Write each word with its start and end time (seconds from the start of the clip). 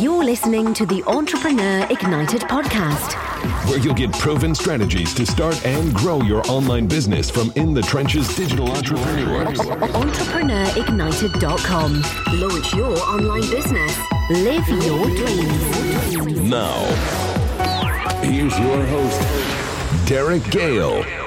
You're 0.00 0.24
listening 0.24 0.72
to 0.74 0.84
the 0.86 1.04
Entrepreneur 1.04 1.86
Ignited 1.88 2.40
podcast, 2.42 3.14
where 3.68 3.78
you'll 3.78 3.94
get 3.94 4.12
proven 4.12 4.52
strategies 4.54 5.14
to 5.14 5.24
start 5.24 5.64
and 5.64 5.94
grow 5.94 6.20
your 6.22 6.42
online 6.50 6.88
business 6.88 7.30
from 7.30 7.52
in 7.54 7.72
the 7.74 7.82
trenches 7.82 8.34
digital 8.34 8.68
entrepreneurs. 8.72 9.56
EntrepreneurIgnited.com. 9.58 12.02
Launch 12.40 12.74
your 12.74 12.98
online 12.98 13.48
business. 13.50 13.96
Live 14.30 14.68
your 14.68 15.06
dreams. 15.14 16.40
Now, 16.40 16.82
here's 18.22 18.58
your 18.58 18.84
host, 18.86 19.20
Derek 20.08 20.42
Gehl. 20.44 21.23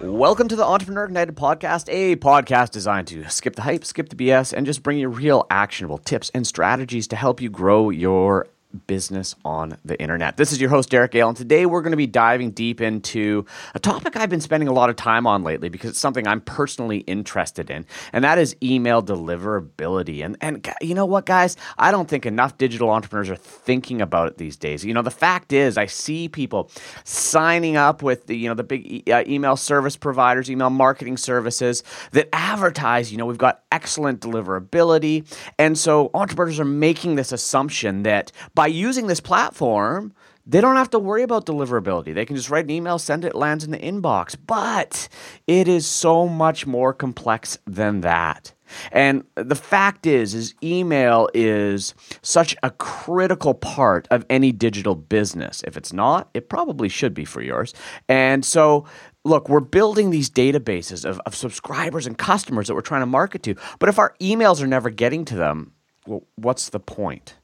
Welcome 0.00 0.46
to 0.46 0.54
the 0.54 0.64
Entrepreneur 0.64 1.06
Ignited 1.06 1.34
podcast, 1.34 1.86
a 1.88 2.14
podcast 2.14 2.70
designed 2.70 3.08
to 3.08 3.28
skip 3.28 3.56
the 3.56 3.62
hype, 3.62 3.84
skip 3.84 4.08
the 4.10 4.14
BS, 4.14 4.52
and 4.52 4.64
just 4.64 4.84
bring 4.84 4.96
you 4.96 5.08
real 5.08 5.44
actionable 5.50 5.98
tips 5.98 6.30
and 6.32 6.46
strategies 6.46 7.08
to 7.08 7.16
help 7.16 7.40
you 7.40 7.50
grow 7.50 7.90
your 7.90 8.46
business 8.86 9.34
on 9.44 9.78
the 9.84 9.98
internet. 10.00 10.36
This 10.36 10.52
is 10.52 10.60
your 10.60 10.70
host, 10.70 10.90
Derek 10.90 11.12
Gehl, 11.12 11.28
and 11.28 11.36
today 11.36 11.64
we're 11.64 11.80
going 11.80 11.92
to 11.92 11.96
be 11.96 12.06
diving 12.06 12.50
deep 12.50 12.80
into 12.80 13.46
a 13.74 13.78
topic 13.78 14.16
I've 14.16 14.28
been 14.28 14.40
spending 14.40 14.68
a 14.68 14.72
lot 14.72 14.90
of 14.90 14.96
time 14.96 15.26
on 15.26 15.42
lately 15.42 15.68
because 15.68 15.90
it's 15.90 15.98
something 15.98 16.26
I'm 16.26 16.40
personally 16.42 16.98
interested 16.98 17.70
in, 17.70 17.86
and 18.12 18.22
that 18.24 18.38
is 18.38 18.56
email 18.62 19.02
deliverability. 19.02 20.24
And, 20.24 20.36
and 20.40 20.68
you 20.82 20.94
know 20.94 21.06
what, 21.06 21.24
guys? 21.24 21.56
I 21.78 21.90
don't 21.90 22.08
think 22.08 22.26
enough 22.26 22.58
digital 22.58 22.90
entrepreneurs 22.90 23.30
are 23.30 23.36
thinking 23.36 24.02
about 24.02 24.28
it 24.28 24.38
these 24.38 24.56
days. 24.56 24.84
You 24.84 24.92
know, 24.92 25.02
the 25.02 25.10
fact 25.10 25.52
is, 25.52 25.78
I 25.78 25.86
see 25.86 26.28
people 26.28 26.70
signing 27.04 27.76
up 27.76 28.02
with 28.02 28.26
the, 28.26 28.36
you 28.36 28.48
know, 28.48 28.54
the 28.54 28.64
big 28.64 28.86
e- 28.86 29.12
uh, 29.12 29.24
email 29.26 29.56
service 29.56 29.96
providers, 29.96 30.50
email 30.50 30.70
marketing 30.70 31.16
services 31.16 31.82
that 32.12 32.28
advertise, 32.34 33.10
you 33.10 33.18
know, 33.18 33.26
we've 33.26 33.38
got 33.38 33.62
excellent 33.72 34.20
deliverability. 34.20 35.24
And 35.58 35.78
so 35.78 36.10
entrepreneurs 36.14 36.60
are 36.60 36.64
making 36.64 37.14
this 37.14 37.32
assumption 37.32 38.02
that 38.02 38.32
by 38.58 38.66
using 38.66 39.06
this 39.06 39.20
platform, 39.20 40.12
they 40.44 40.60
don't 40.60 40.74
have 40.74 40.90
to 40.90 40.98
worry 40.98 41.22
about 41.22 41.46
deliverability. 41.46 42.12
They 42.12 42.24
can 42.24 42.34
just 42.34 42.50
write 42.50 42.64
an 42.64 42.72
email, 42.72 42.98
send 42.98 43.24
it, 43.24 43.36
lands 43.36 43.62
in 43.62 43.70
the 43.70 43.78
inbox. 43.78 44.36
But 44.48 45.08
it 45.46 45.68
is 45.68 45.86
so 45.86 46.26
much 46.26 46.66
more 46.66 46.92
complex 46.92 47.56
than 47.68 48.00
that. 48.00 48.52
And 48.90 49.22
the 49.36 49.54
fact 49.54 50.06
is 50.06 50.34
is 50.34 50.56
email 50.60 51.28
is 51.34 51.94
such 52.20 52.56
a 52.64 52.72
critical 52.72 53.54
part 53.54 54.08
of 54.10 54.26
any 54.28 54.50
digital 54.50 54.96
business. 54.96 55.62
If 55.64 55.76
it's 55.76 55.92
not, 55.92 56.28
it 56.34 56.48
probably 56.48 56.88
should 56.88 57.14
be 57.14 57.24
for 57.24 57.40
yours. 57.40 57.74
And 58.08 58.44
so 58.44 58.86
look, 59.24 59.48
we're 59.48 59.60
building 59.60 60.10
these 60.10 60.28
databases 60.28 61.04
of, 61.04 61.20
of 61.26 61.36
subscribers 61.36 62.08
and 62.08 62.18
customers 62.18 62.66
that 62.66 62.74
we're 62.74 62.80
trying 62.80 63.02
to 63.02 63.06
market 63.06 63.44
to. 63.44 63.54
But 63.78 63.88
if 63.88 64.00
our 64.00 64.16
emails 64.20 64.60
are 64.60 64.66
never 64.66 64.90
getting 64.90 65.24
to 65.26 65.36
them, 65.36 65.74
well, 66.08 66.24
what's 66.34 66.70
the 66.70 66.80
point? 66.80 67.37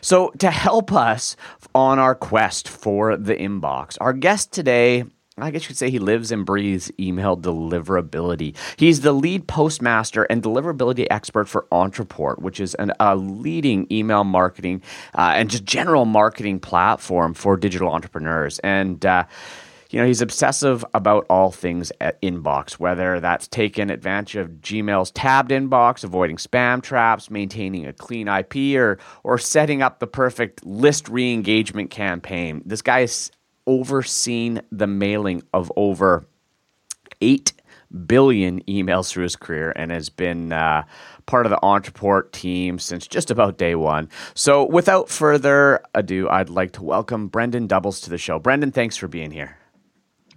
So, 0.00 0.30
to 0.38 0.50
help 0.50 0.92
us 0.92 1.36
on 1.74 1.98
our 1.98 2.14
quest 2.14 2.68
for 2.68 3.16
the 3.16 3.34
inbox, 3.34 3.96
our 4.00 4.12
guest 4.12 4.52
today 4.52 5.04
I 5.42 5.50
guess 5.50 5.62
you 5.62 5.68
could 5.68 5.76
say 5.76 5.90
he 5.90 5.98
lives 5.98 6.32
and 6.32 6.44
breathes 6.44 6.90
email 6.98 7.36
deliverability. 7.36 8.54
He's 8.76 9.00
the 9.00 9.12
lead 9.12 9.46
postmaster 9.46 10.24
and 10.24 10.42
deliverability 10.42 11.06
expert 11.10 11.48
for 11.48 11.66
Ontraport, 11.72 12.40
which 12.40 12.60
is 12.60 12.74
an, 12.74 12.92
a 13.00 13.16
leading 13.16 13.86
email 13.90 14.24
marketing 14.24 14.82
uh, 15.16 15.32
and 15.34 15.50
just 15.50 15.64
general 15.64 16.04
marketing 16.04 16.60
platform 16.60 17.34
for 17.34 17.56
digital 17.56 17.90
entrepreneurs. 17.90 18.58
And 18.60 19.04
uh, 19.06 19.24
you 19.90 19.98
know, 20.00 20.06
he's 20.06 20.22
obsessive 20.22 20.84
about 20.94 21.26
all 21.28 21.50
things 21.50 21.92
inbox, 22.22 22.74
whether 22.74 23.18
that's 23.18 23.48
taking 23.48 23.90
advantage 23.90 24.36
of 24.36 24.48
Gmail's 24.60 25.10
tabbed 25.10 25.50
inbox, 25.50 26.04
avoiding 26.04 26.36
spam 26.36 26.80
traps, 26.80 27.30
maintaining 27.30 27.86
a 27.86 27.92
clean 27.92 28.28
IP, 28.28 28.76
or 28.76 28.98
or 29.24 29.36
setting 29.36 29.82
up 29.82 29.98
the 29.98 30.06
perfect 30.06 30.64
list 30.64 31.08
re-engagement 31.08 31.90
campaign. 31.90 32.62
This 32.64 32.82
guy 32.82 33.00
has 33.00 33.32
overseen 33.66 34.62
the 34.70 34.86
mailing 34.86 35.42
of 35.52 35.72
over 35.76 36.24
eight 37.20 37.52
billion 38.06 38.62
emails 38.62 39.10
through 39.10 39.24
his 39.24 39.34
career 39.34 39.72
and 39.74 39.90
has 39.90 40.08
been 40.08 40.52
uh, 40.52 40.84
part 41.26 41.46
of 41.46 41.50
the 41.50 41.58
Ontraport 41.58 42.30
team 42.30 42.78
since 42.78 43.06
just 43.08 43.30
about 43.30 43.58
day 43.58 43.74
one. 43.74 44.08
So, 44.34 44.64
without 44.64 45.08
further 45.08 45.82
ado, 45.94 46.28
I'd 46.28 46.48
like 46.48 46.72
to 46.72 46.84
welcome 46.84 47.26
Brendan 47.26 47.66
Dubbels 47.66 48.02
to 48.04 48.10
the 48.10 48.18
show. 48.18 48.38
Brendan, 48.38 48.70
thanks 48.70 48.96
for 48.96 49.08
being 49.08 49.32
here. 49.32 49.56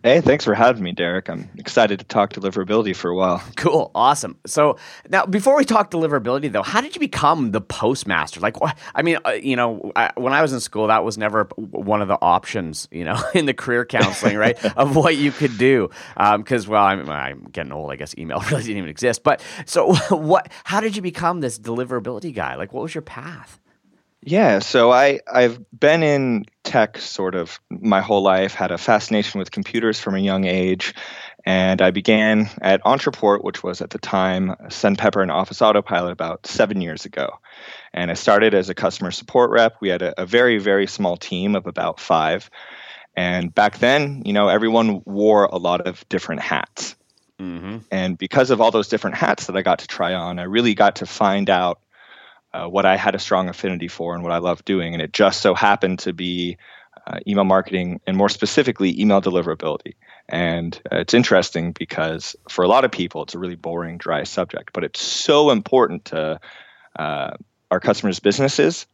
Hey, 0.05 0.19
thanks 0.19 0.43
for 0.43 0.53
having 0.53 0.83
me, 0.83 0.91
Derek. 0.91 1.29
I'm 1.29 1.49
excited 1.57 1.97
to 1.99 2.05
talk 2.05 2.33
deliverability 2.33 2.93
for 2.93 3.09
a 3.09 3.15
while. 3.15 3.41
Cool, 3.55 3.89
awesome. 3.95 4.37
So 4.45 4.77
now, 5.07 5.25
before 5.25 5.55
we 5.55 5.63
talk 5.63 5.91
deliverability, 5.91 6.51
though, 6.51 6.61
how 6.61 6.81
did 6.81 6.93
you 6.93 6.99
become 6.99 7.51
the 7.51 7.61
postmaster? 7.61 8.41
Like? 8.41 8.57
I 8.93 9.01
mean, 9.01 9.17
uh, 9.23 9.31
you 9.31 9.55
know, 9.55 9.93
I, 9.95 10.11
when 10.15 10.33
I 10.33 10.41
was 10.41 10.51
in 10.51 10.59
school, 10.59 10.87
that 10.87 11.05
was 11.05 11.17
never 11.17 11.45
one 11.55 12.01
of 12.01 12.09
the 12.09 12.17
options, 12.21 12.89
you 12.91 13.05
know, 13.05 13.17
in 13.33 13.45
the 13.45 13.53
career 13.53 13.85
counseling, 13.85 14.35
right, 14.35 14.61
of 14.77 14.97
what 14.97 15.15
you 15.15 15.31
could 15.31 15.57
do. 15.57 15.89
Because, 16.17 16.65
um, 16.65 16.71
well, 16.73 16.83
I'm, 16.83 17.09
I'm 17.09 17.43
getting 17.53 17.71
old. 17.71 17.89
I 17.89 17.95
guess 17.95 18.13
email 18.17 18.39
really 18.51 18.63
didn't 18.63 18.79
even 18.79 18.89
exist. 18.89 19.23
But 19.23 19.41
so, 19.65 19.95
what? 20.09 20.51
How 20.65 20.81
did 20.81 20.97
you 20.97 21.01
become 21.01 21.39
this 21.39 21.57
deliverability 21.57 22.35
guy? 22.35 22.55
Like, 22.55 22.73
what 22.73 22.83
was 22.83 22.93
your 22.93 23.03
path? 23.03 23.57
Yeah, 24.25 24.59
so 24.59 24.91
I 24.91 25.19
I've 25.31 25.59
been 25.77 26.01
in 26.01 26.45
tech 26.63 26.97
sort 26.97 27.35
of 27.35 27.59
my 27.69 28.01
whole 28.01 28.21
life, 28.21 28.53
had 28.53 28.71
a 28.71 28.77
fascination 28.77 29.39
with 29.39 29.51
computers 29.51 29.99
from 29.99 30.15
a 30.15 30.19
young 30.19 30.45
age, 30.45 30.93
and 31.45 31.81
I 31.81 31.91
began 31.91 32.49
at 32.61 32.81
Ontraport, 32.83 33.43
which 33.43 33.63
was 33.63 33.81
at 33.81 33.89
the 33.89 33.99
time 33.99 34.55
SendPepper 34.67 35.21
and 35.21 35.31
Office 35.31 35.61
Autopilot 35.61 36.13
about 36.13 36.47
seven 36.47 36.79
years 36.79 37.03
ago. 37.05 37.39
And 37.93 38.09
I 38.09 38.13
started 38.13 38.53
as 38.53 38.69
a 38.69 38.73
customer 38.73 39.11
support 39.11 39.51
rep. 39.51 39.75
We 39.81 39.89
had 39.89 40.01
a, 40.01 40.21
a 40.21 40.25
very, 40.25 40.57
very 40.57 40.87
small 40.87 41.17
team 41.17 41.55
of 41.55 41.67
about 41.67 41.99
five. 41.99 42.49
And 43.15 43.53
back 43.53 43.79
then, 43.79 44.23
you 44.25 44.33
know, 44.33 44.47
everyone 44.47 45.03
wore 45.05 45.45
a 45.45 45.57
lot 45.57 45.81
of 45.81 46.07
different 46.07 46.41
hats. 46.41 46.95
Mm-hmm. 47.39 47.79
And 47.91 48.17
because 48.17 48.49
of 48.49 48.61
all 48.61 48.71
those 48.71 48.87
different 48.87 49.17
hats 49.17 49.47
that 49.47 49.57
I 49.57 49.61
got 49.63 49.79
to 49.79 49.87
try 49.87 50.13
on, 50.13 50.39
I 50.39 50.43
really 50.43 50.75
got 50.75 50.97
to 50.97 51.05
find 51.05 51.49
out 51.49 51.81
uh, 52.53 52.67
what 52.67 52.85
I 52.85 52.95
had 52.95 53.15
a 53.15 53.19
strong 53.19 53.49
affinity 53.49 53.87
for 53.87 54.13
and 54.13 54.23
what 54.23 54.31
I 54.31 54.37
love 54.37 54.63
doing. 54.65 54.93
And 54.93 55.01
it 55.01 55.13
just 55.13 55.41
so 55.41 55.53
happened 55.53 55.99
to 55.99 56.13
be 56.13 56.57
uh, 57.07 57.19
email 57.27 57.43
marketing 57.43 57.99
and 58.07 58.15
more 58.15 58.29
specifically 58.29 58.99
email 58.99 59.21
deliverability. 59.21 59.95
And 60.29 60.79
uh, 60.91 60.97
it's 60.97 61.13
interesting 61.13 61.73
because 61.73 62.35
for 62.49 62.63
a 62.63 62.67
lot 62.67 62.85
of 62.85 62.91
people, 62.91 63.23
it's 63.23 63.35
a 63.35 63.39
really 63.39 63.55
boring, 63.55 63.97
dry 63.97 64.23
subject, 64.23 64.71
but 64.73 64.83
it's 64.83 65.01
so 65.01 65.49
important 65.49 66.05
to 66.05 66.39
uh, 66.97 67.31
our 67.71 67.79
customers' 67.79 68.19
businesses 68.19 68.85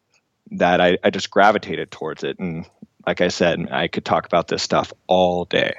that 0.52 0.82
I, 0.82 0.98
I 1.04 1.10
just 1.10 1.30
gravitated 1.30 1.92
towards 1.92 2.24
it. 2.24 2.40
And 2.40 2.66
like 3.06 3.22
I 3.22 3.28
said, 3.28 3.70
I 3.72 3.88
could 3.88 4.06
talk 4.06 4.26
about 4.26 4.48
this 4.48 4.64
stuff 4.64 4.92
all 5.08 5.46
day. 5.46 5.76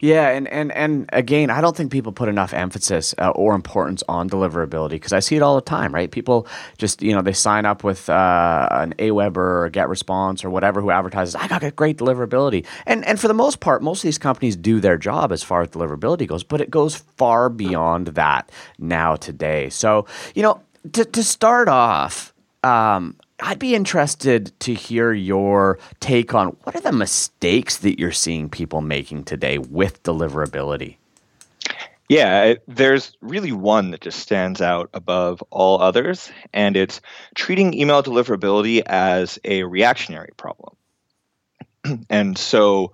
Yeah, 0.00 0.28
and, 0.28 0.48
and, 0.48 0.72
and 0.72 1.08
again, 1.12 1.50
I 1.50 1.60
don't 1.60 1.76
think 1.76 1.92
people 1.92 2.12
put 2.12 2.28
enough 2.28 2.52
emphasis 2.52 3.14
uh, 3.18 3.30
or 3.30 3.54
importance 3.54 4.02
on 4.08 4.28
deliverability 4.28 4.90
because 4.90 5.12
I 5.12 5.20
see 5.20 5.36
it 5.36 5.42
all 5.42 5.54
the 5.54 5.60
time, 5.60 5.94
right? 5.94 6.10
People 6.10 6.46
just, 6.78 7.02
you 7.02 7.14
know, 7.14 7.22
they 7.22 7.32
sign 7.32 7.66
up 7.66 7.84
with 7.84 8.08
uh, 8.08 8.68
an 8.70 8.94
Aweber 8.98 9.36
or 9.36 9.70
GetResponse 9.70 10.44
or 10.44 10.50
whatever 10.50 10.80
who 10.80 10.90
advertises, 10.90 11.34
I 11.34 11.48
got 11.48 11.62
great 11.76 11.98
deliverability. 11.98 12.66
And, 12.86 13.04
and 13.06 13.20
for 13.20 13.28
the 13.28 13.34
most 13.34 13.60
part, 13.60 13.82
most 13.82 14.00
of 14.00 14.08
these 14.08 14.18
companies 14.18 14.56
do 14.56 14.80
their 14.80 14.96
job 14.96 15.32
as 15.32 15.42
far 15.42 15.62
as 15.62 15.68
deliverability 15.68 16.26
goes, 16.26 16.42
but 16.42 16.60
it 16.60 16.70
goes 16.70 16.96
far 17.16 17.48
beyond 17.48 18.08
that 18.08 18.50
now 18.78 19.16
today. 19.16 19.68
So, 19.68 20.06
you 20.34 20.42
know, 20.42 20.60
to, 20.92 21.04
to 21.04 21.22
start 21.22 21.68
off, 21.68 22.32
um, 22.62 23.16
I'd 23.40 23.58
be 23.58 23.74
interested 23.74 24.52
to 24.60 24.74
hear 24.74 25.12
your 25.12 25.78
take 26.00 26.34
on 26.34 26.56
what 26.64 26.74
are 26.74 26.80
the 26.80 26.92
mistakes 26.92 27.78
that 27.78 27.98
you're 27.98 28.10
seeing 28.12 28.48
people 28.48 28.80
making 28.80 29.24
today 29.24 29.58
with 29.58 30.02
deliverability? 30.02 30.96
Yeah, 32.08 32.54
there's 32.66 33.16
really 33.20 33.52
one 33.52 33.90
that 33.90 34.00
just 34.00 34.20
stands 34.20 34.62
out 34.62 34.88
above 34.94 35.42
all 35.50 35.80
others, 35.80 36.32
and 36.54 36.74
it's 36.74 37.02
treating 37.34 37.74
email 37.74 38.02
deliverability 38.02 38.82
as 38.86 39.38
a 39.44 39.64
reactionary 39.64 40.32
problem. 40.38 40.74
and 42.10 42.38
so 42.38 42.92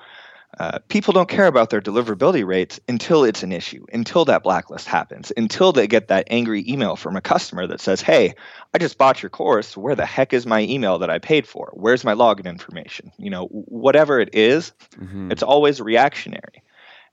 uh, 0.58 0.78
people 0.88 1.12
don't 1.12 1.28
care 1.28 1.46
about 1.46 1.70
their 1.70 1.80
deliverability 1.80 2.46
rates 2.46 2.78
until 2.88 3.24
it's 3.24 3.42
an 3.42 3.52
issue, 3.52 3.84
until 3.92 4.24
that 4.24 4.42
blacklist 4.42 4.86
happens, 4.86 5.32
until 5.36 5.72
they 5.72 5.86
get 5.86 6.08
that 6.08 6.26
angry 6.30 6.64
email 6.68 6.96
from 6.96 7.16
a 7.16 7.20
customer 7.20 7.66
that 7.66 7.80
says, 7.80 8.00
Hey, 8.00 8.34
I 8.72 8.78
just 8.78 8.98
bought 8.98 9.22
your 9.22 9.30
course. 9.30 9.76
Where 9.76 9.96
the 9.96 10.06
heck 10.06 10.32
is 10.32 10.46
my 10.46 10.62
email 10.62 10.98
that 10.98 11.10
I 11.10 11.18
paid 11.18 11.46
for? 11.46 11.70
Where's 11.74 12.04
my 12.04 12.14
login 12.14 12.46
information? 12.46 13.10
You 13.18 13.30
know, 13.30 13.46
whatever 13.46 14.20
it 14.20 14.30
is, 14.32 14.72
mm-hmm. 14.96 15.32
it's 15.32 15.42
always 15.42 15.80
reactionary. 15.80 16.62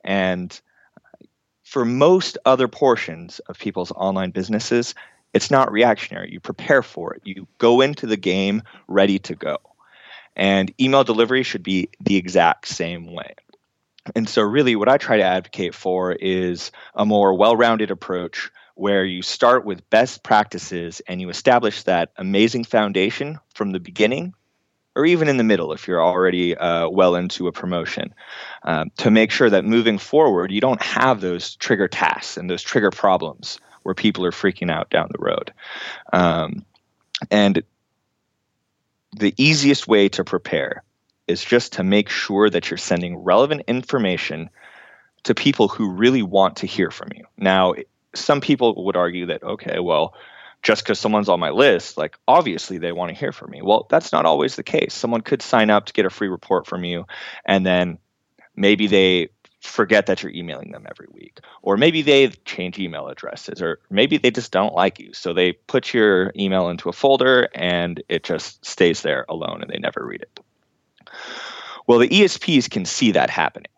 And 0.04 0.60
for 1.64 1.86
most 1.86 2.38
other 2.46 2.68
portions 2.68 3.40
of 3.40 3.58
people's 3.58 3.92
online 3.92 4.32
businesses, 4.32 4.94
it's 5.34 5.50
not 5.50 5.72
reactionary. 5.72 6.32
You 6.32 6.40
prepare 6.40 6.84
for 6.84 7.14
it, 7.14 7.22
you 7.24 7.48
go 7.58 7.82
into 7.82 8.06
the 8.06 8.18
game 8.18 8.62
ready 8.88 9.18
to 9.20 9.36
go. 9.36 9.58
And 10.36 10.74
email 10.80 11.04
delivery 11.04 11.44
should 11.44 11.64
be 11.64 11.90
the 12.00 12.16
exact 12.16 12.68
same 12.68 13.12
way. 13.14 13.36
And 14.16 14.28
so, 14.28 14.42
really, 14.42 14.76
what 14.76 14.90
I 14.90 14.98
try 14.98 15.18
to 15.18 15.24
advocate 15.24 15.76
for 15.76 16.12
is 16.12 16.72
a 16.96 17.06
more 17.06 17.36
well 17.36 17.56
rounded 17.56 17.92
approach 17.92 18.50
where 18.76 19.06
you 19.06 19.22
start 19.22 19.66
with 19.66 19.88
best 19.90 20.24
practices 20.24 21.02
and 21.08 21.22
you 21.22 21.30
establish 21.30 21.84
that 21.84 22.12
amazing 22.18 22.64
foundation 22.64 23.40
from 23.54 23.72
the 23.72 23.80
beginning 23.80 24.34
or 24.96 25.06
even 25.06 25.28
in 25.28 25.38
the 25.38 25.44
middle 25.44 25.72
if 25.72 25.88
you're 25.88 26.04
already 26.04 26.56
uh, 26.56 26.90
well 26.90 27.16
into 27.16 27.48
a 27.48 27.52
promotion 27.52 28.14
um, 28.64 28.92
to 28.98 29.12
make 29.12 29.32
sure 29.32 29.50
that 29.50 29.66
moving 29.66 29.98
forward 29.98 30.52
you 30.52 30.62
don't 30.62 30.82
have 30.82 31.22
those 31.22 31.56
trigger 31.58 31.88
tasks 31.88 32.38
and 32.38 32.50
those 32.50 32.64
trigger 32.64 32.92
problems 32.92 33.60
where 33.84 33.96
people 33.96 34.26
are 34.26 34.32
freaking 34.32 34.72
out 34.72 34.90
down 34.90 35.10
the 35.12 35.24
road 35.24 35.54
um, 36.14 36.66
and 37.30 37.64
the 39.16 39.34
easiest 39.38 39.88
way 39.88 40.10
to 40.10 40.24
prepare 40.24 40.84
is 41.28 41.44
just 41.44 41.74
to 41.74 41.84
make 41.84 42.10
sure 42.10 42.50
that 42.50 42.70
you're 42.70 42.78
sending 42.78 43.18
relevant 43.18 43.64
information 43.68 44.50
to 45.24 45.36
people 45.36 45.68
who 45.68 45.92
really 45.92 46.24
want 46.24 46.58
to 46.58 46.66
hear 46.66 46.92
from 46.92 47.10
you. 47.16 47.26
Now, 47.38 47.76
some 48.16 48.42
people 48.42 48.84
would 48.86 48.96
argue 48.96 49.28
that, 49.28 49.44
okay, 49.44 49.80
well, 49.80 50.16
just 50.64 50.84
because 50.84 51.00
someone's 51.00 51.30
on 51.30 51.40
my 51.40 51.50
list, 51.50 51.98
like 51.98 52.18
obviously 52.28 52.78
they 52.78 52.92
want 52.92 53.10
to 53.10 53.16
hear 53.16 53.32
from 53.32 53.52
me. 53.52 53.62
Well, 53.62 53.88
that's 53.90 54.12
not 54.12 54.26
always 54.26 54.56
the 54.56 54.64
case. 54.64 54.94
Someone 54.94 55.22
could 55.22 55.42
sign 55.42 55.70
up 55.70 55.86
to 55.88 55.94
get 55.94 56.06
a 56.06 56.10
free 56.10 56.28
report 56.28 56.68
from 56.68 56.84
you, 56.84 57.06
and 57.46 57.66
then 57.66 57.98
maybe 58.56 58.88
they 58.88 59.30
forget 59.62 60.08
that 60.08 60.24
you're 60.24 60.32
emailing 60.32 60.72
them 60.72 60.86
every 60.90 61.08
week. 61.12 61.40
Or 61.62 61.78
maybe 61.78 62.02
they 62.02 62.30
change 62.46 62.80
email 62.80 63.08
addresses, 63.08 63.62
or 63.62 63.80
maybe 63.90 64.18
they 64.18 64.32
just 64.32 64.52
don't 64.52 64.74
like 64.74 65.00
you. 65.00 65.14
So 65.14 65.34
they 65.34 65.54
put 65.54 65.94
your 65.94 66.32
email 66.36 66.70
into 66.70 66.90
a 66.90 66.94
folder 66.94 67.48
and 67.54 68.04
it 68.10 68.24
just 68.24 68.66
stays 68.66 69.02
there 69.02 69.26
alone 69.30 69.62
and 69.62 69.70
they 69.70 69.78
never 69.78 70.06
read 70.06 70.22
it. 70.22 70.40
Well, 71.88 72.00
the 72.00 72.10
ESPs 72.10 72.70
can 72.70 72.86
see 72.86 73.12
that 73.12 73.30
happening. 73.30 73.72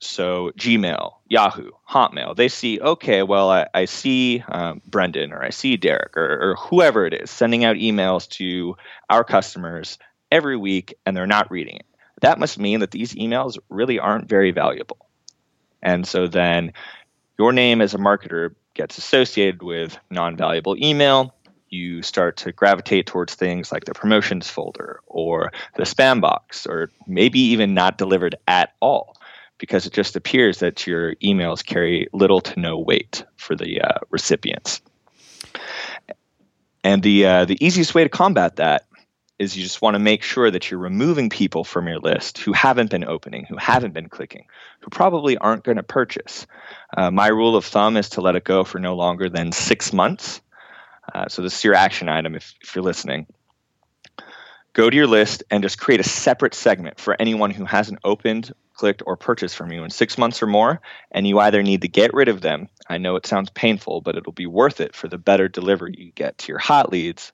So 0.00 0.52
Gmail, 0.56 1.14
Yahoo, 1.28 1.70
Hotmail, 1.88 2.36
they 2.36 2.48
see, 2.48 2.80
okay, 2.80 3.24
well, 3.24 3.50
I, 3.50 3.66
I 3.74 3.84
see 3.84 4.44
um, 4.48 4.80
Brendan 4.86 5.32
or 5.32 5.42
I 5.42 5.50
see 5.50 5.76
Derek 5.76 6.16
or, 6.16 6.50
or 6.50 6.54
whoever 6.54 7.04
it 7.04 7.14
is 7.14 7.30
sending 7.30 7.64
out 7.64 7.76
emails 7.76 8.28
to 8.30 8.76
our 9.10 9.24
customers 9.24 9.98
every 10.30 10.56
week 10.56 10.94
and 11.04 11.16
they're 11.16 11.26
not 11.26 11.50
reading 11.50 11.76
it. 11.76 11.86
That 12.20 12.38
must 12.38 12.58
mean 12.58 12.80
that 12.80 12.90
these 12.90 13.14
emails 13.14 13.58
really 13.68 13.98
aren't 13.98 14.28
very 14.28 14.50
valuable. 14.50 14.98
And 15.82 16.06
so 16.06 16.26
then 16.26 16.72
your 17.38 17.52
name 17.52 17.80
as 17.80 17.94
a 17.94 17.98
marketer 17.98 18.54
gets 18.74 18.98
associated 18.98 19.62
with 19.62 19.98
non 20.10 20.36
valuable 20.36 20.76
email. 20.76 21.34
You 21.68 22.02
start 22.02 22.38
to 22.38 22.52
gravitate 22.52 23.06
towards 23.06 23.34
things 23.34 23.70
like 23.70 23.84
the 23.84 23.92
promotions 23.92 24.48
folder 24.48 25.00
or 25.06 25.52
the 25.76 25.82
spam 25.82 26.20
box, 26.20 26.66
or 26.66 26.90
maybe 27.06 27.38
even 27.38 27.74
not 27.74 27.98
delivered 27.98 28.36
at 28.46 28.72
all 28.80 29.16
because 29.58 29.86
it 29.86 29.92
just 29.92 30.16
appears 30.16 30.60
that 30.60 30.86
your 30.86 31.14
emails 31.16 31.64
carry 31.64 32.08
little 32.12 32.40
to 32.40 32.58
no 32.58 32.78
weight 32.78 33.24
for 33.36 33.54
the 33.54 33.80
uh, 33.82 33.98
recipients. 34.10 34.80
And 36.84 37.02
the 37.02 37.26
uh, 37.26 37.44
the 37.44 37.62
easiest 37.64 37.94
way 37.94 38.04
to 38.04 38.08
combat 38.08 38.56
that 38.56 38.86
is 39.38 39.56
you 39.56 39.62
just 39.62 39.80
want 39.80 39.94
to 39.94 39.98
make 40.00 40.22
sure 40.22 40.50
that 40.50 40.70
you're 40.70 40.80
removing 40.80 41.30
people 41.30 41.64
from 41.64 41.86
your 41.86 41.98
list 41.98 42.38
who 42.38 42.52
haven't 42.52 42.90
been 42.90 43.04
opening, 43.04 43.44
who 43.44 43.56
haven't 43.56 43.94
been 43.94 44.08
clicking, 44.08 44.46
who 44.80 44.90
probably 44.90 45.36
aren't 45.38 45.64
going 45.64 45.76
to 45.76 45.82
purchase. 45.82 46.46
Uh, 46.96 47.10
my 47.10 47.28
rule 47.28 47.56
of 47.56 47.64
thumb 47.64 47.96
is 47.96 48.08
to 48.10 48.20
let 48.20 48.36
it 48.36 48.44
go 48.44 48.64
for 48.64 48.78
no 48.78 48.96
longer 48.96 49.28
than 49.28 49.52
six 49.52 49.92
months. 49.92 50.40
Uh, 51.14 51.28
so 51.28 51.42
this 51.42 51.56
is 51.56 51.64
your 51.64 51.74
action 51.74 52.08
item 52.08 52.34
if, 52.34 52.54
if 52.60 52.74
you're 52.74 52.84
listening. 52.84 53.26
Go 54.72 54.90
to 54.90 54.96
your 54.96 55.06
list 55.06 55.42
and 55.50 55.62
just 55.62 55.78
create 55.78 56.00
a 56.00 56.04
separate 56.04 56.54
segment 56.54 57.00
for 57.00 57.16
anyone 57.18 57.50
who 57.50 57.64
hasn't 57.64 58.00
opened 58.04 58.52
clicked, 58.78 59.02
or 59.04 59.16
purchased 59.16 59.56
from 59.56 59.72
you 59.72 59.84
in 59.84 59.90
six 59.90 60.16
months 60.16 60.42
or 60.42 60.46
more, 60.46 60.80
and 61.10 61.26
you 61.26 61.38
either 61.40 61.62
need 61.62 61.82
to 61.82 61.88
get 61.88 62.14
rid 62.14 62.28
of 62.28 62.40
them. 62.40 62.68
I 62.88 62.96
know 62.96 63.16
it 63.16 63.26
sounds 63.26 63.50
painful, 63.50 64.00
but 64.00 64.16
it'll 64.16 64.32
be 64.32 64.46
worth 64.46 64.80
it 64.80 64.94
for 64.94 65.08
the 65.08 65.18
better 65.18 65.48
delivery 65.48 65.94
you 65.98 66.12
get 66.12 66.38
to 66.38 66.52
your 66.52 66.58
hot 66.58 66.90
leads, 66.90 67.32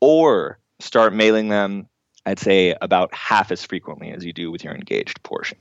or 0.00 0.58
start 0.80 1.14
mailing 1.14 1.48
them, 1.48 1.88
I'd 2.26 2.38
say, 2.38 2.76
about 2.80 3.14
half 3.14 3.50
as 3.50 3.64
frequently 3.64 4.10
as 4.10 4.24
you 4.24 4.32
do 4.32 4.50
with 4.50 4.64
your 4.64 4.74
engaged 4.74 5.22
portion. 5.22 5.58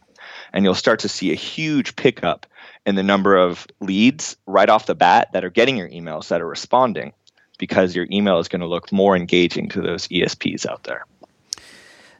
And 0.53 0.65
you'll 0.65 0.75
start 0.75 0.99
to 0.99 1.09
see 1.09 1.31
a 1.31 1.35
huge 1.35 1.95
pickup 1.95 2.45
in 2.85 2.95
the 2.95 3.03
number 3.03 3.37
of 3.37 3.67
leads 3.79 4.35
right 4.45 4.69
off 4.69 4.85
the 4.85 4.95
bat 4.95 5.29
that 5.33 5.45
are 5.45 5.49
getting 5.49 5.77
your 5.77 5.89
emails 5.89 6.27
that 6.29 6.41
are 6.41 6.47
responding 6.47 7.13
because 7.57 7.95
your 7.95 8.07
email 8.11 8.39
is 8.39 8.47
going 8.47 8.61
to 8.61 8.67
look 8.67 8.91
more 8.91 9.15
engaging 9.15 9.69
to 9.69 9.81
those 9.81 10.07
ESPs 10.07 10.65
out 10.65 10.83
there. 10.83 11.05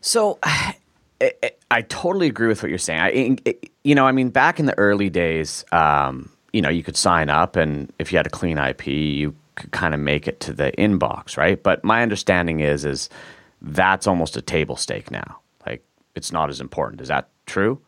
So, 0.02 0.40
I 1.72 1.82
totally 1.84 2.28
agree 2.28 2.48
with 2.48 2.64
what 2.64 2.70
you're 2.70 2.78
saying. 2.78 3.40
I, 3.46 3.56
you 3.84 3.94
know, 3.94 4.06
I 4.06 4.14
mean, 4.14 4.30
back 4.30 4.60
in 4.60 4.66
the 4.66 4.78
early 4.78 5.10
days, 5.10 5.66
um, 5.72 6.32
you 6.54 6.62
know, 6.62 6.70
you 6.70 6.82
could 6.82 6.96
sign 6.96 7.30
up, 7.30 7.56
and 7.56 7.92
if 8.00 8.12
you 8.12 8.18
had 8.18 8.26
a 8.26 8.30
clean 8.30 8.58
IP, 8.58 8.88
you 8.88 9.36
could 9.60 9.72
kind 9.72 9.94
of 9.94 10.00
make 10.00 10.28
it 10.28 10.40
to 10.42 10.54
the 10.54 10.72
inbox, 10.78 11.38
right? 11.38 11.62
But 11.62 11.84
my 11.84 12.02
understanding 12.02 12.62
is, 12.62 12.86
is 12.86 13.10
that's 13.62 14.08
almost 14.08 14.38
a 14.38 14.42
table 14.42 14.76
stake 14.76 15.12
now. 15.12 15.40
Like, 15.66 15.84
it's 16.16 16.32
not 16.32 16.50
as 16.50 16.62
important. 16.62 17.02
Is 17.02 17.10
that 17.10 17.30
true? 17.46 17.80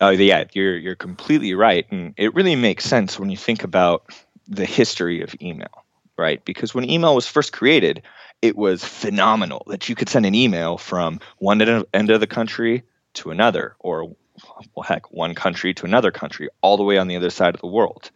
Oh, 0.00 0.10
yeah, 0.10 0.44
you're 0.52 0.76
you're 0.76 0.96
completely 0.96 1.54
right, 1.54 1.86
and 1.90 2.14
it 2.16 2.34
really 2.34 2.56
makes 2.56 2.84
sense 2.84 3.18
when 3.18 3.30
you 3.30 3.36
think 3.36 3.62
about 3.62 4.04
the 4.48 4.66
history 4.66 5.22
of 5.22 5.34
email, 5.40 5.84
right? 6.18 6.44
Because 6.44 6.74
when 6.74 6.88
email 6.90 7.14
was 7.14 7.26
first 7.26 7.52
created, 7.52 8.02
it 8.42 8.56
was 8.56 8.84
phenomenal 8.84 9.64
that 9.68 9.88
you 9.88 9.94
could 9.94 10.08
send 10.08 10.26
an 10.26 10.34
email 10.34 10.76
from 10.78 11.20
one 11.38 11.62
end 11.94 12.10
of 12.10 12.20
the 12.20 12.26
country 12.26 12.82
to 13.14 13.30
another, 13.30 13.76
or 13.78 14.14
well, 14.74 14.82
heck, 14.84 15.10
one 15.12 15.34
country 15.34 15.72
to 15.74 15.86
another 15.86 16.10
country, 16.10 16.48
all 16.60 16.76
the 16.76 16.82
way 16.82 16.98
on 16.98 17.08
the 17.08 17.16
other 17.16 17.30
side 17.30 17.54
of 17.54 17.60
the 17.60 17.66
world. 17.66 18.10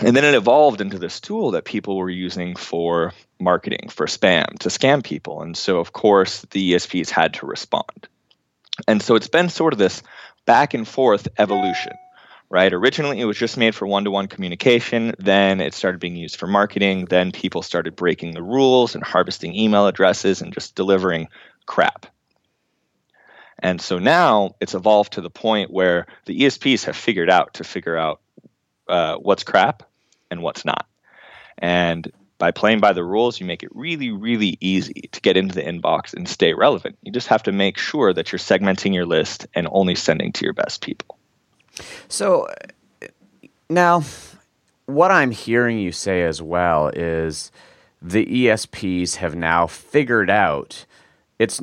And 0.00 0.16
then 0.16 0.24
it 0.24 0.34
evolved 0.34 0.80
into 0.80 0.98
this 0.98 1.20
tool 1.20 1.52
that 1.52 1.64
people 1.64 1.96
were 1.96 2.10
using 2.10 2.56
for 2.56 3.12
marketing, 3.38 3.88
for 3.90 4.06
spam, 4.06 4.58
to 4.58 4.68
scam 4.68 5.04
people. 5.04 5.42
And 5.42 5.56
so, 5.56 5.78
of 5.78 5.92
course, 5.92 6.42
the 6.50 6.72
ESPs 6.72 7.10
had 7.10 7.34
to 7.34 7.46
respond. 7.46 8.08
And 8.88 9.00
so 9.00 9.14
it's 9.14 9.28
been 9.28 9.48
sort 9.48 9.72
of 9.72 9.78
this 9.78 10.02
back 10.46 10.74
and 10.74 10.86
forth 10.86 11.28
evolution 11.38 11.92
right? 12.54 12.72
Originally, 12.72 13.20
it 13.20 13.24
was 13.24 13.36
just 13.36 13.56
made 13.56 13.74
for 13.74 13.84
one 13.84 14.04
to 14.04 14.12
one 14.12 14.28
communication. 14.28 15.12
Then 15.18 15.60
it 15.60 15.74
started 15.74 16.00
being 16.00 16.14
used 16.14 16.36
for 16.36 16.46
marketing. 16.46 17.06
Then 17.06 17.32
people 17.32 17.62
started 17.62 17.96
breaking 17.96 18.34
the 18.34 18.44
rules 18.44 18.94
and 18.94 19.02
harvesting 19.02 19.56
email 19.56 19.88
addresses 19.88 20.40
and 20.40 20.52
just 20.52 20.76
delivering 20.76 21.26
crap. 21.66 22.06
And 23.58 23.80
so 23.80 23.98
now 23.98 24.54
it's 24.60 24.74
evolved 24.74 25.14
to 25.14 25.20
the 25.20 25.30
point 25.30 25.72
where 25.72 26.06
the 26.26 26.42
ESPs 26.42 26.84
have 26.84 26.94
figured 26.94 27.28
out 27.28 27.54
to 27.54 27.64
figure 27.64 27.96
out 27.96 28.20
uh, 28.88 29.16
what's 29.16 29.42
crap 29.42 29.82
and 30.30 30.42
what's 30.42 30.64
not. 30.64 30.86
And 31.58 32.10
by 32.38 32.50
playing 32.50 32.80
by 32.80 32.92
the 32.92 33.04
rules, 33.04 33.40
you 33.40 33.46
make 33.46 33.62
it 33.62 33.74
really, 33.74 34.10
really 34.10 34.58
easy 34.60 35.08
to 35.12 35.20
get 35.20 35.36
into 35.36 35.54
the 35.54 35.62
inbox 35.62 36.14
and 36.14 36.28
stay 36.28 36.52
relevant. 36.52 36.98
You 37.02 37.12
just 37.12 37.28
have 37.28 37.42
to 37.44 37.52
make 37.52 37.78
sure 37.78 38.12
that 38.12 38.32
you're 38.32 38.38
segmenting 38.38 38.92
your 38.92 39.06
list 39.06 39.46
and 39.54 39.68
only 39.70 39.94
sending 39.94 40.32
to 40.32 40.44
your 40.44 40.52
best 40.52 40.82
people. 40.82 41.18
So 42.08 42.48
now, 43.70 44.02
what 44.86 45.10
I'm 45.10 45.30
hearing 45.30 45.78
you 45.78 45.92
say 45.92 46.24
as 46.24 46.42
well 46.42 46.88
is 46.88 47.50
the 48.02 48.26
ESPs 48.26 49.16
have 49.16 49.34
now 49.34 49.66
figured 49.66 50.28
out 50.28 50.84
it's 51.38 51.62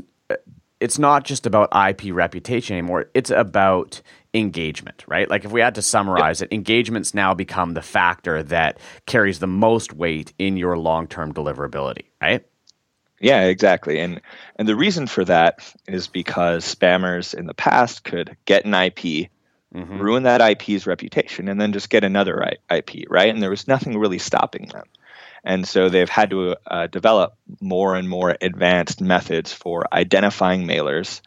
it's 0.79 0.97
not 0.97 1.23
just 1.23 1.45
about 1.45 1.69
IP 1.75 2.11
reputation 2.11 2.75
anymore. 2.75 3.05
It's 3.13 3.29
about 3.29 4.01
engagement, 4.33 5.03
right? 5.07 5.29
Like 5.29 5.45
if 5.45 5.51
we 5.51 5.61
had 5.61 5.75
to 5.75 5.81
summarize 5.81 6.41
yep. 6.41 6.51
it, 6.51 6.55
engagement's 6.55 7.13
now 7.13 7.33
become 7.33 7.73
the 7.73 7.81
factor 7.81 8.43
that 8.43 8.79
carries 9.05 9.39
the 9.39 9.47
most 9.47 9.93
weight 9.93 10.33
in 10.39 10.57
your 10.57 10.77
long-term 10.77 11.33
deliverability, 11.33 12.05
right? 12.21 12.45
Yeah, 13.19 13.43
exactly. 13.43 13.99
And 13.99 14.19
and 14.55 14.67
the 14.67 14.75
reason 14.75 15.05
for 15.05 15.23
that 15.25 15.73
is 15.87 16.07
because 16.07 16.63
spammers 16.63 17.35
in 17.35 17.45
the 17.45 17.53
past 17.53 18.03
could 18.03 18.35
get 18.45 18.65
an 18.65 18.73
IP 18.73 19.29
mm-hmm. 19.73 19.99
ruin 19.99 20.23
that 20.23 20.41
IP's 20.41 20.87
reputation, 20.87 21.47
and 21.47 21.61
then 21.61 21.73
just 21.73 21.89
get 21.89 22.03
another 22.03 22.43
IP, 22.69 23.05
right? 23.09 23.31
And 23.31 23.41
there 23.41 23.49
was 23.49 23.67
nothing 23.67 23.97
really 23.97 24.17
stopping 24.17 24.67
them. 24.67 24.85
And 25.43 25.67
so 25.67 25.89
they've 25.89 26.09
had 26.09 26.29
to 26.31 26.55
uh, 26.67 26.87
develop 26.87 27.35
more 27.59 27.95
and 27.95 28.07
more 28.07 28.35
advanced 28.41 29.01
methods 29.01 29.51
for 29.51 29.85
identifying 29.91 30.67
mailers 30.67 31.21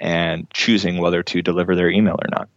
and 0.00 0.50
choosing 0.50 0.98
whether 0.98 1.22
to 1.22 1.42
deliver 1.42 1.76
their 1.76 1.90
email 1.90 2.14
or 2.14 2.28
not. 2.30 2.48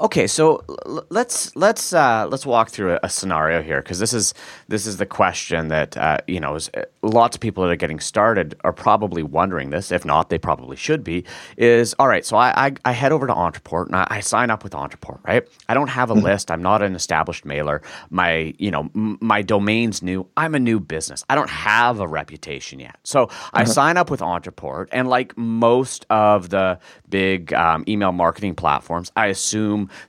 Okay, 0.00 0.26
so 0.26 0.62
l- 0.86 1.06
let's 1.10 1.54
let's 1.56 1.92
uh, 1.92 2.26
let's 2.30 2.46
walk 2.46 2.70
through 2.70 2.94
a, 2.94 3.00
a 3.04 3.08
scenario 3.08 3.62
here 3.62 3.82
because 3.82 3.98
this 3.98 4.12
is 4.12 4.34
this 4.68 4.86
is 4.86 4.96
the 4.98 5.06
question 5.06 5.68
that 5.68 5.96
uh, 5.96 6.18
you 6.26 6.40
know 6.40 6.54
is, 6.54 6.70
uh, 6.74 6.82
lots 7.02 7.36
of 7.36 7.40
people 7.40 7.64
that 7.64 7.70
are 7.70 7.76
getting 7.76 8.00
started 8.00 8.56
are 8.64 8.72
probably 8.72 9.22
wondering 9.22 9.70
this. 9.70 9.90
If 9.90 10.04
not, 10.04 10.30
they 10.30 10.38
probably 10.38 10.76
should 10.76 11.02
be. 11.04 11.24
Is 11.56 11.94
all 11.98 12.08
right. 12.08 12.24
So 12.24 12.36
I 12.36 12.66
I, 12.66 12.72
I 12.84 12.92
head 12.92 13.12
over 13.12 13.26
to 13.26 13.32
Ontraport 13.32 13.86
and 13.86 13.96
I, 13.96 14.06
I, 14.10 14.20
sign 14.20 14.50
up 14.50 14.64
with 14.64 14.72
Ontraport. 14.72 15.20
Right. 15.26 15.48
I 15.68 15.74
don't 15.74 15.88
have 15.88 16.10
a 16.10 16.14
mm-hmm. 16.14 16.24
list. 16.24 16.50
I'm 16.50 16.62
not 16.62 16.82
an 16.82 16.94
established 16.94 17.44
mailer. 17.44 17.82
My 18.10 18.54
you 18.58 18.70
know 18.70 18.90
m- 18.94 19.18
my 19.20 19.42
domain's 19.42 20.02
new. 20.02 20.26
I'm 20.36 20.54
a 20.54 20.60
new 20.60 20.80
business. 20.80 21.24
I 21.28 21.34
don't 21.34 21.50
have 21.50 22.00
a 22.00 22.08
reputation 22.08 22.80
yet. 22.80 22.96
So 23.04 23.28
I 23.52 23.62
uh-huh. 23.62 23.72
sign 23.72 23.96
up 23.96 24.10
with 24.10 24.20
Ontraport 24.20 24.88
and 24.92 25.08
like 25.08 25.36
most 25.36 26.06
of 26.10 26.50
the 26.50 26.78
big 27.08 27.52
um, 27.52 27.84
email 27.88 28.12
marketing 28.12 28.54
platforms, 28.54 29.12
I 29.16 29.26
assume 29.26 29.55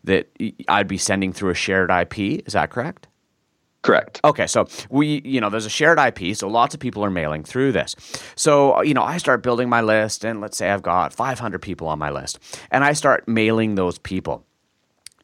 that 0.04 0.30
I'd 0.68 0.88
be 0.88 0.98
sending 0.98 1.34
through 1.34 1.52
a 1.52 1.56
shared 1.56 1.92
IP. 1.92 2.46
Is 2.46 2.54
that 2.54 2.70
correct? 2.70 3.08
Correct. 3.88 4.20
Okay, 4.24 4.48
so 4.48 4.68
we, 4.90 5.22
you 5.24 5.40
know, 5.40 5.50
there's 5.50 5.66
a 5.66 5.70
shared 5.70 5.98
IP, 5.98 6.36
so 6.36 6.50
lots 6.50 6.74
of 6.74 6.80
people 6.82 7.06
are 7.06 7.10
mailing 7.10 7.44
through 7.44 7.72
this. 7.72 7.96
So, 8.36 8.82
you 8.82 8.94
know, 8.94 9.04
I 9.04 9.18
start 9.18 9.44
building 9.44 9.70
my 9.70 9.82
list, 9.82 10.26
and 10.26 10.42
let's 10.42 10.58
say 10.58 10.70
I've 10.70 10.82
got 10.82 11.14
500 11.14 11.62
people 11.62 11.88
on 11.88 11.98
my 11.98 12.10
list, 12.10 12.40
and 12.70 12.84
I 12.84 12.92
start 12.92 13.30
mailing 13.30 13.76
those 13.76 13.98
people. 13.98 14.46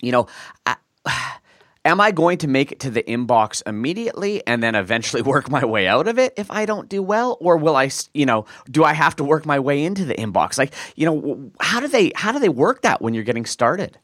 You 0.02 0.14
know, 0.14 0.28
I, 0.66 0.78
am 1.86 2.00
I 2.00 2.12
going 2.12 2.38
to 2.38 2.48
make 2.48 2.72
it 2.72 2.80
to 2.82 2.90
the 2.90 3.04
inbox 3.04 3.62
immediately 3.66 4.46
and 4.48 4.64
then 4.64 4.76
eventually 4.76 5.22
work 5.34 5.50
my 5.50 5.66
way 5.66 5.88
out 5.88 6.08
of 6.08 6.18
it 6.18 6.34
if 6.38 6.50
I 6.50 6.66
don't 6.66 6.88
do 6.88 7.04
well, 7.04 7.38
or 7.42 7.58
will 7.58 7.76
I, 7.76 7.90
you 8.14 8.26
know, 8.26 8.46
do 8.72 8.86
I 8.86 8.94
have 8.94 9.16
to 9.18 9.26
work 9.26 9.46
my 9.46 9.60
way 9.60 9.84
into 9.84 10.06
the 10.06 10.16
inbox? 10.16 10.58
Like, 10.58 10.74
you 10.96 11.06
know, 11.06 11.52
how 11.60 11.82
do 11.82 11.90
they 11.90 12.14
how 12.16 12.32
do 12.32 12.40
they 12.40 12.50
work 12.50 12.84
that 12.84 13.02
when 13.02 13.14
you're 13.14 13.26
getting 13.26 13.46
started? 13.46 13.98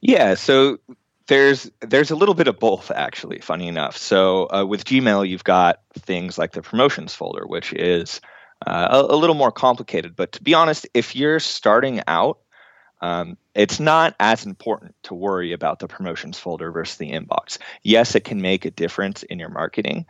Yeah, 0.00 0.34
so 0.34 0.78
there's 1.28 1.70
there's 1.80 2.10
a 2.10 2.16
little 2.16 2.34
bit 2.34 2.48
of 2.48 2.58
both 2.58 2.90
actually 2.90 3.38
funny 3.38 3.68
enough. 3.68 3.96
So 3.96 4.48
uh, 4.50 4.64
with 4.64 4.84
gmail 4.84 5.28
you've 5.28 5.44
got 5.44 5.80
things 5.94 6.38
like 6.38 6.52
the 6.52 6.62
promotions 6.62 7.14
folder 7.14 7.46
which 7.46 7.72
is 7.74 8.20
uh, 8.66 8.88
a, 8.90 9.14
a, 9.14 9.16
little 9.16 9.36
more 9.36 9.52
complicated. 9.52 10.16
But 10.16 10.32
to 10.32 10.42
be 10.42 10.54
honest 10.54 10.88
if 10.94 11.14
you're 11.14 11.38
starting 11.38 12.02
out 12.08 12.38
um, 13.00 13.36
it's 13.54 13.78
not 13.78 14.16
as 14.18 14.44
important 14.44 14.96
to 15.04 15.14
worry 15.14 15.52
about 15.52 15.78
the 15.78 15.86
promotions 15.86 16.38
folder 16.38 16.72
versus 16.72 16.96
the 16.96 17.12
inbox. 17.12 17.58
Yes 17.82 18.14
it 18.14 18.24
can 18.24 18.40
make 18.40 18.64
a 18.64 18.70
difference 18.70 19.22
in 19.24 19.38
your 19.38 19.50
marketing 19.50 20.06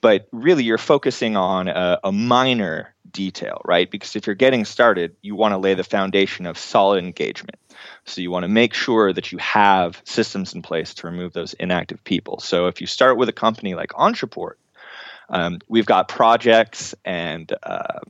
but 0.00 0.28
really 0.32 0.64
you're 0.64 0.78
focusing 0.78 1.36
on 1.36 1.68
a, 1.68 1.98
a 2.04 2.12
minor 2.12 2.94
detail 3.12 3.60
right 3.64 3.90
because 3.90 4.16
if 4.16 4.26
you're 4.26 4.34
getting 4.34 4.64
started 4.64 5.16
you 5.22 5.34
want 5.34 5.52
to 5.52 5.58
lay 5.58 5.74
the 5.74 5.84
foundation 5.84 6.46
of 6.46 6.56
solid 6.56 7.02
engagement 7.02 7.58
so 8.04 8.20
you 8.20 8.30
want 8.30 8.44
to 8.44 8.48
make 8.48 8.74
sure 8.74 9.12
that 9.12 9.32
you 9.32 9.38
have 9.38 10.00
systems 10.04 10.54
in 10.54 10.62
place 10.62 10.94
to 10.94 11.06
remove 11.06 11.32
those 11.32 11.54
inactive 11.54 12.02
people. 12.04 12.40
So 12.40 12.66
if 12.66 12.80
you 12.80 12.86
start 12.86 13.16
with 13.16 13.28
a 13.28 13.32
company 13.32 13.74
like 13.74 13.90
Ontraport, 13.90 14.54
um, 15.28 15.60
we've 15.68 15.86
got 15.86 16.08
projects 16.08 16.94
and 17.04 17.52
uh, 17.62 18.00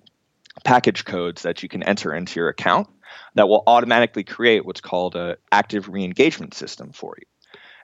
package 0.64 1.04
codes 1.04 1.42
that 1.42 1.62
you 1.62 1.68
can 1.68 1.82
enter 1.82 2.14
into 2.14 2.40
your 2.40 2.48
account 2.48 2.88
that 3.34 3.48
will 3.48 3.62
automatically 3.66 4.24
create 4.24 4.64
what's 4.64 4.80
called 4.80 5.16
an 5.16 5.36
active 5.52 5.88
re-engagement 5.88 6.54
system 6.54 6.92
for 6.92 7.16
you. 7.18 7.26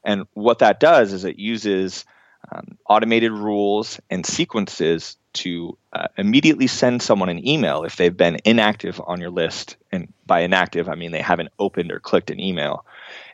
And 0.04 0.26
what 0.34 0.60
that 0.60 0.80
does 0.80 1.12
is 1.12 1.24
it 1.24 1.38
uses 1.38 2.04
um, 2.50 2.78
automated 2.88 3.32
rules 3.32 4.00
and 4.08 4.24
sequences 4.24 5.16
to 5.36 5.78
uh, 5.92 6.08
immediately 6.16 6.66
send 6.66 7.00
someone 7.02 7.28
an 7.28 7.46
email 7.46 7.84
if 7.84 7.96
they've 7.96 8.16
been 8.16 8.38
inactive 8.44 9.00
on 9.04 9.20
your 9.20 9.30
list. 9.30 9.76
And 9.92 10.12
by 10.26 10.40
inactive, 10.40 10.88
I 10.88 10.94
mean 10.94 11.12
they 11.12 11.22
haven't 11.22 11.50
opened 11.58 11.92
or 11.92 12.00
clicked 12.00 12.30
an 12.30 12.40
email 12.40 12.84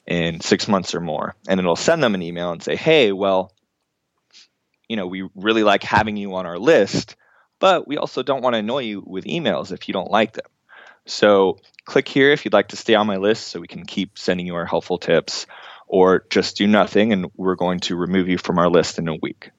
in 0.06 0.40
six 0.40 0.68
months 0.68 0.94
or 0.94 1.00
more. 1.00 1.35
And 1.49 1.59
it'll 1.59 1.76
send 1.76 2.02
them 2.02 2.14
an 2.14 2.23
email 2.23 2.52
and 2.52 2.62
say, 2.62 2.76
hey, 2.76 3.12
well, 3.12 3.52
you 4.88 4.97
know, 4.97 5.06
we 5.06 5.28
really 5.35 5.62
like 5.62 5.82
having 5.82 6.16
you 6.16 6.35
on 6.35 6.47
our 6.47 6.59
list, 6.59 7.16
but 7.59 7.88
we 7.88 7.97
also 7.97 8.23
don't 8.23 8.42
want 8.42 8.54
to 8.54 8.59
annoy 8.59 8.82
you 8.82 9.02
with 9.06 9.25
emails 9.25 9.73
if 9.73 9.88
you 9.88 9.94
don't 9.94 10.11
like 10.11 10.32
them. 10.32 10.47
So 11.06 11.59
click 11.85 12.09
here 12.09 12.32
if 12.32 12.44
you'd 12.44 12.52
like 12.52 12.68
to 12.68 12.76
stay 12.76 12.94
on 12.94 13.06
my 13.06 13.16
list 13.16 13.49
so 13.49 13.61
we 13.61 13.68
can 13.68 13.85
keep 13.85 14.18
sending 14.18 14.47
you 14.47 14.54
our 14.54 14.66
helpful 14.66 14.99
tips, 14.99 15.47
or 15.87 16.25
just 16.30 16.56
do 16.56 16.66
nothing 16.66 17.12
and 17.12 17.30
we're 17.37 17.54
going 17.54 17.80
to 17.80 17.97
remove 17.97 18.28
you 18.28 18.38
from 18.38 18.59
our 18.59 18.68
list 18.68 18.99
in 18.99 19.09
a 19.09 19.14
week. 19.14 19.50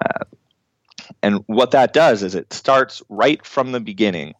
Uh, 0.00 0.24
and 1.22 1.42
what 1.46 1.72
that 1.72 1.92
does 1.92 2.22
is 2.22 2.34
it 2.34 2.52
starts 2.52 3.02
right 3.08 3.44
from 3.44 3.72
the 3.72 3.80
beginning 3.80 4.34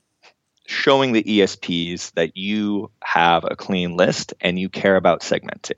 showing 0.67 1.13
the 1.13 1.23
ESPs 1.23 2.13
that 2.13 2.37
you 2.37 2.91
have 3.03 3.45
a 3.45 3.57
clean 3.57 3.97
list 3.97 4.35
and 4.41 4.59
you 4.59 4.69
care 4.69 4.97
about 4.97 5.23
segmenting. 5.23 5.73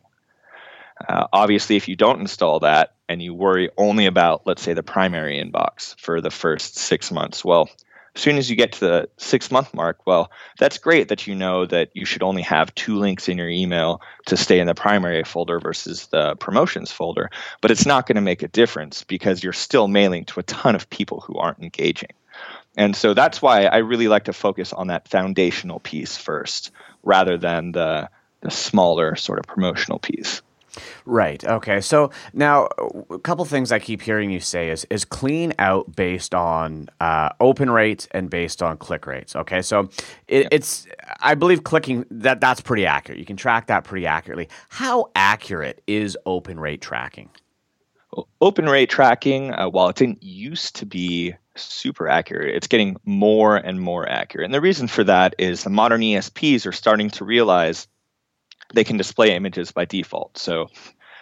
Uh, 1.09 1.27
obviously, 1.33 1.77
if 1.77 1.89
you 1.89 1.95
don't 1.95 2.21
install 2.21 2.61
that 2.61 2.95
and 3.09 3.23
you 3.23 3.33
worry 3.33 3.71
only 3.79 4.07
about, 4.07 4.47
let's 4.47 4.63
say, 4.63 4.73
the 4.73 4.83
primary 4.83 5.43
inbox 5.43 5.99
for 5.99 6.21
the 6.21 6.31
first 6.31 6.77
six 6.77 7.11
months, 7.11 7.45
well, 7.45 7.71
as 8.21 8.23
soon 8.23 8.37
as 8.37 8.51
you 8.51 8.55
get 8.57 8.73
to 8.73 8.81
the 8.81 9.09
six 9.17 9.51
month 9.51 9.73
mark, 9.73 10.07
well, 10.07 10.31
that's 10.59 10.77
great 10.77 11.09
that 11.09 11.27
you 11.27 11.35
know 11.35 11.65
that 11.65 11.89
you 11.95 12.05
should 12.05 12.23
only 12.23 12.43
have 12.43 12.75
two 12.75 12.99
links 12.99 13.31
in 13.31 13.39
your 13.39 13.49
email 13.49 14.03
to 14.27 14.37
stay 14.37 14.61
in 14.61 14.67
the 14.67 14.75
primary 14.75 15.25
folder 15.25 15.59
versus 15.59 16.07
the 16.09 16.37
promotions 16.37 16.93
folder. 16.93 17.31
But 17.63 17.71
it's 17.71 17.87
not 17.87 18.07
going 18.07 18.17
to 18.17 18.21
make 18.21 18.43
a 18.43 18.49
difference 18.49 19.05
because 19.05 19.43
you're 19.43 19.55
still 19.55 19.89
mailing 19.89 20.27
to 20.27 20.41
a 20.41 20.43
ton 20.43 20.75
of 20.75 20.91
people 20.91 21.21
who 21.21 21.39
aren't 21.39 21.61
engaging. 21.61 22.11
And 22.77 22.95
so 22.95 23.15
that's 23.15 23.41
why 23.41 23.65
I 23.65 23.79
really 23.79 24.09
like 24.09 24.25
to 24.25 24.35
focus 24.35 24.75
on 24.75 24.89
that 24.89 25.09
foundational 25.09 25.81
piece 25.81 26.19
first 26.19 26.73
rather 27.03 27.39
than 27.39 27.73
the, 27.73 28.11
the 28.43 28.51
smaller 28.51 29.17
sort 29.17 29.39
of 29.39 29.47
promotional 29.47 29.99
piece. 29.99 30.43
Right. 31.05 31.43
Okay. 31.45 31.81
So 31.81 32.11
now, 32.33 32.69
a 33.11 33.19
couple 33.19 33.45
things 33.45 33.73
I 33.73 33.79
keep 33.79 34.03
hearing 34.03 34.31
you 34.31 34.41
say 34.41 34.71
is 34.71 34.87
is 34.91 35.05
clean 35.05 35.53
out 35.59 35.95
based 35.95 36.35
on 36.35 36.89
uh, 37.01 37.31
open 37.41 37.71
rates 37.71 38.09
and 38.13 38.31
based 38.31 38.63
on 38.63 38.77
click 38.77 39.07
rates. 39.07 39.35
Okay. 39.37 39.63
So 39.63 39.91
it, 40.29 40.49
it's 40.51 40.87
I 41.21 41.35
believe 41.35 41.65
clicking 41.65 42.05
that 42.11 42.41
that's 42.41 42.61
pretty 42.61 42.87
accurate. 42.87 43.19
You 43.19 43.27
can 43.27 43.37
track 43.37 43.67
that 43.69 43.85
pretty 43.85 44.07
accurately. 44.07 44.49
How 44.69 45.11
accurate 45.15 45.83
is 45.87 46.17
open 46.27 46.59
rate 46.59 46.81
tracking? 46.81 47.31
open 48.41 48.69
rate 48.69 48.91
tracking, 48.91 49.53
uh, 49.55 49.69
while 49.69 49.89
it 49.89 49.97
didn't 49.97 50.23
used 50.23 50.77
to 50.77 50.87
be 50.87 51.35
super 51.57 52.09
accurate, 52.09 52.55
it's 52.55 52.67
getting 52.67 52.97
more 53.05 53.57
and 53.57 53.81
more 53.81 54.09
accurate. 54.09 54.45
And 54.45 54.55
the 54.55 54.61
reason 54.61 54.89
for 54.89 55.05
that 55.05 55.35
is 55.39 55.65
the 55.65 55.71
modern 55.71 56.01
ESPs 56.01 56.67
are 56.67 56.73
starting 56.73 57.11
to 57.11 57.25
realize 57.25 57.87
they 58.75 58.85
can 58.85 58.97
display 58.97 59.35
images 59.35 59.73
by 59.73 59.85
default. 59.85 60.39
So, 60.39 60.69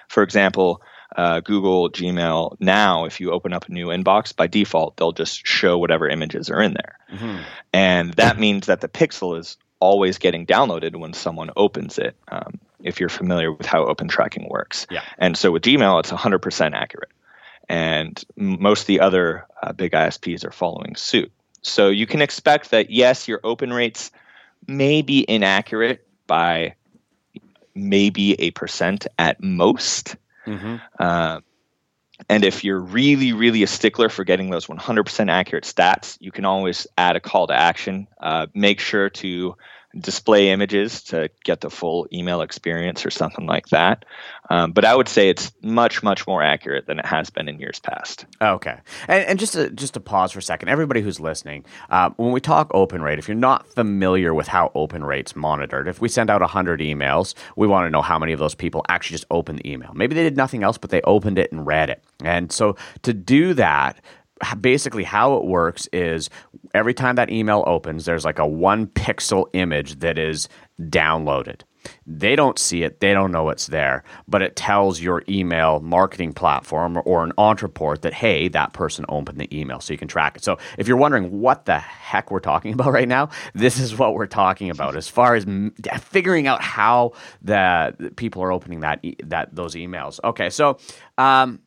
for 0.08 0.22
example, 0.22 0.82
uh, 1.16 1.40
Google 1.40 1.90
Gmail 1.90 2.56
now, 2.60 3.04
if 3.04 3.20
you 3.20 3.30
open 3.32 3.52
up 3.52 3.68
a 3.68 3.72
new 3.72 3.86
inbox, 3.86 4.34
by 4.34 4.46
default, 4.46 4.96
they'll 4.96 5.12
just 5.12 5.46
show 5.46 5.78
whatever 5.78 6.08
images 6.08 6.50
are 6.50 6.60
in 6.60 6.74
there. 6.74 6.98
Mm-hmm. 7.12 7.42
And 7.72 8.14
that 8.14 8.38
means 8.38 8.66
that 8.66 8.80
the 8.80 8.88
pixel 8.88 9.38
is 9.38 9.56
always 9.80 10.18
getting 10.18 10.44
downloaded 10.44 10.96
when 10.96 11.12
someone 11.12 11.50
opens 11.56 11.98
it, 11.98 12.16
um, 12.28 12.58
if 12.82 13.00
you're 13.00 13.08
familiar 13.08 13.52
with 13.52 13.66
how 13.66 13.84
open 13.84 14.08
tracking 14.08 14.48
works. 14.48 14.86
Yeah. 14.90 15.02
And 15.18 15.36
so 15.36 15.52
with 15.52 15.62
Gmail, 15.62 16.00
it's 16.00 16.10
100% 16.10 16.72
accurate. 16.74 17.10
And 17.68 18.22
most 18.36 18.82
of 18.82 18.86
the 18.86 19.00
other 19.00 19.46
uh, 19.62 19.72
big 19.72 19.92
ISPs 19.92 20.44
are 20.44 20.50
following 20.50 20.96
suit. 20.96 21.30
So 21.62 21.88
you 21.88 22.06
can 22.06 22.22
expect 22.22 22.70
that, 22.70 22.90
yes, 22.90 23.28
your 23.28 23.40
open 23.44 23.72
rates 23.72 24.10
may 24.66 25.02
be 25.02 25.24
inaccurate 25.28 26.06
by 26.26 26.74
maybe 27.78 28.40
a 28.40 28.50
percent 28.52 29.06
at 29.18 29.42
most. 29.42 30.16
Mm-hmm. 30.46 30.76
Uh, 30.98 31.40
and 32.28 32.44
if 32.44 32.64
you're 32.64 32.80
really, 32.80 33.32
really 33.32 33.62
a 33.62 33.66
stickler 33.66 34.08
for 34.08 34.24
getting 34.24 34.50
those 34.50 34.66
100% 34.66 35.30
accurate 35.30 35.64
stats, 35.64 36.16
you 36.20 36.32
can 36.32 36.44
always 36.44 36.86
add 36.96 37.16
a 37.16 37.20
call 37.20 37.46
to 37.46 37.54
action. 37.54 38.08
Uh, 38.20 38.46
make 38.54 38.80
sure 38.80 39.08
to 39.08 39.54
display 39.98 40.50
images 40.50 41.02
to 41.02 41.30
get 41.44 41.60
the 41.60 41.70
full 41.70 42.06
email 42.12 42.40
experience 42.42 43.06
or 43.06 43.10
something 43.10 43.46
like 43.46 43.68
that. 43.68 44.04
Um, 44.50 44.72
but 44.72 44.84
I 44.84 44.94
would 44.94 45.08
say 45.08 45.28
it's 45.28 45.52
much, 45.62 46.02
much 46.02 46.26
more 46.26 46.42
accurate 46.42 46.86
than 46.86 46.98
it 46.98 47.06
has 47.06 47.30
been 47.30 47.48
in 47.48 47.58
years 47.58 47.80
past. 47.80 48.26
Okay, 48.40 48.76
and, 49.06 49.24
and 49.24 49.38
just 49.38 49.54
to, 49.54 49.70
just 49.70 49.94
to 49.94 50.00
pause 50.00 50.32
for 50.32 50.38
a 50.38 50.42
second, 50.42 50.68
everybody 50.68 51.00
who's 51.00 51.20
listening, 51.20 51.64
uh, 51.90 52.10
when 52.16 52.32
we 52.32 52.40
talk 52.40 52.70
open 52.74 53.02
rate, 53.02 53.18
if 53.18 53.28
you're 53.28 53.34
not 53.34 53.66
familiar 53.66 54.34
with 54.34 54.48
how 54.48 54.70
open 54.74 55.04
rate's 55.04 55.34
monitored, 55.36 55.88
if 55.88 56.00
we 56.00 56.08
send 56.08 56.30
out 56.30 56.40
100 56.40 56.80
emails, 56.80 57.34
we 57.56 57.66
want 57.66 57.86
to 57.86 57.90
know 57.90 58.02
how 58.02 58.18
many 58.18 58.32
of 58.32 58.38
those 58.38 58.54
people 58.54 58.84
actually 58.88 59.14
just 59.14 59.26
opened 59.30 59.58
the 59.58 59.70
email. 59.70 59.92
Maybe 59.94 60.14
they 60.14 60.22
did 60.22 60.36
nothing 60.36 60.62
else, 60.62 60.78
but 60.78 60.90
they 60.90 61.02
opened 61.02 61.38
it 61.38 61.52
and 61.52 61.66
read 61.66 61.90
it. 61.90 62.02
And 62.22 62.50
so 62.50 62.76
to 63.02 63.12
do 63.12 63.54
that, 63.54 64.00
basically 64.60 65.04
how 65.04 65.36
it 65.36 65.44
works 65.44 65.88
is 65.92 66.30
every 66.74 66.94
time 66.94 67.16
that 67.16 67.30
email 67.30 67.64
opens, 67.66 68.04
there's 68.04 68.24
like 68.24 68.38
a 68.38 68.46
one 68.46 68.86
pixel 68.86 69.46
image 69.52 70.00
that 70.00 70.18
is 70.18 70.48
downloaded. 70.80 71.62
They 72.06 72.36
don't 72.36 72.58
see 72.58 72.82
it, 72.82 73.00
they 73.00 73.12
don't 73.12 73.32
know 73.32 73.48
it's 73.50 73.66
there, 73.66 74.02
but 74.26 74.42
it 74.42 74.56
tells 74.56 75.00
your 75.00 75.22
email 75.28 75.80
marketing 75.80 76.32
platform 76.32 77.00
or 77.04 77.24
an 77.24 77.32
Ontraport 77.38 78.02
that, 78.02 78.12
hey, 78.12 78.48
that 78.48 78.72
person 78.72 79.04
opened 79.08 79.38
the 79.38 79.58
email 79.58 79.80
so 79.80 79.92
you 79.92 79.98
can 79.98 80.08
track 80.08 80.36
it. 80.36 80.44
So 80.44 80.58
if 80.76 80.88
you're 80.88 80.96
wondering 80.96 81.40
what 81.40 81.64
the 81.64 81.78
heck 81.78 82.30
we're 82.30 82.40
talking 82.40 82.72
about 82.74 82.92
right 82.92 83.08
now, 83.08 83.30
this 83.54 83.78
is 83.78 83.96
what 83.96 84.14
we're 84.14 84.26
talking 84.26 84.70
about 84.70 84.96
as 84.96 85.08
far 85.08 85.34
as 85.34 85.46
figuring 86.00 86.46
out 86.46 86.62
how 86.62 87.12
the 87.42 88.12
people 88.16 88.42
are 88.42 88.52
opening 88.52 88.80
that, 88.80 89.04
that 89.24 89.54
those 89.54 89.74
emails. 89.74 90.20
Okay, 90.22 90.50
so 90.50 90.78
um, 91.16 91.60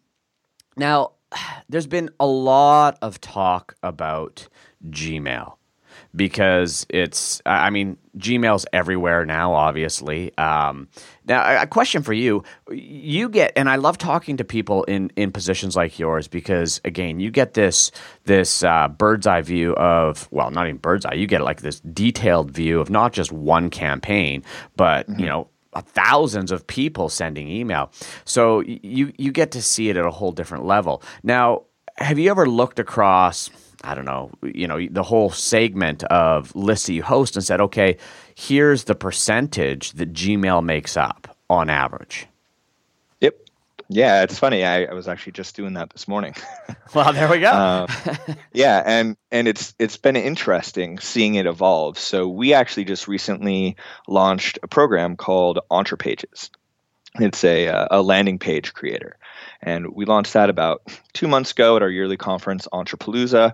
now 0.76 1.14
there's 1.70 1.88
been 1.88 2.10
a 2.20 2.28
lot 2.28 2.98
of 3.02 3.20
talk 3.22 3.76
about 3.84 4.48
Gmail 4.90 5.56
because 6.16 6.86
it's 6.90 7.42
i 7.46 7.70
mean 7.70 7.98
gmail's 8.18 8.66
everywhere 8.74 9.26
now 9.26 9.54
obviously 9.54 10.36
um, 10.38 10.88
now 11.26 11.62
a 11.62 11.68
question 11.68 12.04
for 12.04 12.14
you 12.14 12.44
you 12.70 13.30
get 13.30 13.52
and 13.56 13.70
i 13.70 13.76
love 13.76 13.98
talking 13.98 14.38
to 14.38 14.44
people 14.44 14.84
in 14.86 15.12
in 15.16 15.32
positions 15.32 15.76
like 15.76 15.98
yours 15.98 16.28
because 16.28 16.82
again 16.84 17.20
you 17.20 17.32
get 17.32 17.54
this 17.54 17.92
this 18.26 18.64
uh, 18.64 18.88
bird's 18.88 19.26
eye 19.26 19.42
view 19.42 19.74
of 19.76 20.28
well 20.32 20.52
not 20.52 20.66
even 20.68 20.78
bird's 20.78 21.06
eye 21.06 21.14
you 21.14 21.28
get 21.28 21.42
like 21.42 21.62
this 21.62 21.80
detailed 21.80 22.52
view 22.52 22.80
of 22.80 22.90
not 22.90 23.14
just 23.14 23.32
one 23.32 23.70
campaign 23.70 24.44
but 24.76 25.08
mm-hmm. 25.08 25.22
you 25.22 25.26
know 25.26 25.48
Uh, 25.74 25.82
thousands 25.82 26.52
of 26.52 26.68
people 26.68 27.08
sending 27.08 27.48
email. 27.48 27.92
So 28.26 28.60
you 28.60 29.14
you 29.18 29.32
get 29.32 29.52
to 29.52 29.62
see 29.62 29.90
it 29.90 29.96
at 29.96 30.06
a 30.06 30.12
whole 30.12 30.34
different 30.34 30.66
level. 30.66 31.02
Now, 31.24 31.64
have 31.98 32.20
you 32.20 32.30
ever 32.30 32.46
looked 32.46 32.78
across? 32.80 33.50
I 33.84 33.96
don't 33.96 34.06
know, 34.06 34.32
you 34.44 34.68
know, 34.68 34.86
the 34.92 35.02
whole 35.02 35.32
segment 35.32 36.04
of 36.04 36.54
lists 36.56 36.88
that 36.88 36.94
you 36.94 37.04
host 37.04 37.36
and 37.36 37.44
said, 37.44 37.62
okay, 37.62 37.98
here's 38.36 38.84
the 38.84 38.96
percentage 38.96 39.94
that 39.94 40.14
Gmail 40.14 40.64
makes 40.64 40.98
up 40.98 41.36
on 41.50 41.70
average. 41.70 42.28
Yeah, 43.94 44.24
it's 44.24 44.40
funny. 44.40 44.64
I, 44.64 44.86
I 44.86 44.94
was 44.94 45.10
actually 45.10 45.34
just 45.34 45.54
doing 45.54 45.74
that 45.74 45.90
this 45.90 46.08
morning. 46.08 46.34
well, 46.96 47.12
there 47.12 47.30
we 47.30 47.40
go. 47.40 47.52
um, 47.52 47.88
yeah, 48.54 48.82
and 48.86 49.18
and 49.32 49.50
it's 49.50 49.76
it's 49.80 49.98
been 49.98 50.16
interesting 50.16 50.98
seeing 51.00 51.36
it 51.36 51.46
evolve. 51.46 52.00
So 52.00 52.30
we 52.30 52.54
actually 52.54 52.86
just 52.86 53.10
recently 53.10 53.76
launched 54.08 54.60
a 54.64 54.68
program 54.70 55.18
called 55.18 55.60
ONTRApages. 55.70 56.52
It's 57.20 57.44
a 57.44 57.88
a 57.92 58.02
landing 58.02 58.40
page 58.40 58.74
creator, 58.74 59.18
and 59.62 59.94
we 59.94 60.06
launched 60.06 60.32
that 60.34 60.50
about 60.50 60.84
two 61.12 61.28
months 61.28 61.52
ago 61.52 61.76
at 61.76 61.82
our 61.82 61.90
yearly 61.90 62.16
conference, 62.16 62.70
ONTRApalooza. 62.72 63.54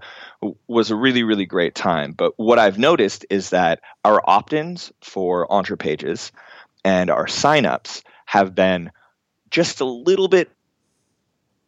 Was 0.68 0.92
a 0.92 0.96
really 0.96 1.24
really 1.24 1.48
great 1.48 1.74
time. 1.74 2.12
But 2.12 2.34
what 2.38 2.60
I've 2.60 2.78
noticed 2.78 3.26
is 3.32 3.50
that 3.50 3.80
our 4.06 4.22
opt-ins 4.24 4.92
for 5.02 5.48
ONTRApages 5.48 6.30
and 6.86 7.10
our 7.10 7.26
signups 7.26 8.04
have 8.28 8.54
been 8.54 8.92
just 9.50 9.82
a 9.82 9.86
little 9.86 10.28
bit 10.28 10.50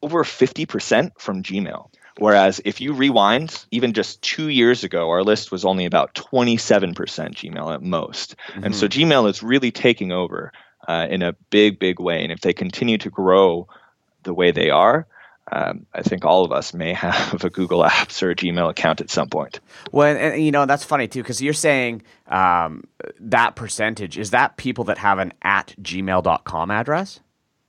over 0.01 0.23
50% 0.23 1.11
from 1.17 1.43
Gmail. 1.43 1.89
Whereas 2.17 2.61
if 2.65 2.81
you 2.81 2.93
rewind, 2.93 3.65
even 3.71 3.93
just 3.93 4.21
two 4.21 4.49
years 4.49 4.83
ago, 4.83 5.09
our 5.09 5.23
list 5.23 5.51
was 5.51 5.63
only 5.63 5.85
about 5.85 6.13
27% 6.15 6.93
Gmail 6.93 7.73
at 7.73 7.81
most. 7.81 8.35
Mm-hmm. 8.49 8.63
And 8.65 8.75
so 8.75 8.87
Gmail 8.87 9.29
is 9.29 9.41
really 9.41 9.71
taking 9.71 10.11
over 10.11 10.51
uh, 10.87 11.07
in 11.09 11.21
a 11.21 11.33
big, 11.49 11.79
big 11.79 11.99
way. 11.99 12.21
And 12.21 12.31
if 12.31 12.41
they 12.41 12.51
continue 12.53 12.97
to 12.97 13.09
grow 13.09 13.67
the 14.23 14.33
way 14.33 14.51
they 14.51 14.69
are, 14.69 15.07
um, 15.51 15.85
I 15.93 16.01
think 16.01 16.25
all 16.25 16.43
of 16.43 16.51
us 16.51 16.73
may 16.73 16.93
have 17.05 17.43
a 17.43 17.49
Google 17.49 17.83
Apps 17.83 18.21
or 18.21 18.31
a 18.31 18.35
Gmail 18.35 18.69
account 18.69 19.01
at 19.01 19.09
some 19.09 19.29
point. 19.29 19.59
Well, 19.91 20.07
and, 20.07 20.17
and 20.33 20.43
you 20.43 20.51
know 20.51 20.65
that's 20.65 20.83
funny 20.83 21.07
too 21.07 21.21
because 21.21 21.41
you're 21.41 21.53
saying 21.53 22.03
um, 22.27 22.83
that 23.19 23.55
percentage 23.55 24.17
is 24.17 24.31
that 24.31 24.57
people 24.57 24.83
that 24.85 24.97
have 24.97 25.19
an 25.19 25.33
at 25.41 25.73
gmail.com 25.81 26.71
address. 26.71 27.19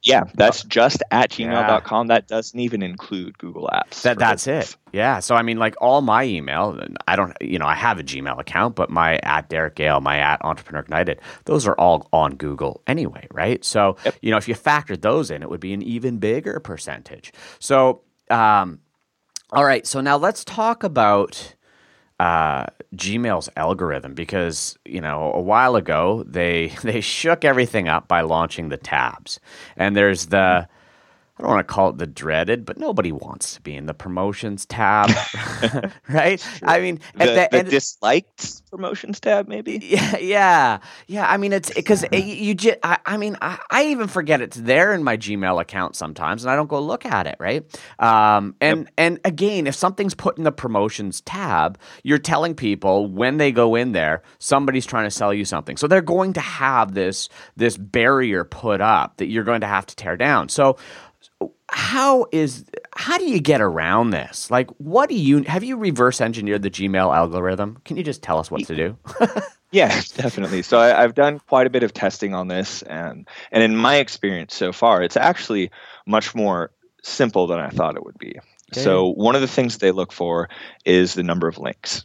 Yeah, 0.02 0.24
that's 0.34 0.62
just 0.64 1.02
at 1.10 1.30
gmail.com. 1.30 2.06
Yeah. 2.06 2.14
That 2.14 2.26
doesn't 2.26 2.58
even 2.58 2.82
include 2.82 3.36
Google 3.36 3.68
Apps. 3.70 4.02
That, 4.02 4.18
that's 4.18 4.46
it. 4.46 4.74
Yeah. 4.92 5.20
So, 5.20 5.34
I 5.34 5.42
mean, 5.42 5.58
like 5.58 5.74
all 5.80 6.00
my 6.00 6.24
email, 6.24 6.80
I 7.06 7.16
don't, 7.16 7.36
you 7.40 7.58
know, 7.58 7.66
I 7.66 7.74
have 7.74 7.98
a 7.98 8.02
Gmail 8.02 8.38
account, 8.38 8.76
but 8.76 8.88
my 8.88 9.18
at 9.22 9.50
Derek 9.50 9.76
Gehl, 9.76 10.00
my 10.02 10.18
at 10.18 10.42
Entrepreneur 10.42 10.80
Ignited, 10.80 11.20
those 11.44 11.66
are 11.66 11.74
all 11.74 12.08
on 12.12 12.36
Google 12.36 12.82
anyway, 12.86 13.26
right? 13.30 13.62
So, 13.62 13.96
yep. 14.04 14.16
you 14.22 14.30
know, 14.30 14.38
if 14.38 14.48
you 14.48 14.54
factored 14.54 15.02
those 15.02 15.30
in, 15.30 15.42
it 15.42 15.50
would 15.50 15.60
be 15.60 15.74
an 15.74 15.82
even 15.82 16.18
bigger 16.18 16.60
percentage. 16.60 17.32
So, 17.58 18.00
um, 18.30 18.80
all 19.52 19.64
right. 19.64 19.86
So 19.86 20.00
now 20.00 20.16
let's 20.16 20.44
talk 20.44 20.82
about 20.82 21.54
uh, 22.20 22.66
Gmail's 22.94 23.48
algorithm 23.56 24.12
because 24.12 24.76
you 24.84 25.00
know 25.00 25.32
a 25.32 25.40
while 25.40 25.74
ago 25.74 26.22
they 26.26 26.68
they 26.82 27.00
shook 27.00 27.46
everything 27.46 27.88
up 27.88 28.08
by 28.08 28.20
launching 28.20 28.68
the 28.68 28.76
tabs, 28.76 29.40
and 29.76 29.96
there's 29.96 30.26
the 30.26 30.68
I 31.40 31.42
don't 31.42 31.54
want 31.54 31.66
to 31.66 31.72
call 31.72 31.88
it 31.88 31.96
the 31.96 32.06
dreaded, 32.06 32.66
but 32.66 32.76
nobody 32.76 33.12
wants 33.12 33.54
to 33.54 33.62
be 33.62 33.74
in 33.74 33.86
the 33.86 33.94
promotions 33.94 34.66
tab, 34.66 35.10
right? 36.08 36.46
I 36.62 36.80
mean, 36.80 37.00
the, 37.14 37.48
the, 37.50 37.62
the 37.62 37.62
disliked 37.62 38.68
promotions 38.70 39.20
tab, 39.20 39.48
maybe. 39.48 39.80
Yeah, 39.90 40.18
yeah, 40.18 40.78
yeah. 41.08 41.28
I 41.28 41.36
mean, 41.36 41.52
it's 41.52 41.72
because 41.72 42.04
it, 42.04 42.24
you 42.24 42.54
just. 42.54 42.78
I, 42.82 42.98
I 43.04 43.16
mean, 43.16 43.36
I, 43.40 43.58
I, 43.70 43.86
even 43.86 44.06
forget 44.06 44.40
it's 44.40 44.56
there 44.56 44.92
in 44.92 45.02
my 45.02 45.16
Gmail 45.16 45.60
account 45.60 45.96
sometimes, 45.96 46.44
and 46.44 46.50
I 46.50 46.56
don't 46.56 46.68
go 46.68 46.80
look 46.80 47.04
at 47.04 47.26
it, 47.26 47.36
right? 47.40 47.64
Um, 47.98 48.54
and 48.60 48.80
yep. 48.80 48.88
and 48.98 49.20
again, 49.24 49.66
if 49.66 49.74
something's 49.74 50.14
put 50.14 50.38
in 50.38 50.44
the 50.44 50.52
promotions 50.52 51.22
tab, 51.22 51.78
you're 52.04 52.18
telling 52.18 52.54
people 52.54 53.08
when 53.08 53.38
they 53.38 53.50
go 53.50 53.74
in 53.74 53.92
there, 53.92 54.22
somebody's 54.38 54.86
trying 54.86 55.04
to 55.06 55.10
sell 55.10 55.34
you 55.34 55.44
something, 55.44 55.76
so 55.76 55.88
they're 55.88 56.02
going 56.02 56.34
to 56.34 56.40
have 56.40 56.94
this 56.94 57.28
this 57.56 57.76
barrier 57.76 58.44
put 58.44 58.80
up 58.80 59.16
that 59.16 59.26
you're 59.26 59.44
going 59.44 59.62
to 59.62 59.66
have 59.66 59.86
to 59.86 59.96
tear 59.96 60.16
down. 60.16 60.48
So 60.48 60.76
how 61.72 62.26
is 62.32 62.64
how 62.96 63.16
do 63.18 63.24
you 63.24 63.40
get 63.40 63.60
around 63.60 64.10
this? 64.10 64.50
Like, 64.50 64.70
what 64.78 65.08
do 65.08 65.14
you 65.14 65.42
have 65.44 65.64
you 65.64 65.76
reverse 65.76 66.20
engineered 66.20 66.62
the 66.62 66.70
Gmail 66.70 67.14
algorithm? 67.14 67.78
Can 67.84 67.96
you 67.96 68.02
just 68.02 68.22
tell 68.22 68.38
us 68.38 68.50
what 68.50 68.66
to 68.66 68.74
do? 68.74 68.96
yeah, 69.70 69.88
definitely. 70.16 70.62
So 70.62 70.78
I, 70.78 71.00
have 71.00 71.14
done 71.14 71.40
quite 71.48 71.66
a 71.66 71.70
bit 71.70 71.82
of 71.82 71.94
testing 71.94 72.34
on 72.34 72.48
this, 72.48 72.82
and 72.82 73.26
and 73.52 73.62
in 73.62 73.76
my 73.76 73.96
experience 73.96 74.54
so 74.54 74.72
far, 74.72 75.02
it's 75.02 75.16
actually 75.16 75.70
much 76.06 76.34
more 76.34 76.72
simple 77.02 77.46
than 77.46 77.58
I 77.58 77.70
thought 77.70 77.96
it 77.96 78.04
would 78.04 78.18
be. 78.18 78.38
Okay. 78.72 78.80
So 78.80 79.08
one 79.10 79.34
of 79.34 79.40
the 79.40 79.48
things 79.48 79.78
they 79.78 79.92
look 79.92 80.12
for 80.12 80.48
is 80.84 81.14
the 81.14 81.22
number 81.22 81.48
of 81.48 81.58
links. 81.58 82.04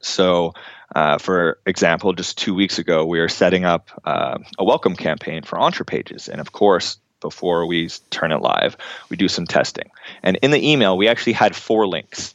So, 0.00 0.52
uh, 0.94 1.18
for 1.18 1.58
example, 1.66 2.12
just 2.12 2.38
two 2.38 2.54
weeks 2.54 2.78
ago, 2.78 3.04
we 3.04 3.18
were 3.18 3.28
setting 3.28 3.64
up 3.64 3.90
uh, 4.04 4.38
a 4.58 4.64
welcome 4.64 4.96
campaign 4.96 5.42
for 5.42 5.58
ONTRApages, 5.58 6.28
and 6.28 6.40
of 6.40 6.52
course, 6.52 6.98
before 7.22 7.64
we 7.66 7.88
turn 8.10 8.32
it 8.32 8.42
live. 8.42 8.76
We 9.08 9.16
do 9.16 9.28
some 9.28 9.46
testing. 9.46 9.90
And 10.22 10.38
in 10.42 10.50
the 10.50 10.70
email, 10.70 10.98
we 10.98 11.08
actually 11.08 11.32
had 11.32 11.56
four 11.56 11.86
links. 11.86 12.34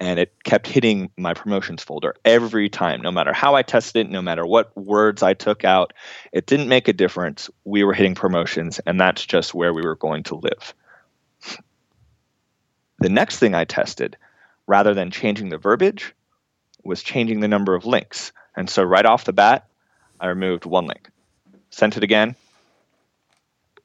And 0.00 0.18
it 0.18 0.32
kept 0.44 0.66
hitting 0.66 1.10
my 1.16 1.34
promotions 1.34 1.82
folder 1.82 2.14
every 2.24 2.68
time, 2.68 3.02
no 3.02 3.10
matter 3.10 3.32
how 3.32 3.54
I 3.54 3.62
tested 3.62 4.06
it, 4.06 4.10
no 4.10 4.22
matter 4.22 4.46
what 4.46 4.76
words 4.76 5.22
I 5.22 5.34
took 5.34 5.64
out. 5.64 5.92
It 6.32 6.46
didn't 6.46 6.68
make 6.68 6.88
a 6.88 6.92
difference. 6.92 7.50
We 7.64 7.82
were 7.82 7.94
hitting 7.94 8.14
promotions, 8.14 8.80
and 8.86 9.00
that's 9.00 9.26
just 9.26 9.54
where 9.54 9.72
we 9.72 9.82
were 9.82 9.96
going 9.96 10.22
to 10.24 10.36
live. 10.36 10.74
The 13.00 13.08
next 13.08 13.38
thing 13.38 13.54
I 13.54 13.64
tested, 13.64 14.16
rather 14.66 14.94
than 14.94 15.10
changing 15.10 15.48
the 15.48 15.58
verbiage, 15.58 16.14
was 16.84 17.02
changing 17.02 17.40
the 17.40 17.48
number 17.48 17.74
of 17.74 17.86
links. 17.86 18.32
And 18.56 18.70
so 18.70 18.82
right 18.82 19.06
off 19.06 19.24
the 19.24 19.32
bat, 19.32 19.66
I 20.20 20.28
removed 20.28 20.64
one 20.64 20.86
link. 20.86 21.08
Sent 21.70 21.96
it 21.96 22.02
again, 22.02 22.34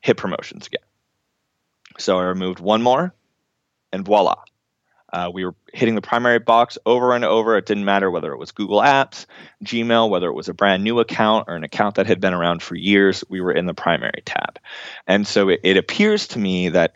hit 0.03 0.17
promotions 0.17 0.67
again. 0.67 0.83
So 1.97 2.19
I 2.19 2.23
removed 2.23 2.59
one 2.59 2.83
more, 2.83 3.15
and 3.91 4.05
voila. 4.05 4.35
Uh, 5.11 5.29
we 5.31 5.45
were 5.45 5.53
hitting 5.71 5.93
the 5.93 6.01
primary 6.01 6.39
box 6.39 6.77
over 6.85 7.13
and 7.15 7.23
over. 7.23 7.55
It 7.55 7.67
didn't 7.67 7.85
matter 7.85 8.09
whether 8.09 8.33
it 8.33 8.39
was 8.39 8.51
Google 8.51 8.81
Apps, 8.81 9.27
Gmail, 9.63 10.09
whether 10.09 10.27
it 10.27 10.33
was 10.33 10.49
a 10.49 10.55
brand 10.55 10.83
new 10.83 10.99
account 10.99 11.45
or 11.47 11.55
an 11.55 11.63
account 11.63 11.95
that 11.95 12.07
had 12.07 12.19
been 12.19 12.33
around 12.33 12.63
for 12.63 12.75
years. 12.75 13.23
We 13.29 13.39
were 13.39 13.51
in 13.51 13.67
the 13.67 13.75
primary 13.75 14.23
tab. 14.25 14.59
And 15.05 15.27
so 15.27 15.49
it, 15.49 15.59
it 15.63 15.77
appears 15.77 16.27
to 16.29 16.39
me 16.39 16.69
that 16.69 16.93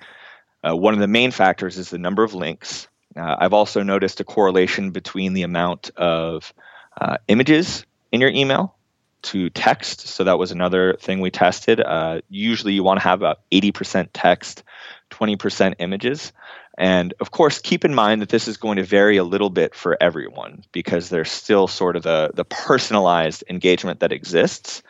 uh, 0.67 0.75
one 0.75 0.95
of 0.95 0.99
the 0.99 1.07
main 1.07 1.29
factors 1.29 1.77
is 1.77 1.91
the 1.91 1.99
number 1.99 2.23
of 2.23 2.33
links. 2.33 2.87
Uh, 3.15 3.35
I've 3.39 3.53
also 3.53 3.83
noticed 3.83 4.19
a 4.19 4.23
correlation 4.23 4.89
between 4.89 5.33
the 5.33 5.43
amount 5.43 5.91
of 5.95 6.53
uh, 6.99 7.17
images 7.27 7.85
in 8.11 8.19
your 8.19 8.31
email 8.31 8.76
to 9.27 9.49
text. 9.49 10.07
So 10.07 10.23
that 10.23 10.39
was 10.39 10.51
another 10.51 10.95
thing 10.99 11.19
we 11.19 11.31
tested. 11.31 11.81
Uh, 11.81 12.21
usually 12.29 12.73
you 12.73 12.83
want 12.83 12.99
to 12.99 13.03
have 13.03 13.19
about 13.19 13.41
80% 13.51 14.09
text, 14.13 14.63
20% 15.11 15.75
images. 15.79 16.31
And 16.77 17.13
of 17.19 17.31
course, 17.31 17.59
keep 17.59 17.83
in 17.83 17.93
mind 17.93 18.21
that 18.21 18.29
this 18.29 18.47
is 18.47 18.55
going 18.55 18.77
to 18.77 18.83
vary 18.83 19.17
a 19.17 19.23
little 19.23 19.49
bit 19.49 19.75
for 19.75 19.97
everyone 19.99 20.63
because 20.71 21.09
there's 21.09 21.31
still 21.31 21.67
sort 21.67 21.95
of 21.95 22.03
the, 22.03 22.31
the 22.35 22.45
personalized 22.45 23.43
engagement 23.49 23.99
that 23.99 24.11
exists. 24.11 24.83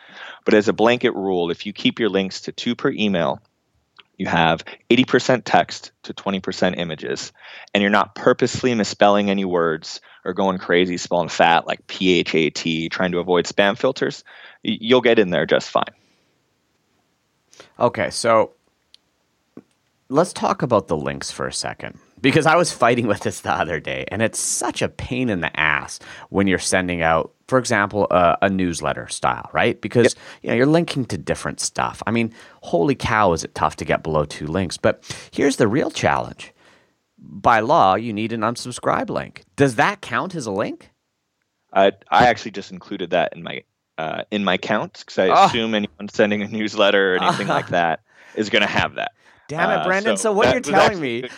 But 0.44 0.54
as 0.54 0.68
a 0.68 0.72
blanket 0.72 1.14
rule, 1.14 1.50
if 1.50 1.66
you 1.66 1.72
keep 1.72 1.98
your 1.98 2.10
links 2.10 2.42
to 2.42 2.52
two 2.52 2.74
per 2.74 2.90
email, 2.90 3.40
you 4.18 4.26
have 4.26 4.64
80% 4.90 5.42
text 5.44 5.92
to 6.02 6.12
20% 6.12 6.76
images, 6.76 7.32
and 7.72 7.80
you're 7.80 7.90
not 7.90 8.14
purposely 8.14 8.74
misspelling 8.74 9.30
any 9.30 9.44
words 9.44 10.00
or 10.24 10.34
going 10.34 10.58
crazy 10.58 10.96
spelling 10.96 11.28
fat 11.28 11.66
like 11.66 11.86
PHAT, 11.86 12.90
trying 12.90 13.12
to 13.12 13.18
avoid 13.18 13.46
spam 13.46 13.78
filters, 13.78 14.24
you'll 14.62 15.00
get 15.00 15.18
in 15.18 15.30
there 15.30 15.46
just 15.46 15.70
fine. 15.70 15.84
Okay, 17.78 18.10
so 18.10 18.52
let's 20.08 20.32
talk 20.32 20.62
about 20.62 20.88
the 20.88 20.96
links 20.96 21.30
for 21.30 21.46
a 21.46 21.52
second 21.52 21.98
because 22.20 22.46
I 22.46 22.56
was 22.56 22.72
fighting 22.72 23.06
with 23.06 23.20
this 23.20 23.40
the 23.40 23.52
other 23.52 23.78
day, 23.78 24.04
and 24.08 24.20
it's 24.20 24.40
such 24.40 24.82
a 24.82 24.88
pain 24.88 25.28
in 25.28 25.40
the 25.40 25.58
ass 25.58 26.00
when 26.30 26.46
you're 26.48 26.58
sending 26.58 27.02
out, 27.02 27.32
for 27.48 27.58
example, 27.58 28.06
a, 28.10 28.38
a 28.42 28.50
newsletter 28.50 29.08
style, 29.08 29.50
right? 29.52 29.80
Because 29.80 30.14
yep. 30.14 30.42
you 30.42 30.48
know 30.50 30.54
you're 30.54 30.66
linking 30.66 31.04
to 31.06 31.18
different 31.18 31.60
stuff. 31.60 32.02
I 32.06 32.10
mean, 32.10 32.32
holy 32.62 32.94
cow, 32.94 33.32
is 33.32 33.42
it 33.42 33.54
tough 33.54 33.76
to 33.76 33.84
get 33.84 34.02
below 34.02 34.24
two 34.24 34.46
links? 34.46 34.76
But 34.76 35.02
here's 35.32 35.56
the 35.56 35.66
real 35.66 35.90
challenge: 35.90 36.52
by 37.18 37.60
law, 37.60 37.94
you 37.94 38.12
need 38.12 38.32
an 38.32 38.42
unsubscribe 38.42 39.10
link. 39.10 39.44
Does 39.56 39.74
that 39.76 40.02
count 40.02 40.34
as 40.34 40.46
a 40.46 40.52
link? 40.52 40.90
I 41.72 41.92
I 42.10 42.26
actually 42.26 42.52
just 42.52 42.70
included 42.70 43.10
that 43.10 43.34
in 43.34 43.42
my 43.42 43.64
uh, 43.96 44.22
in 44.30 44.44
my 44.44 44.56
count 44.56 44.98
because 45.00 45.18
I 45.18 45.28
oh. 45.28 45.46
assume 45.46 45.74
anyone 45.74 46.08
sending 46.08 46.42
a 46.42 46.48
newsletter 46.48 47.14
or 47.14 47.22
anything 47.22 47.48
like 47.48 47.68
that 47.70 48.00
is 48.36 48.50
going 48.50 48.62
to 48.62 48.68
have 48.68 48.94
that. 48.94 49.12
Damn 49.48 49.70
it, 49.70 49.74
uh, 49.74 49.84
Brendan. 49.84 50.12
Uh, 50.12 50.16
so, 50.16 50.22
so, 50.24 50.32
what 50.32 50.52
you're 50.52 50.60
telling 50.60 51.00
me, 51.00 51.28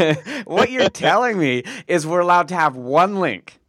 what 0.44 0.70
you're 0.70 0.88
telling 0.88 1.38
me 1.38 1.64
is 1.86 2.06
we're 2.06 2.20
allowed 2.20 2.48
to 2.48 2.54
have 2.54 2.76
one 2.76 3.20
link. 3.20 3.60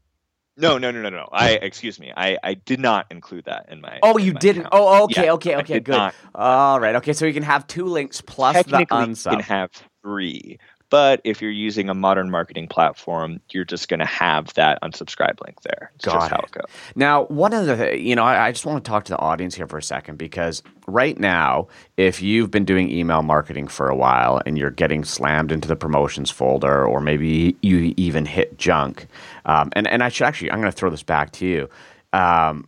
No, 0.60 0.78
no, 0.78 0.92
no, 0.92 1.02
no, 1.02 1.10
no. 1.10 1.30
I 1.32 1.52
excuse 1.52 2.00
me. 2.00 2.12
I, 2.16 2.38
I 2.44 2.54
did 2.56 2.80
not 2.80 3.08
include 3.12 3.46
that 3.46 3.68
in 3.70 3.80
my. 3.82 4.00
Oh, 4.04 4.18
in 4.18 4.26
you 4.26 4.34
my 4.34 4.40
didn't. 4.40 4.66
account. 4.66 4.74
Oh, 4.74 5.04
okay, 5.06 5.26
Yeah, 5.26 5.34
okay, 5.34 5.56
okay, 5.58 5.80
good. 5.80 5.96
not. 5.96 6.16
All 6.36 6.80
right. 6.80 6.96
Okay, 6.96 7.14
so 7.14 7.26
you 7.26 7.34
can 7.34 7.44
have 7.44 7.66
two 7.68 7.86
links 7.86 8.22
plus 8.22 8.56
the 8.58 8.64
Technically, 8.64 9.00
you 9.00 9.06
unsub. 9.06 9.32
can 9.32 9.40
have 9.40 9.72
three, 10.04 10.60
but 10.90 11.22
if 11.24 11.42
you're 11.42 11.52
using 11.52 11.90
a 11.90 11.94
modern 11.94 12.32
marketing 12.32 12.68
platform, 12.68 13.40
you're 13.52 13.66
just 13.66 13.90
going 13.90 14.00
to 14.00 14.06
have 14.06 14.54
that 14.56 14.82
unsubscribe 14.82 15.40
link 15.46 15.62
there. 15.62 15.92
It's 15.96 16.06
Got 16.06 16.14
just 16.16 16.32
how 16.32 16.38
it. 16.38 16.46
it 16.46 16.52
goes. 16.52 16.66
Now, 16.96 17.26
one 17.26 17.54
of 17.54 17.68
the, 17.68 17.76
th- 17.76 18.02
you 18.02 18.16
know, 18.16 18.24
I, 18.24 18.48
I 18.48 18.52
just 18.52 18.66
want 18.66 18.84
to 18.84 18.90
talk 18.90 19.06
to 19.06 19.12
the 19.12 19.20
audience 19.20 19.56
here 19.56 19.68
for 19.68 19.78
a 19.78 19.84
second 19.84 20.18
because 20.18 20.64
right 20.88 21.18
now, 21.18 21.68
if 21.98 22.22
you've 22.22 22.50
been 22.50 22.66
doing 22.66 22.90
email 22.90 23.22
marketing 23.22 23.68
for 23.68 23.90
a 23.90 23.96
while 23.96 24.42
and 24.46 24.58
you're 24.58 24.72
getting 24.72 25.04
slammed 25.04 25.52
into 25.52 25.68
the 25.68 25.76
promotions 25.76 26.32
folder, 26.32 26.86
or 26.86 27.00
maybe 27.00 27.56
you 27.62 27.94
even 27.98 28.26
hit 28.26 28.58
junk, 28.58 29.08
um, 29.46 29.70
and 29.74 29.88
and 29.88 30.04
I 30.04 30.10
should 30.10 30.26
actually, 30.26 30.52
I'm 30.52 30.60
going 30.60 30.72
to 30.72 30.78
throw 30.78 30.90
this 30.90 31.04
back 31.04 31.32
to 31.34 31.46
you. 31.46 31.70
Um, 32.14 32.68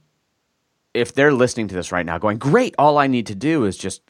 if 0.94 1.14
they're 1.14 1.34
listening 1.34 1.68
to 1.70 1.76
this 1.76 1.92
right 1.92 2.06
now, 2.06 2.18
going, 2.18 2.38
great, 2.38 2.76
all 2.78 2.98
I 2.98 3.08
need 3.08 3.28
to 3.28 3.36
do 3.36 3.66
is 3.66 3.78
just, 3.78 4.02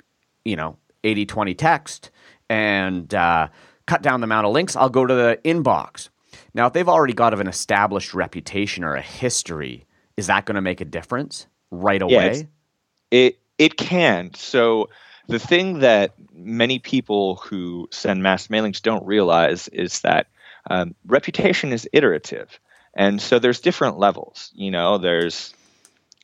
you 0.44 0.56
know, 0.56 0.78
80 1.04 1.26
20 1.26 1.54
text 1.54 2.12
and 2.50 3.14
uh, 3.14 3.48
cut 3.86 4.02
down 4.02 4.22
the 4.22 4.26
amount 4.26 4.48
of 4.48 4.54
links, 4.54 4.76
I'll 4.76 4.90
go 4.90 5.06
to 5.06 5.14
the 5.14 5.40
inbox. 5.44 6.10
Now, 6.54 6.68
if 6.68 6.74
they've 6.74 6.88
already 6.88 7.14
got 7.14 7.38
an 7.40 7.48
established 7.48 8.14
reputation 8.14 8.84
or 8.84 8.96
a 8.96 9.02
history, 9.02 9.86
is 10.18 10.28
that 10.28 10.46
going 10.46 10.56
to 10.56 10.62
make 10.62 10.82
a 10.82 10.86
difference 10.86 11.48
right 11.72 12.02
away? 12.02 12.36
Yeah, 12.36 12.44
It 13.12 13.40
it 13.58 13.78
can. 13.78 14.34
So 14.34 14.90
the 15.28 15.40
thing 15.40 15.80
that 15.80 16.14
many 16.34 16.80
people 16.80 17.36
who 17.36 17.88
send 17.92 18.24
mass 18.24 18.48
mailings 18.48 18.82
don't 18.82 19.06
realize 19.06 19.68
is 19.70 20.02
that 20.02 20.28
um, 20.70 20.96
reputation 21.06 21.72
is 21.72 21.88
iterative, 21.94 22.60
and 22.94 23.22
so 23.22 23.40
there's 23.40 23.60
different 23.62 23.98
levels. 23.98 24.52
You 24.54 24.72
know, 24.72 24.98
there's 24.98 25.54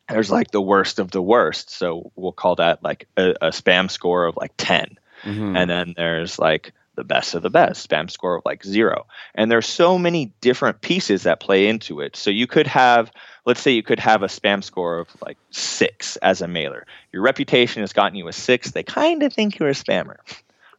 there's 0.09 0.31
like 0.31 0.51
the 0.51 0.61
worst 0.61 0.99
of 0.99 1.11
the 1.11 1.21
worst. 1.21 1.69
So 1.69 2.11
we'll 2.15 2.31
call 2.31 2.55
that 2.55 2.81
like 2.83 3.07
a, 3.17 3.31
a 3.41 3.49
spam 3.49 3.89
score 3.91 4.25
of 4.25 4.37
like 4.37 4.53
10 4.57 4.97
Mhm. 5.23 5.57
and 5.57 5.69
then 5.69 5.93
there's 5.97 6.37
like 6.39 6.71
the 6.97 7.05
best 7.05 7.33
of 7.33 7.43
the 7.43 7.49
best 7.49 7.89
spam 7.89 8.11
score 8.11 8.35
of 8.35 8.43
like 8.43 8.65
zero. 8.65 9.05
And 9.33 9.49
there's 9.49 9.65
so 9.67 9.97
many 9.97 10.33
different 10.41 10.81
pieces 10.81 11.23
that 11.23 11.39
play 11.39 11.67
into 11.67 12.01
it. 12.01 12.17
So 12.17 12.29
you 12.29 12.47
could 12.47 12.67
have 12.67 13.11
let's 13.45 13.61
say 13.61 13.71
you 13.71 13.83
could 13.83 14.01
have 14.01 14.23
a 14.23 14.27
spam 14.27 14.61
score 14.61 14.99
of 14.99 15.07
like 15.25 15.37
six 15.51 16.17
as 16.17 16.41
a 16.41 16.47
mailer. 16.49 16.85
Your 17.13 17.21
reputation 17.21 17.81
has 17.81 17.93
gotten 17.93 18.17
you 18.17 18.27
a 18.27 18.33
six. 18.33 18.71
They 18.71 18.83
kind 18.83 19.23
of 19.23 19.31
think 19.31 19.57
you're 19.57 19.69
a 19.69 19.73
spammer 19.73 20.17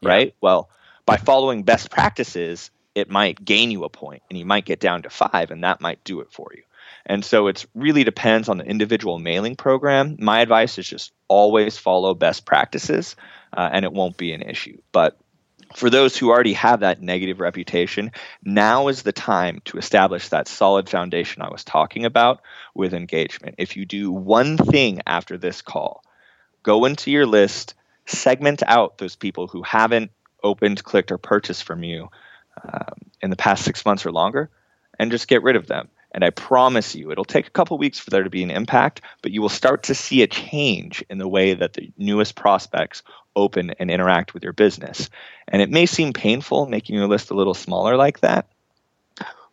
right? 0.03 0.35
Well 0.41 0.69
by 1.07 1.17
following 1.17 1.63
best 1.63 1.91
practices 1.91 2.71
it 2.95 3.09
might 3.09 3.43
gain 3.43 3.71
you 3.71 3.85
a 3.85 3.89
point 3.89 4.23
and 4.29 4.39
you 4.39 4.45
might 4.45 4.65
get 4.65 4.81
down 4.81 5.03
to 5.03 5.11
five 5.11 5.51
and 5.51 5.65
that 5.65 5.81
might 5.81 6.03
do 6.05 6.21
it 6.21 6.33
for 6.33 6.51
you. 6.55 6.63
And 7.07 7.25
so 7.25 7.47
it 7.47 7.65
really 7.75 8.05
depends 8.05 8.49
on 8.49 8.59
the 8.59 8.65
individual 8.65 9.19
mailing 9.19 9.57
program. 9.57 10.17
My 10.19 10.41
advice 10.41 10.79
is 10.79 10.87
just 10.87 11.13
always 11.29 11.79
follow 11.79 12.15
best 12.15 12.45
practices 12.45 13.17
uh, 13.57 13.71
and 13.73 13.85
it 13.85 13.93
won't 13.93 14.17
be 14.17 14.33
an 14.33 14.43
issue. 14.43 14.79
But 14.93 15.17
for 15.75 15.91
those 15.91 16.17
who 16.17 16.31
already 16.31 16.55
have 16.55 16.81
that 16.81 17.03
negative 17.03 17.41
reputation, 17.41 18.13
now 18.43 18.89
is 18.89 19.03
the 19.03 19.13
time 19.13 19.61
to 19.67 19.79
establish 19.79 20.29
that 20.29 20.49
solid 20.49 20.89
foundation 20.89 21.43
I 21.43 21.51
was 21.51 21.65
talking 21.65 22.05
about 22.05 22.41
with 22.75 22.95
engagement. 22.95 23.57
If 23.59 23.77
you 23.77 23.85
do 23.85 24.11
one 24.11 24.57
thing 24.57 25.03
after 25.07 25.37
this 25.37 25.63
call, 25.63 26.03
go 26.63 26.85
into 26.85 27.11
your 27.11 27.27
list, 27.27 27.75
segment 28.07 28.63
out 28.67 28.99
those 28.99 29.17
people 29.17 29.47
who 29.47 29.63
haven't 29.63 30.11
opened, 30.43 30.83
clicked, 30.83 31.13
or 31.13 31.19
purchased 31.19 31.65
from 31.65 31.83
you 31.83 32.09
um, 32.63 32.95
in 33.21 33.31
the 33.31 33.37
past 33.37 33.65
six 33.65 33.85
months 33.85 34.07
or 34.07 34.13
longer, 34.13 34.51
and 34.99 35.11
just 35.11 35.29
get 35.29 35.43
rid 35.43 35.57
of 35.57 35.67
them. 35.67 35.89
And 36.13 36.25
I 36.25 36.31
promise 36.31 36.95
you, 36.95 37.13
it'll 37.13 37.25
take 37.25 37.47
a 37.47 37.51
couple 37.51 37.77
weeks 37.77 37.99
for 37.99 38.11
there 38.11 38.25
to 38.25 38.31
be 38.31 38.43
an 38.43 38.51
impact, 38.51 39.03
but 39.21 39.31
you 39.31 39.43
will 39.43 39.51
start 39.51 39.85
to 39.85 39.95
see 39.95 40.23
a 40.23 40.27
change 40.27 41.05
in 41.11 41.19
the 41.19 41.29
way 41.29 41.55
that 41.55 41.75
the 41.75 41.93
newest 41.99 42.35
prospects 42.35 43.03
open 43.39 43.71
and 43.79 43.91
interact 43.91 44.35
with 44.35 44.43
your 44.43 44.53
business. 44.53 45.09
And 45.47 45.63
it 45.63 45.71
may 45.71 45.87
seem 45.87 46.13
painful 46.13 46.67
making 46.67 46.97
your 46.97 47.09
list 47.09 47.31
a 47.31 47.35
little 47.35 47.55
smaller 47.55 47.97
like 47.97 48.21
that, 48.21 48.47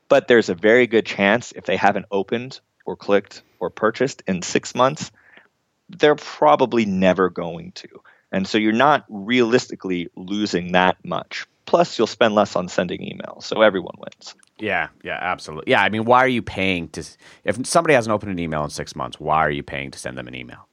but 0.10 0.28
there's 0.28 0.50
a 0.50 0.56
very 0.56 0.88
good 0.88 1.06
chance 1.06 1.52
if 1.52 1.66
they 1.66 1.78
haven't 1.78 2.08
opened 2.12 2.60
or 2.86 2.96
clicked 2.96 3.42
or 3.60 3.70
purchased 3.70 4.24
in 4.28 4.42
six 4.42 4.76
months, 4.76 5.12
they're 5.90 6.16
probably 6.16 6.86
never 6.86 7.30
going 7.30 7.72
to. 7.74 7.88
And 8.32 8.48
so 8.48 8.58
you're 8.58 8.74
not 8.74 9.06
realistically 9.08 10.10
losing 10.16 10.74
that 10.74 10.98
much. 11.04 11.46
Plus, 11.66 11.98
you'll 11.98 12.08
spend 12.08 12.36
less 12.36 12.56
on 12.56 12.68
sending 12.68 13.02
emails. 13.02 13.44
So 13.44 13.62
everyone 13.62 13.96
wins. 13.98 14.36
Yeah, 14.60 14.90
yeah, 15.04 15.18
absolutely. 15.20 15.72
Yeah, 15.72 15.82
I 15.82 15.90
mean, 15.90 16.06
why 16.06 16.20
are 16.20 16.28
you 16.28 16.42
paying 16.42 16.90
to? 16.90 17.04
If 17.44 17.66
somebody 17.66 17.96
hasn't 17.96 18.14
opened 18.14 18.32
an 18.32 18.40
email 18.40 18.64
in 18.64 18.70
six 18.70 18.96
months, 18.96 19.20
why 19.20 19.38
are 19.38 19.52
you 19.52 19.64
paying 19.64 19.92
to 19.92 20.00
send 20.00 20.18
them 20.18 20.28
an 20.28 20.36
email? 20.36 20.68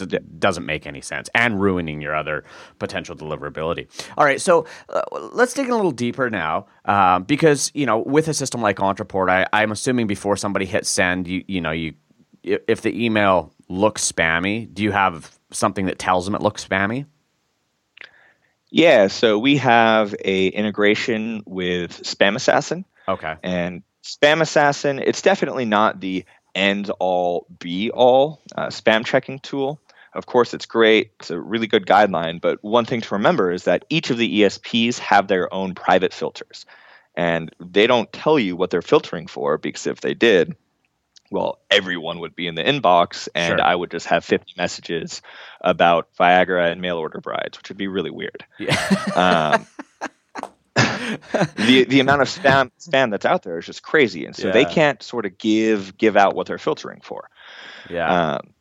It 0.00 0.08
d- 0.08 0.18
doesn't 0.38 0.66
make 0.66 0.86
any 0.86 1.00
sense, 1.00 1.28
and 1.34 1.60
ruining 1.60 2.00
your 2.00 2.14
other 2.14 2.44
potential 2.78 3.16
deliverability. 3.16 3.88
All 4.16 4.24
right, 4.24 4.40
so 4.40 4.66
uh, 4.88 5.02
let's 5.32 5.54
dig 5.54 5.66
in 5.66 5.72
a 5.72 5.76
little 5.76 5.90
deeper 5.92 6.30
now, 6.30 6.66
um, 6.84 7.24
because 7.24 7.70
you 7.74 7.86
know, 7.86 7.98
with 7.98 8.28
a 8.28 8.34
system 8.34 8.62
like 8.62 8.76
Ontraport, 8.76 9.30
I, 9.30 9.46
I'm 9.52 9.72
assuming 9.72 10.06
before 10.06 10.36
somebody 10.36 10.66
hits 10.66 10.88
send, 10.88 11.26
you 11.28 11.44
you 11.46 11.60
know, 11.60 11.70
you 11.72 11.94
if 12.42 12.82
the 12.82 13.04
email 13.04 13.52
looks 13.68 14.10
spammy, 14.10 14.72
do 14.72 14.82
you 14.82 14.90
have 14.92 15.38
something 15.50 15.86
that 15.86 15.98
tells 15.98 16.24
them 16.24 16.34
it 16.34 16.42
looks 16.42 16.66
spammy? 16.66 17.06
Yeah, 18.70 19.08
so 19.08 19.38
we 19.38 19.58
have 19.58 20.14
a 20.24 20.46
integration 20.48 21.42
with 21.44 22.02
Spam 22.04 22.36
Assassin. 22.36 22.86
Okay. 23.06 23.36
And 23.42 23.82
Spam 24.02 24.40
Assassin, 24.40 24.98
it's 24.98 25.20
definitely 25.20 25.66
not 25.66 26.00
the 26.00 26.24
end 26.54 26.90
all 26.98 27.46
be 27.58 27.90
all 27.90 28.40
uh, 28.56 28.68
spam 28.68 29.04
checking 29.04 29.40
tool. 29.40 29.78
Of 30.14 30.26
course, 30.26 30.52
it's 30.54 30.66
great. 30.66 31.12
It's 31.20 31.30
a 31.30 31.40
really 31.40 31.66
good 31.66 31.86
guideline. 31.86 32.40
But 32.40 32.62
one 32.62 32.84
thing 32.84 33.00
to 33.00 33.14
remember 33.14 33.50
is 33.50 33.64
that 33.64 33.84
each 33.88 34.10
of 34.10 34.18
the 34.18 34.40
ESPs 34.42 34.98
have 34.98 35.26
their 35.28 35.52
own 35.52 35.74
private 35.74 36.12
filters. 36.12 36.66
And 37.14 37.54
they 37.60 37.86
don't 37.86 38.12
tell 38.12 38.38
you 38.38 38.56
what 38.56 38.70
they're 38.70 38.82
filtering 38.82 39.26
for 39.26 39.58
because 39.58 39.86
if 39.86 40.00
they 40.00 40.14
did, 40.14 40.54
well, 41.30 41.60
everyone 41.70 42.20
would 42.20 42.34
be 42.34 42.46
in 42.46 42.54
the 42.54 42.62
inbox 42.62 43.28
and 43.34 43.58
Sure. 43.58 43.62
I 43.62 43.74
would 43.74 43.90
just 43.90 44.06
have 44.06 44.24
50 44.24 44.52
messages 44.58 45.22
about 45.62 46.08
Viagra 46.18 46.70
and 46.70 46.80
mail 46.82 46.98
order 46.98 47.20
brides, 47.20 47.58
which 47.58 47.68
would 47.70 47.78
be 47.78 47.88
really 47.88 48.10
weird 48.10 48.44
Yeah. 48.58 48.76
um, 49.14 49.66
the 51.56 51.84
the 51.88 52.00
amount 52.00 52.22
of 52.22 52.28
spam 52.28 52.70
spam 52.80 53.10
that's 53.10 53.26
out 53.26 53.42
there 53.42 53.58
is 53.58 53.66
just 53.66 53.82
crazy, 53.82 54.24
and 54.24 54.34
so 54.34 54.50
they 54.50 54.64
can't 54.64 55.02
sort 55.02 55.26
of 55.26 55.36
give 55.38 55.96
give 55.98 56.16
out 56.16 56.34
what 56.34 56.46
they're 56.46 56.58
filtering 56.58 57.00
for. 57.02 57.28
yeah. 57.90 58.34
Um, 58.36 58.54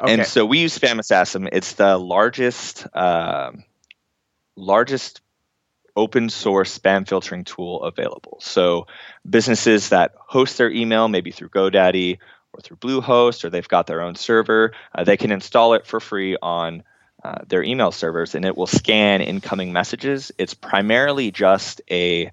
Okay. 0.00 0.12
And 0.12 0.26
so 0.26 0.44
we 0.44 0.58
use 0.58 0.76
Spam 0.76 0.98
Assassin. 0.98 1.48
It's 1.52 1.74
the 1.74 1.96
largest 1.96 2.86
um, 2.94 3.64
largest 4.56 5.20
open 5.96 6.28
source 6.28 6.76
spam 6.76 7.06
filtering 7.06 7.44
tool 7.44 7.82
available. 7.82 8.38
So 8.40 8.86
businesses 9.28 9.90
that 9.90 10.12
host 10.16 10.58
their 10.58 10.70
email, 10.70 11.08
maybe 11.08 11.30
through 11.30 11.50
GoDaddy 11.50 12.18
or 12.52 12.60
through 12.60 12.78
Bluehost, 12.78 13.44
or 13.44 13.50
they've 13.50 13.68
got 13.68 13.86
their 13.86 14.00
own 14.00 14.16
server, 14.16 14.72
uh, 14.94 15.04
they 15.04 15.16
can 15.16 15.30
install 15.30 15.74
it 15.74 15.86
for 15.86 16.00
free 16.00 16.36
on 16.40 16.82
uh, 17.22 17.38
their 17.46 17.62
email 17.62 17.92
servers, 17.92 18.34
and 18.34 18.44
it 18.44 18.56
will 18.56 18.66
scan 18.66 19.20
incoming 19.20 19.72
messages. 19.72 20.32
It's 20.36 20.54
primarily 20.54 21.30
just 21.30 21.80
a 21.90 22.30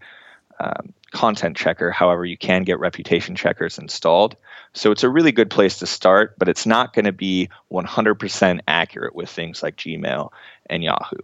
um, 0.59 0.93
content 1.11 1.57
checker. 1.57 1.91
However, 1.91 2.25
you 2.25 2.37
can 2.37 2.63
get 2.63 2.79
reputation 2.79 3.35
checkers 3.35 3.77
installed. 3.77 4.35
So 4.73 4.91
it's 4.91 5.03
a 5.03 5.09
really 5.09 5.31
good 5.31 5.49
place 5.49 5.79
to 5.79 5.85
start, 5.85 6.35
but 6.37 6.47
it's 6.47 6.65
not 6.65 6.93
going 6.93 7.05
to 7.05 7.11
be 7.11 7.49
100% 7.71 8.59
accurate 8.67 9.15
with 9.15 9.29
things 9.29 9.61
like 9.61 9.75
Gmail 9.75 10.29
and 10.67 10.83
Yahoo. 10.83 11.17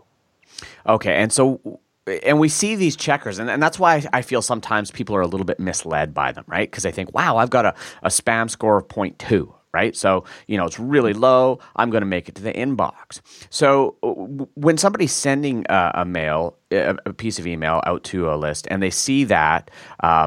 Okay, 0.85 1.15
and 1.15 1.31
so 1.31 1.79
and 2.23 2.39
we 2.39 2.49
see 2.49 2.75
these 2.75 2.95
checkers, 2.95 3.37
and, 3.37 3.49
and 3.49 3.61
that's 3.61 3.77
why 3.77 4.03
I 4.13 4.21
feel 4.21 4.41
sometimes 4.41 4.91
people 4.91 5.15
are 5.15 5.21
a 5.21 5.27
little 5.27 5.45
bit 5.45 5.59
misled 5.59 6.13
by 6.13 6.31
them, 6.31 6.45
right? 6.47 6.69
Because 6.69 6.83
they 6.83 6.91
think, 6.91 7.13
wow, 7.13 7.37
I've 7.37 7.49
got 7.49 7.65
a, 7.65 7.75
a 8.01 8.07
spam 8.07 8.49
score 8.49 8.77
of 8.77 8.87
0.2, 8.87 9.53
right? 9.77 9.95
So, 9.95 10.09
you 10.47 10.57
know, 10.57 10.65
it's 10.69 10.79
really 10.79 11.13
low. 11.13 11.59
I'm 11.75 11.89
going 11.93 12.05
to 12.07 12.13
make 12.17 12.29
it 12.29 12.35
to 12.35 12.43
the 12.43 12.53
inbox. 12.63 13.21
So 13.49 13.95
w- 14.01 14.47
when 14.55 14.77
somebody's 14.77 15.13
sending 15.13 15.65
a, 15.69 15.81
a 16.03 16.05
mail, 16.05 16.55
a, 16.71 16.95
a 17.05 17.13
piece 17.13 17.39
of 17.39 17.45
email 17.47 17.81
out 17.85 18.03
to 18.11 18.19
a 18.33 18.35
list, 18.35 18.67
and 18.71 18.81
they 18.81 18.91
see 18.91 19.25
that, 19.25 19.71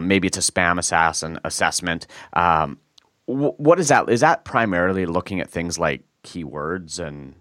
maybe 0.01 0.27
it's 0.29 0.39
a 0.39 0.53
spam 0.53 0.79
assassin 0.79 1.39
assessment, 1.45 2.07
um, 2.35 2.79
wh- 3.27 3.59
what 3.67 3.79
is 3.81 3.89
that? 3.89 4.09
Is 4.09 4.21
that 4.21 4.45
primarily 4.45 5.07
looking 5.07 5.41
at 5.41 5.51
things 5.51 5.79
like 5.79 6.03
keywords 6.25 6.99
and 6.99 7.35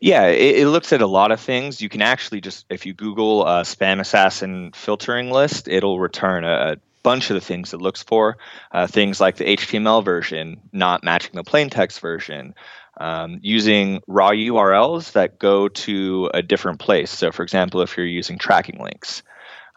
Yeah, 0.00 0.26
it, 0.26 0.60
it 0.60 0.68
looks 0.68 0.92
at 0.92 1.00
a 1.00 1.06
lot 1.06 1.32
of 1.32 1.40
things. 1.40 1.80
You 1.80 1.88
can 1.88 2.02
actually 2.02 2.40
just, 2.40 2.66
if 2.68 2.84
you 2.86 2.92
Google 2.94 3.46
uh, 3.46 3.62
spam 3.64 4.00
assassin 4.00 4.72
filtering 4.74 5.30
list, 5.30 5.68
it'll 5.68 5.98
return 5.98 6.44
a 6.44 6.76
bunch 7.06 7.30
of 7.30 7.36
the 7.38 7.46
things 7.50 7.72
it 7.74 7.80
looks 7.86 8.02
for. 8.02 8.36
Uh, 8.74 8.86
things 8.86 9.20
like 9.20 9.36
the 9.38 9.56
HTML 9.56 10.02
version 10.04 10.60
not 10.72 11.04
matching 11.04 11.36
the 11.36 11.44
plain 11.44 11.70
text 11.70 12.00
version, 12.00 12.54
um, 13.00 13.38
using 13.42 14.00
raw 14.08 14.32
URLs 14.32 15.12
that 15.12 15.38
go 15.38 15.68
to 15.86 16.30
a 16.34 16.42
different 16.42 16.80
place. 16.80 17.10
So, 17.10 17.30
for 17.32 17.42
example, 17.42 17.82
if 17.82 17.96
you're 17.96 18.18
using 18.20 18.38
tracking 18.38 18.80
links, 18.82 19.22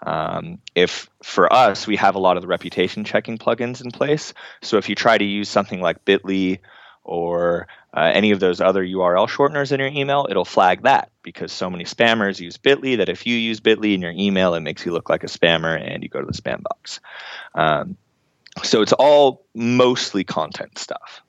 Um, 0.05 0.59
if 0.75 1.09
for 1.23 1.51
us, 1.51 1.87
we 1.87 1.97
have 1.97 2.15
a 2.15 2.19
lot 2.19 2.37
of 2.37 2.41
the 2.41 2.47
reputation 2.47 3.03
checking 3.03 3.37
plugins 3.37 3.83
in 3.83 3.91
place. 3.91 4.33
So 4.61 4.77
if 4.77 4.87
you 4.87 4.95
try 4.95 5.17
to 5.17 5.25
use 5.25 5.49
something 5.49 5.81
like 5.81 6.05
Bitly 6.05 6.59
or 7.03 7.67
uh, 7.93 8.11
any 8.13 8.31
of 8.31 8.39
those 8.39 8.61
other 8.61 8.83
URL 8.83 9.27
shorteners 9.27 9.71
in 9.71 9.79
your 9.79 9.89
email, 9.89 10.27
it'll 10.29 10.45
flag 10.45 10.83
that 10.83 11.09
because 11.23 11.51
so 11.51 11.69
many 11.69 11.83
spammers 11.83 12.39
use 12.39 12.57
Bitly 12.57 12.97
that 12.97 13.09
if 13.09 13.25
you 13.25 13.35
use 13.35 13.59
Bitly 13.59 13.93
in 13.93 14.01
your 14.01 14.11
email, 14.11 14.53
it 14.53 14.59
makes 14.59 14.85
you 14.85 14.91
look 14.91 15.09
like 15.09 15.23
a 15.23 15.27
spammer 15.27 15.79
and 15.81 16.03
you 16.03 16.09
go 16.09 16.19
to 16.19 16.27
the 16.27 16.33
spam 16.33 16.61
box. 16.61 16.99
Um, 17.55 17.97
so 18.63 18.81
it's 18.81 18.93
all 18.93 19.43
mostly 19.55 20.23
content 20.23 20.77
stuff. 20.77 21.21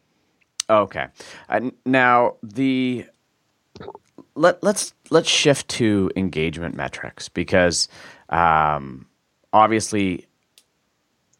Okay. 0.69 1.07
Uh, 1.49 1.71
now 1.85 2.37
the 2.43 3.07
let 4.35 4.63
let's 4.63 4.95
let's 5.11 5.29
shift 5.29 5.69
to 5.69 6.11
engagement 6.17 6.75
metrics 6.77 7.29
because 7.29 7.89
um, 8.29 9.07
obviously 9.53 10.27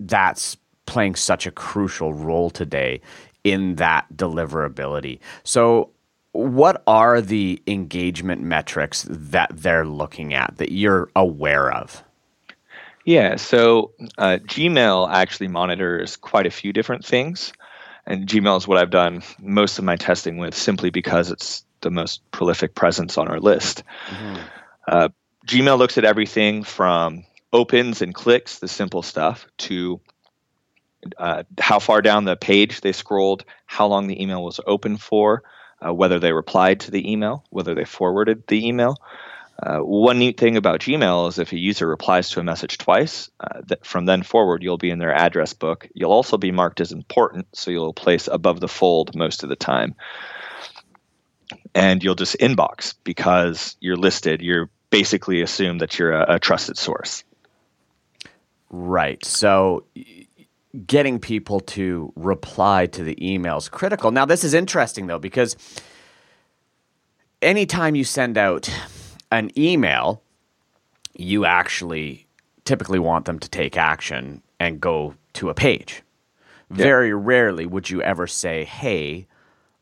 that's 0.01 0.57
playing 0.87 1.15
such 1.15 1.47
a 1.47 1.51
crucial 1.51 2.13
role 2.13 2.51
today 2.51 3.01
in 3.45 3.77
that 3.77 4.07
deliverability. 4.15 5.19
So 5.45 5.91
what 6.33 6.83
are 6.87 7.21
the 7.21 7.63
engagement 7.67 8.43
metrics 8.43 9.07
that 9.09 9.51
they're 9.53 9.87
looking 9.87 10.35
at 10.35 10.55
that 10.59 10.73
you're 10.73 11.11
aware 11.17 11.73
of? 11.73 12.05
Yeah, 13.05 13.37
so 13.37 13.93
uh, 14.19 14.39
Gmail 14.45 15.11
actually 15.11 15.49
monitors 15.49 16.17
quite 16.17 16.47
a 16.47 16.51
few 16.51 16.73
different 16.73 17.05
things. 17.05 17.53
And 18.07 18.27
Gmail 18.27 18.57
is 18.57 18.69
what 18.69 18.79
I've 18.79 18.91
done 18.91 19.23
most 19.41 19.79
of 19.79 19.85
my 19.85 19.97
testing 19.97 20.37
with 20.37 20.55
simply 20.55 20.91
because 20.91 21.31
it's 21.31 21.65
the 21.81 21.91
most 21.91 22.29
prolific 22.31 22.75
presence 22.75 23.17
on 23.17 23.29
our 23.29 23.41
list. 23.41 23.83
Mm-hmm. 24.09 24.43
Uh, 24.87 25.09
Gmail 25.47 25.79
looks 25.79 25.99
at 25.99 26.05
everything 26.05 26.63
from 26.63 27.25
opens 27.53 28.03
and 28.03 28.15
clicks, 28.15 28.59
the 28.59 28.69
simple 28.69 29.03
stuff, 29.03 29.47
to 29.59 30.01
uh, 31.19 31.43
how 31.59 31.79
far 31.79 32.03
down 32.03 32.25
the 32.25 32.37
page 32.37 32.81
they 32.81 32.93
scrolled, 32.93 33.45
how 33.67 33.87
long 33.87 34.07
the 34.07 34.23
email 34.23 34.43
was 34.43 34.61
open 34.67 34.97
for, 34.97 35.43
uh, 35.85 35.93
whether 35.93 36.19
they 36.19 36.33
replied 36.33 36.81
to 36.81 36.91
the 36.91 37.11
email, 37.11 37.45
whether 37.51 37.75
they 37.75 37.85
forwarded 37.85 38.47
the 38.47 38.67
email. 38.67 38.97
Uh, 39.63 39.79
one 39.79 40.19
neat 40.19 40.41
thing 40.41 40.57
about 40.57 40.81
Gmail 40.81 41.29
is 41.29 41.39
if 41.39 41.53
a 41.53 41.59
user 41.59 41.87
replies 41.87 42.31
to 42.31 42.41
a 42.41 42.43
message 42.43 42.79
twice, 42.79 43.31
uh, 43.41 43.61
that 43.67 43.85
from 43.85 44.07
then 44.07 44.23
forward 44.23 44.63
you'll 44.63 44.79
be 44.79 44.91
in 44.91 44.99
their 44.99 45.15
address 45.15 45.53
book. 45.53 45.87
You'll 45.95 46.13
also 46.13 46.39
be 46.39 46.51
marked 46.51 46.81
as 46.81 46.93
important, 46.93 47.47
so 47.53 47.71
you'll 47.71 47.93
place 47.93 48.27
above 48.27 48.61
the 48.61 48.69
fold 48.69 49.15
most 49.15 49.43
of 49.43 49.51
the 49.51 49.57
time. 49.57 49.95
And 51.75 52.03
you'll 52.03 52.15
just 52.15 52.39
inbox 52.39 52.95
because 53.05 53.77
you're 53.81 53.97
listed. 53.97 54.41
You're 54.41 54.71
basically 54.89 55.43
assume 55.43 55.79
that 55.79 55.99
you're 55.99 56.13
a, 56.13 56.37
a 56.37 56.39
trusted 56.39 56.79
source. 56.79 57.23
Right. 58.71 59.23
So 59.25 59.85
getting 60.87 61.19
people 61.19 61.61
to 61.61 62.13
reply 62.17 62.87
to 62.87 63.03
the 63.03 63.17
emails 63.17 63.71
critical. 63.71 64.11
Now 64.11 64.25
this 64.25 64.45
is 64.45 64.55
interesting 64.55 65.07
though 65.07 65.19
because 65.19 65.57
anytime 67.43 67.95
you 67.95 68.05
send 68.05 68.39
out 68.39 68.71
an 69.33 69.51
email, 69.59 70.23
you 71.17 71.45
actually 71.45 72.27
typically 72.65 72.99
want 72.99 73.25
them 73.25 73.39
to 73.39 73.49
take 73.49 73.77
action 73.77 74.43
and 74.59 74.81
go 74.81 75.15
to 75.35 75.51
a 75.51 75.55
page. 75.55 76.03
Very 76.71 77.13
rarely 77.13 77.67
would 77.67 77.91
you 77.91 78.01
ever 78.03 78.29
say, 78.29 78.65
"Hey, 78.65 79.27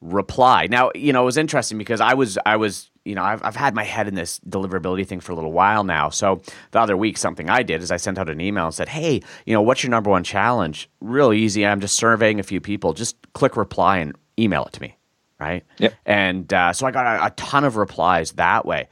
reply." 0.00 0.68
Now, 0.70 0.90
you 0.94 1.12
know, 1.12 1.22
it 1.22 1.26
was 1.26 1.36
interesting 1.36 1.76
because 1.76 2.00
I 2.00 2.14
was 2.14 2.38
I 2.46 2.56
was 2.56 2.90
you 3.08 3.14
know, 3.14 3.22
I've, 3.22 3.42
I've 3.42 3.56
had 3.56 3.74
my 3.74 3.84
head 3.84 4.06
in 4.06 4.14
this 4.14 4.38
deliverability 4.40 5.06
thing 5.06 5.20
for 5.20 5.32
a 5.32 5.34
little 5.34 5.52
while 5.52 5.82
now. 5.82 6.10
So 6.10 6.42
the 6.72 6.78
other 6.78 6.94
week, 6.94 7.16
something 7.16 7.48
I 7.48 7.62
did 7.62 7.82
is 7.82 7.90
I 7.90 7.96
sent 7.96 8.18
out 8.18 8.28
an 8.28 8.38
email 8.38 8.66
and 8.66 8.74
said, 8.74 8.90
Hey, 8.90 9.22
you 9.46 9.54
know, 9.54 9.62
what's 9.62 9.82
your 9.82 9.90
number 9.90 10.10
one 10.10 10.24
challenge? 10.24 10.90
Real 11.00 11.32
easy. 11.32 11.66
I'm 11.66 11.80
just 11.80 11.96
surveying 11.96 12.38
a 12.38 12.42
few 12.42 12.60
people. 12.60 12.92
Just 12.92 13.16
click 13.32 13.56
reply 13.56 13.98
and 13.98 14.14
email 14.38 14.66
it 14.66 14.74
to 14.74 14.82
me. 14.82 14.96
Right. 15.40 15.64
Yep. 15.78 15.94
And 16.04 16.52
uh, 16.52 16.72
so 16.74 16.86
I 16.86 16.90
got 16.90 17.06
a, 17.06 17.26
a 17.26 17.30
ton 17.30 17.64
of 17.64 17.76
replies 17.76 18.32
that 18.32 18.66
way. 18.66 18.88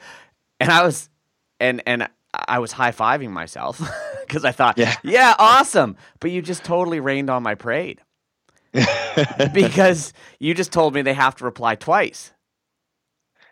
And 0.60 0.70
I 0.70 0.82
was, 0.82 1.10
and, 1.60 1.82
and, 1.86 2.08
I 2.48 2.58
was 2.58 2.70
high 2.70 2.92
fiving 2.92 3.30
myself 3.30 3.80
because 4.26 4.44
I 4.44 4.52
thought, 4.52 4.76
yeah. 4.76 4.94
yeah, 5.02 5.34
awesome. 5.38 5.96
But 6.20 6.32
you 6.32 6.42
just 6.42 6.64
totally 6.64 7.00
rained 7.00 7.30
on 7.30 7.42
my 7.42 7.54
parade 7.54 8.02
because 9.54 10.12
you 10.38 10.52
just 10.52 10.70
told 10.70 10.92
me 10.92 11.00
they 11.00 11.14
have 11.14 11.36
to 11.36 11.44
reply 11.44 11.76
twice. 11.76 12.32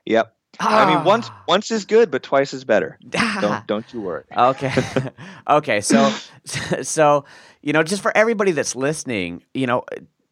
Yep. 0.04 0.33
I 0.60 0.94
mean, 0.94 1.04
once 1.04 1.28
ah. 1.30 1.44
once 1.48 1.70
is 1.70 1.84
good, 1.84 2.10
but 2.10 2.22
twice 2.22 2.52
is 2.52 2.64
better. 2.64 2.98
don't 3.40 3.66
don't 3.66 3.92
you 3.92 4.00
worry. 4.00 4.24
Okay, 4.36 4.72
okay. 5.48 5.80
So 5.80 6.10
so 6.82 7.24
you 7.62 7.72
know, 7.72 7.82
just 7.82 8.02
for 8.02 8.16
everybody 8.16 8.52
that's 8.52 8.76
listening, 8.76 9.42
you 9.54 9.66
know, 9.66 9.84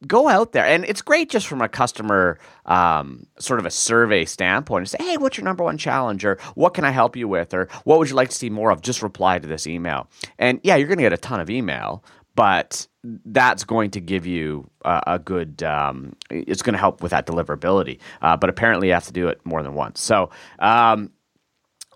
go 0.06 0.28
out 0.28 0.52
there, 0.52 0.64
and 0.64 0.84
it's 0.84 1.02
great 1.02 1.30
just 1.30 1.46
from 1.46 1.60
a 1.62 1.68
customer 1.68 2.38
um, 2.66 3.26
sort 3.38 3.60
of 3.60 3.66
a 3.66 3.70
survey 3.70 4.24
standpoint, 4.24 4.82
and 4.82 4.88
say, 4.90 4.98
hey, 5.00 5.16
what's 5.16 5.36
your 5.36 5.44
number 5.44 5.64
one 5.64 5.78
challenge, 5.78 6.24
or 6.24 6.38
what 6.54 6.74
can 6.74 6.84
I 6.84 6.90
help 6.90 7.16
you 7.16 7.28
with, 7.28 7.54
or 7.54 7.68
what 7.84 7.98
would 7.98 8.08
you 8.08 8.14
like 8.14 8.28
to 8.30 8.36
see 8.36 8.50
more 8.50 8.70
of? 8.70 8.82
Just 8.82 9.02
reply 9.02 9.38
to 9.38 9.46
this 9.46 9.66
email, 9.66 10.08
and 10.38 10.60
yeah, 10.62 10.76
you're 10.76 10.88
going 10.88 10.98
to 10.98 11.04
get 11.04 11.12
a 11.12 11.18
ton 11.18 11.40
of 11.40 11.50
email, 11.50 12.04
but 12.34 12.86
that's 13.24 13.64
going 13.64 13.90
to 13.90 14.00
give 14.00 14.26
you 14.26 14.70
a, 14.84 15.02
a 15.06 15.18
good. 15.18 15.62
Um, 15.62 16.14
it's 16.30 16.62
going 16.62 16.74
to 16.74 16.78
help 16.78 17.02
with 17.02 17.10
that 17.10 17.26
deliverability. 17.26 17.98
Uh, 18.20 18.36
but 18.36 18.50
apparently, 18.50 18.88
you 18.88 18.94
have 18.94 19.06
to 19.06 19.12
do 19.12 19.28
it 19.28 19.40
more 19.44 19.62
than 19.62 19.74
once. 19.74 20.00
So, 20.00 20.30
um, 20.58 21.10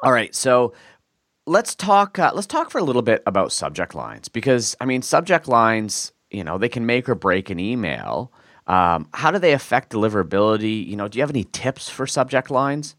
all 0.03 0.13
right. 0.13 0.35
So 0.35 0.75
let's 1.47 1.75
talk. 1.75 2.19
Uh, 2.19 2.33
let's 2.35 2.47
talk 2.47 2.71
for 2.71 2.79
a 2.79 2.85
little 2.85 3.03
bit 3.03 3.23
about 3.27 3.53
subject 3.53 3.95
lines 3.95 4.29
because 4.29 4.77
I 4.81 4.85
mean, 4.85 5.03
subject 5.03 5.49
lines. 5.49 6.13
You 6.31 6.43
know, 6.43 6.59
they 6.59 6.69
can 6.69 6.87
make 6.87 7.09
or 7.09 7.15
break 7.15 7.51
an 7.51 7.61
email. 7.61 8.33
Um, 8.67 9.09
how 9.15 9.31
do 9.31 9.39
they 9.39 9.53
affect 9.53 9.93
deliverability? 9.93 10.87
You 10.87 10.97
know, 10.97 11.07
do 11.07 11.19
you 11.19 11.23
have 11.23 11.31
any 11.31 11.45
tips 11.45 11.89
for 11.89 12.07
subject 12.07 12.51
lines? 12.51 12.97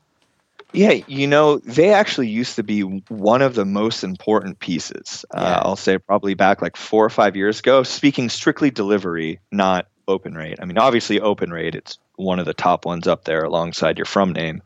Yeah, 0.78 1.04
you 1.08 1.26
know, 1.26 1.58
they 1.58 1.92
actually 1.92 2.30
used 2.30 2.56
to 2.58 2.64
be 2.64 2.82
one 2.82 3.42
of 3.42 3.56
the 3.56 3.66
most 3.66 4.04
important 4.04 4.60
pieces. 4.60 5.26
Uh, 5.32 5.42
yeah. 5.42 5.56
Uh, 5.56 5.62
I'll 5.64 5.76
say 5.76 5.98
probably 5.98 6.36
back 6.36 6.62
like 6.62 6.78
four 6.78 7.04
or 7.04 7.10
five 7.10 7.36
years 7.36 7.58
ago, 7.58 7.82
speaking 7.82 8.30
strictly 8.30 8.70
delivery, 8.70 9.40
not 9.52 9.88
open 10.08 10.36
rate. 10.36 10.60
I 10.62 10.66
mean, 10.66 10.78
obviously, 10.78 11.20
open 11.20 11.50
rate, 11.50 11.74
it's 11.74 11.98
one 12.18 12.38
of 12.38 12.46
the 12.46 12.54
top 12.54 12.86
ones 12.86 13.08
up 13.08 13.24
there 13.24 13.42
alongside 13.42 13.98
your 13.98 14.06
from 14.06 14.34
name 14.34 14.62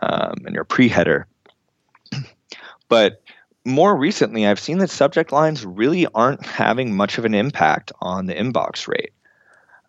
um, 0.00 0.34
and 0.46 0.54
your 0.54 0.62
pre 0.62 0.88
header. 0.88 1.26
but 2.88 3.20
more 3.64 3.96
recently, 3.96 4.46
I've 4.46 4.60
seen 4.60 4.78
that 4.78 4.90
subject 4.90 5.32
lines 5.32 5.66
really 5.66 6.06
aren't 6.14 6.46
having 6.46 6.96
much 6.96 7.18
of 7.18 7.24
an 7.24 7.34
impact 7.34 7.90
on 8.00 8.26
the 8.26 8.34
inbox 8.34 8.86
rate. 8.86 9.10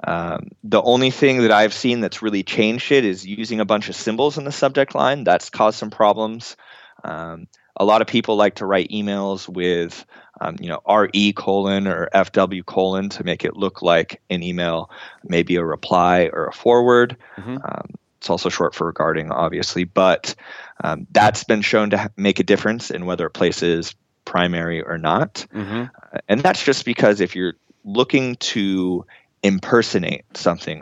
Um, 0.04 0.50
the 0.64 0.82
only 0.82 1.12
thing 1.12 1.42
that 1.42 1.52
I've 1.52 1.74
seen 1.74 2.00
that's 2.00 2.22
really 2.22 2.44
changed 2.44 2.92
it 2.92 3.06
is 3.06 3.26
using 3.26 3.60
a 3.60 3.66
bunch 3.66 3.90
of 3.90 3.96
symbols 3.96 4.38
in 4.38 4.46
the 4.46 4.52
subject 4.52 4.96
line. 4.96 5.24
That's 5.24 5.50
caused 5.50 5.78
some 5.78 5.90
problems. 5.90 6.56
Um, 7.04 7.48
a 7.76 7.86
lot 7.86 8.02
of 8.02 8.08
people 8.08 8.36
like 8.36 8.56
to 8.56 8.66
write 8.66 8.90
emails 8.90 9.48
with, 9.48 10.06
um, 10.42 10.58
you 10.60 10.70
know, 10.70 10.82
RE 10.88 11.34
colon 11.34 11.88
or 11.88 12.10
FW 12.14 12.66
colon 12.66 13.10
to 13.10 13.24
make 13.24 13.46
it 13.46 13.56
look 13.56 13.82
like 13.82 14.22
an 14.30 14.44
email, 14.44 14.90
maybe 15.24 15.56
a 15.56 15.64
reply 15.64 16.30
or 16.32 16.48
a 16.48 16.54
forward. 16.54 17.18
Mm-hmm. 17.38 17.58
Um, 17.64 17.90
it's 18.18 18.30
also 18.30 18.50
short 18.50 18.76
for 18.76 18.88
regarding, 18.88 19.32
obviously, 19.32 19.86
but 19.86 20.36
um, 20.84 21.08
that's 21.12 21.46
been 21.46 21.62
shown 21.62 21.92
to 21.92 21.98
ha- 21.98 22.10
make 22.18 22.40
a 22.40 22.44
difference 22.44 22.92
in 22.92 23.06
whether 23.06 23.26
a 23.26 23.32
place 23.32 23.64
is 23.64 23.96
primary 24.26 24.82
or 24.82 24.98
not. 24.98 25.46
Mm-hmm. 25.54 25.84
Uh, 25.84 26.20
and 26.28 26.42
that's 26.42 26.64
just 26.64 26.84
because 26.84 27.22
if 27.22 27.34
you're 27.34 27.54
looking 27.86 28.36
to 28.36 29.06
impersonate 29.44 30.26
something 30.36 30.82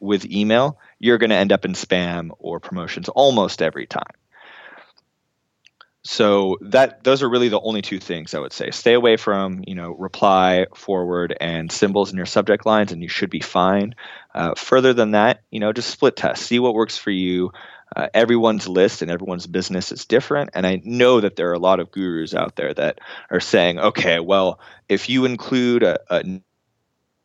with 0.00 0.30
email, 0.30 0.78
you're 0.98 1.18
going 1.18 1.30
to 1.30 1.36
end 1.36 1.52
up 1.52 1.64
in 1.64 1.72
spam 1.72 2.30
or 2.38 2.60
promotions 2.60 3.08
almost 3.08 3.62
every 3.62 3.86
time. 3.86 4.02
So 6.06 6.56
that 6.60 7.02
those 7.02 7.20
are 7.24 7.28
really 7.28 7.48
the 7.48 7.60
only 7.60 7.82
two 7.82 7.98
things 7.98 8.32
I 8.32 8.38
would 8.38 8.52
say. 8.52 8.70
Stay 8.70 8.92
away 8.92 9.16
from 9.16 9.64
you 9.66 9.74
know 9.74 9.90
reply, 9.90 10.66
forward, 10.72 11.36
and 11.40 11.70
symbols 11.70 12.12
in 12.12 12.16
your 12.16 12.26
subject 12.26 12.64
lines, 12.64 12.92
and 12.92 13.02
you 13.02 13.08
should 13.08 13.28
be 13.28 13.40
fine. 13.40 13.94
Uh, 14.32 14.54
further 14.54 14.94
than 14.94 15.10
that, 15.12 15.42
you 15.50 15.58
know, 15.58 15.72
just 15.72 15.90
split 15.90 16.14
test, 16.14 16.44
see 16.44 16.60
what 16.60 16.74
works 16.74 16.96
for 16.96 17.10
you. 17.10 17.50
Uh, 17.96 18.08
everyone's 18.14 18.68
list 18.68 19.02
and 19.02 19.10
everyone's 19.10 19.48
business 19.48 19.90
is 19.90 20.04
different, 20.04 20.50
and 20.54 20.64
I 20.64 20.80
know 20.84 21.20
that 21.20 21.34
there 21.34 21.50
are 21.50 21.54
a 21.54 21.58
lot 21.58 21.80
of 21.80 21.90
gurus 21.90 22.34
out 22.34 22.54
there 22.54 22.72
that 22.74 23.00
are 23.30 23.40
saying, 23.40 23.80
okay, 23.80 24.20
well, 24.20 24.60
if 24.88 25.08
you 25.08 25.24
include 25.24 25.82
a, 25.82 25.98
a 26.08 26.40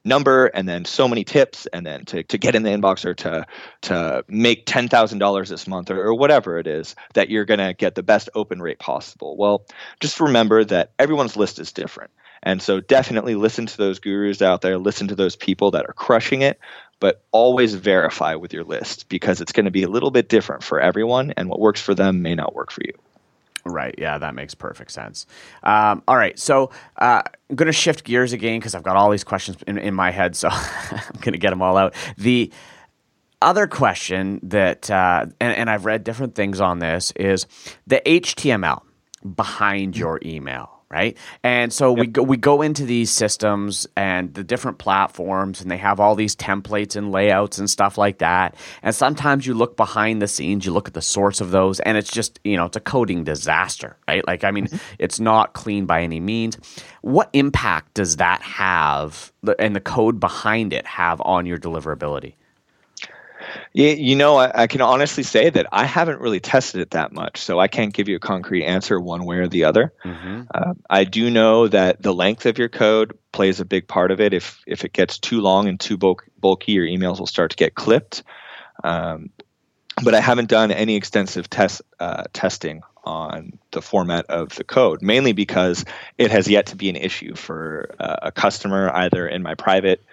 number 0.03 0.47
and 0.47 0.67
then 0.67 0.85
so 0.85 1.07
many 1.07 1.23
tips 1.23 1.67
and 1.67 1.85
then 1.85 2.05
to, 2.05 2.23
to 2.23 2.37
get 2.37 2.55
in 2.55 2.63
the 2.63 2.69
inbox 2.69 3.05
or 3.05 3.13
to 3.13 3.45
to 3.81 4.23
make 4.27 4.65
$10,000 4.65 5.49
this 5.49 5.67
month 5.67 5.91
or, 5.91 6.01
or 6.01 6.13
whatever 6.13 6.57
it 6.57 6.67
is 6.67 6.95
that 7.13 7.29
you're 7.29 7.45
going 7.45 7.59
to 7.59 7.73
get 7.73 7.95
the 7.95 8.03
best 8.03 8.29
open 8.33 8.61
rate 8.61 8.79
possible. 8.79 9.37
Well, 9.37 9.65
just 9.99 10.19
remember 10.19 10.63
that 10.65 10.91
everyone's 10.97 11.37
list 11.37 11.59
is 11.59 11.71
different. 11.71 12.11
And 12.43 12.61
so 12.61 12.79
definitely 12.79 13.35
listen 13.35 13.67
to 13.67 13.77
those 13.77 13.99
gurus 13.99 14.41
out 14.41 14.61
there, 14.61 14.79
listen 14.79 15.09
to 15.09 15.15
those 15.15 15.35
people 15.35 15.71
that 15.71 15.85
are 15.87 15.93
crushing 15.93 16.41
it, 16.41 16.59
but 16.99 17.23
always 17.31 17.75
verify 17.75 18.35
with 18.35 18.53
your 18.53 18.63
list 18.63 19.09
because 19.09 19.41
it's 19.41 19.51
going 19.51 19.65
to 19.65 19.71
be 19.71 19.83
a 19.83 19.89
little 19.89 20.11
bit 20.11 20.27
different 20.27 20.63
for 20.63 20.79
everyone 20.79 21.33
and 21.37 21.49
what 21.49 21.59
works 21.59 21.81
for 21.81 21.93
them 21.93 22.23
may 22.23 22.33
not 22.33 22.55
work 22.55 22.71
for 22.71 22.81
you. 22.83 22.93
Right. 23.65 23.93
Yeah, 23.97 24.17
that 24.17 24.33
makes 24.33 24.55
perfect 24.55 24.91
sense. 24.91 25.27
Um, 25.63 26.01
all 26.07 26.15
right. 26.15 26.37
So 26.39 26.71
uh, 26.97 27.21
I'm 27.49 27.55
going 27.55 27.67
to 27.67 27.73
shift 27.73 28.03
gears 28.03 28.33
again 28.33 28.59
because 28.59 28.73
I've 28.73 28.83
got 28.83 28.95
all 28.95 29.11
these 29.11 29.23
questions 29.23 29.57
in, 29.67 29.77
in 29.77 29.93
my 29.93 30.11
head. 30.11 30.35
So 30.35 30.49
I'm 30.51 31.19
going 31.21 31.33
to 31.33 31.37
get 31.37 31.51
them 31.51 31.61
all 31.61 31.77
out. 31.77 31.93
The 32.17 32.51
other 33.41 33.67
question 33.67 34.39
that, 34.43 34.89
uh, 34.89 35.27
and, 35.39 35.57
and 35.57 35.69
I've 35.69 35.85
read 35.85 36.03
different 36.03 36.35
things 36.35 36.59
on 36.59 36.79
this, 36.79 37.11
is 37.15 37.45
the 37.85 38.01
HTML 38.05 38.81
behind 39.35 39.95
your 39.95 40.19
email 40.25 40.80
right? 40.91 41.17
And 41.43 41.71
so 41.71 41.95
yep. 41.95 41.99
we 41.99 42.07
go 42.07 42.23
we 42.23 42.37
go 42.37 42.61
into 42.61 42.85
these 42.85 43.09
systems 43.09 43.87
and 43.95 44.33
the 44.33 44.43
different 44.43 44.77
platforms 44.77 45.61
and 45.61 45.71
they 45.71 45.77
have 45.77 45.99
all 45.99 46.15
these 46.15 46.35
templates 46.35 46.95
and 46.95 47.11
layouts 47.11 47.57
and 47.57 47.69
stuff 47.69 47.97
like 47.97 48.17
that. 48.17 48.55
And 48.83 48.93
sometimes 48.93 49.47
you 49.47 49.53
look 49.53 49.77
behind 49.77 50.21
the 50.21 50.27
scenes, 50.27 50.65
you 50.65 50.73
look 50.73 50.87
at 50.87 50.93
the 50.93 51.01
source 51.01 51.39
of 51.39 51.51
those 51.51 51.79
and 51.79 51.97
it's 51.97 52.11
just, 52.11 52.39
you 52.43 52.57
know, 52.57 52.65
it's 52.65 52.77
a 52.77 52.81
coding 52.81 53.23
disaster, 53.23 53.95
right? 54.07 54.25
Like 54.27 54.43
I 54.43 54.51
mean, 54.51 54.67
mm-hmm. 54.67 54.77
it's 54.99 55.19
not 55.19 55.53
clean 55.53 55.85
by 55.85 56.01
any 56.01 56.19
means. 56.19 56.57
What 57.01 57.29
impact 57.33 57.93
does 57.93 58.17
that 58.17 58.41
have 58.41 59.31
and 59.57 59.75
the 59.75 59.81
code 59.81 60.19
behind 60.19 60.73
it 60.73 60.85
have 60.85 61.21
on 61.21 61.45
your 61.45 61.57
deliverability? 61.57 62.35
Yeah, 63.73 63.91
you 63.91 64.15
know, 64.15 64.37
I, 64.37 64.63
I, 64.63 64.67
can 64.67 64.81
honestly 64.81 65.23
say 65.23 65.49
that 65.49 65.67
I 65.71 65.85
haven't 65.85 66.19
really 66.19 66.39
tested 66.39 66.81
it 66.81 66.91
that 66.91 67.11
much, 67.11 67.41
so 67.41 67.59
I 67.59 67.67
can't 67.67 67.93
give 67.93 68.07
you 68.07 68.15
a 68.15 68.19
concrete 68.19 68.65
answer 68.65 68.99
one 68.99 69.25
way 69.25 69.37
or 69.37 69.47
the 69.47 69.63
other. 69.63 69.93
Mm-hmm. 70.03 70.43
Uh, 70.53 70.73
I 70.89 71.03
do 71.03 71.29
know 71.29 71.67
that 71.67 72.01
the 72.01 72.13
length 72.13 72.45
of 72.45 72.57
your 72.57 72.69
code 72.69 73.17
plays 73.31 73.59
a 73.59 73.65
big 73.65 73.87
part 73.87 74.11
of 74.11 74.19
it. 74.19 74.33
If 74.33 74.61
if 74.67 74.83
it 74.83 74.93
gets 74.93 75.19
too 75.19 75.41
long 75.41 75.67
and 75.67 75.79
too 75.79 75.97
bulk, 75.97 76.25
bulky, 76.39 76.73
your 76.73 76.85
emails 76.85 77.19
will 77.19 77.27
start 77.27 77.51
to 77.51 77.57
get 77.57 77.75
clipped. 77.75 78.23
Um, 78.83 79.29
but 80.03 80.15
I 80.15 80.21
haven't 80.21 80.49
done 80.49 80.71
any 80.71 80.95
extensive 80.95 81.49
test 81.49 81.81
uh, 81.99 82.23
testing 82.33 82.81
on 83.03 83.57
the 83.71 83.81
format 83.81 84.25
of 84.27 84.55
the 84.55 84.63
code, 84.63 85.01
mainly 85.01 85.33
because 85.33 85.85
it 86.17 86.31
has 86.31 86.47
yet 86.47 86.67
to 86.67 86.75
be 86.75 86.89
an 86.89 86.95
issue 86.95 87.35
for 87.35 87.93
uh, 87.99 88.17
a 88.23 88.31
customer, 88.31 88.91
either 88.93 89.27
in 89.27 89.41
my 89.41 89.55
private 89.55 90.03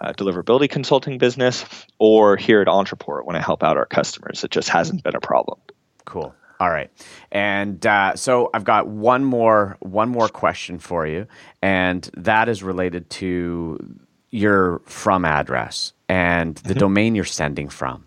uh, 0.00 0.12
deliverability 0.12 0.68
consulting 0.68 1.18
business 1.18 1.64
or 1.98 2.36
here 2.36 2.60
at 2.60 2.66
Ontraport 2.66 3.24
when 3.24 3.36
I 3.36 3.40
help 3.40 3.62
out 3.62 3.76
our 3.76 3.86
customers. 3.86 4.44
It 4.44 4.50
just 4.50 4.68
hasn't 4.68 5.02
been 5.02 5.16
a 5.16 5.20
problem. 5.20 5.58
Cool. 6.04 6.34
All 6.60 6.70
right, 6.70 6.90
and 7.32 7.84
uh, 7.84 8.14
so 8.14 8.48
I've 8.54 8.64
got 8.64 8.86
one 8.86 9.24
more 9.24 9.76
one 9.80 10.08
more 10.08 10.28
question 10.28 10.78
for 10.78 11.04
you, 11.04 11.26
and 11.60 12.08
that 12.16 12.48
is 12.48 12.62
related 12.62 13.10
to 13.10 13.98
your 14.30 14.78
from 14.84 15.24
address 15.24 15.92
and 16.08 16.54
the 16.56 16.70
mm-hmm. 16.70 16.78
domain 16.78 17.14
you're 17.16 17.24
sending 17.24 17.68
from, 17.68 18.06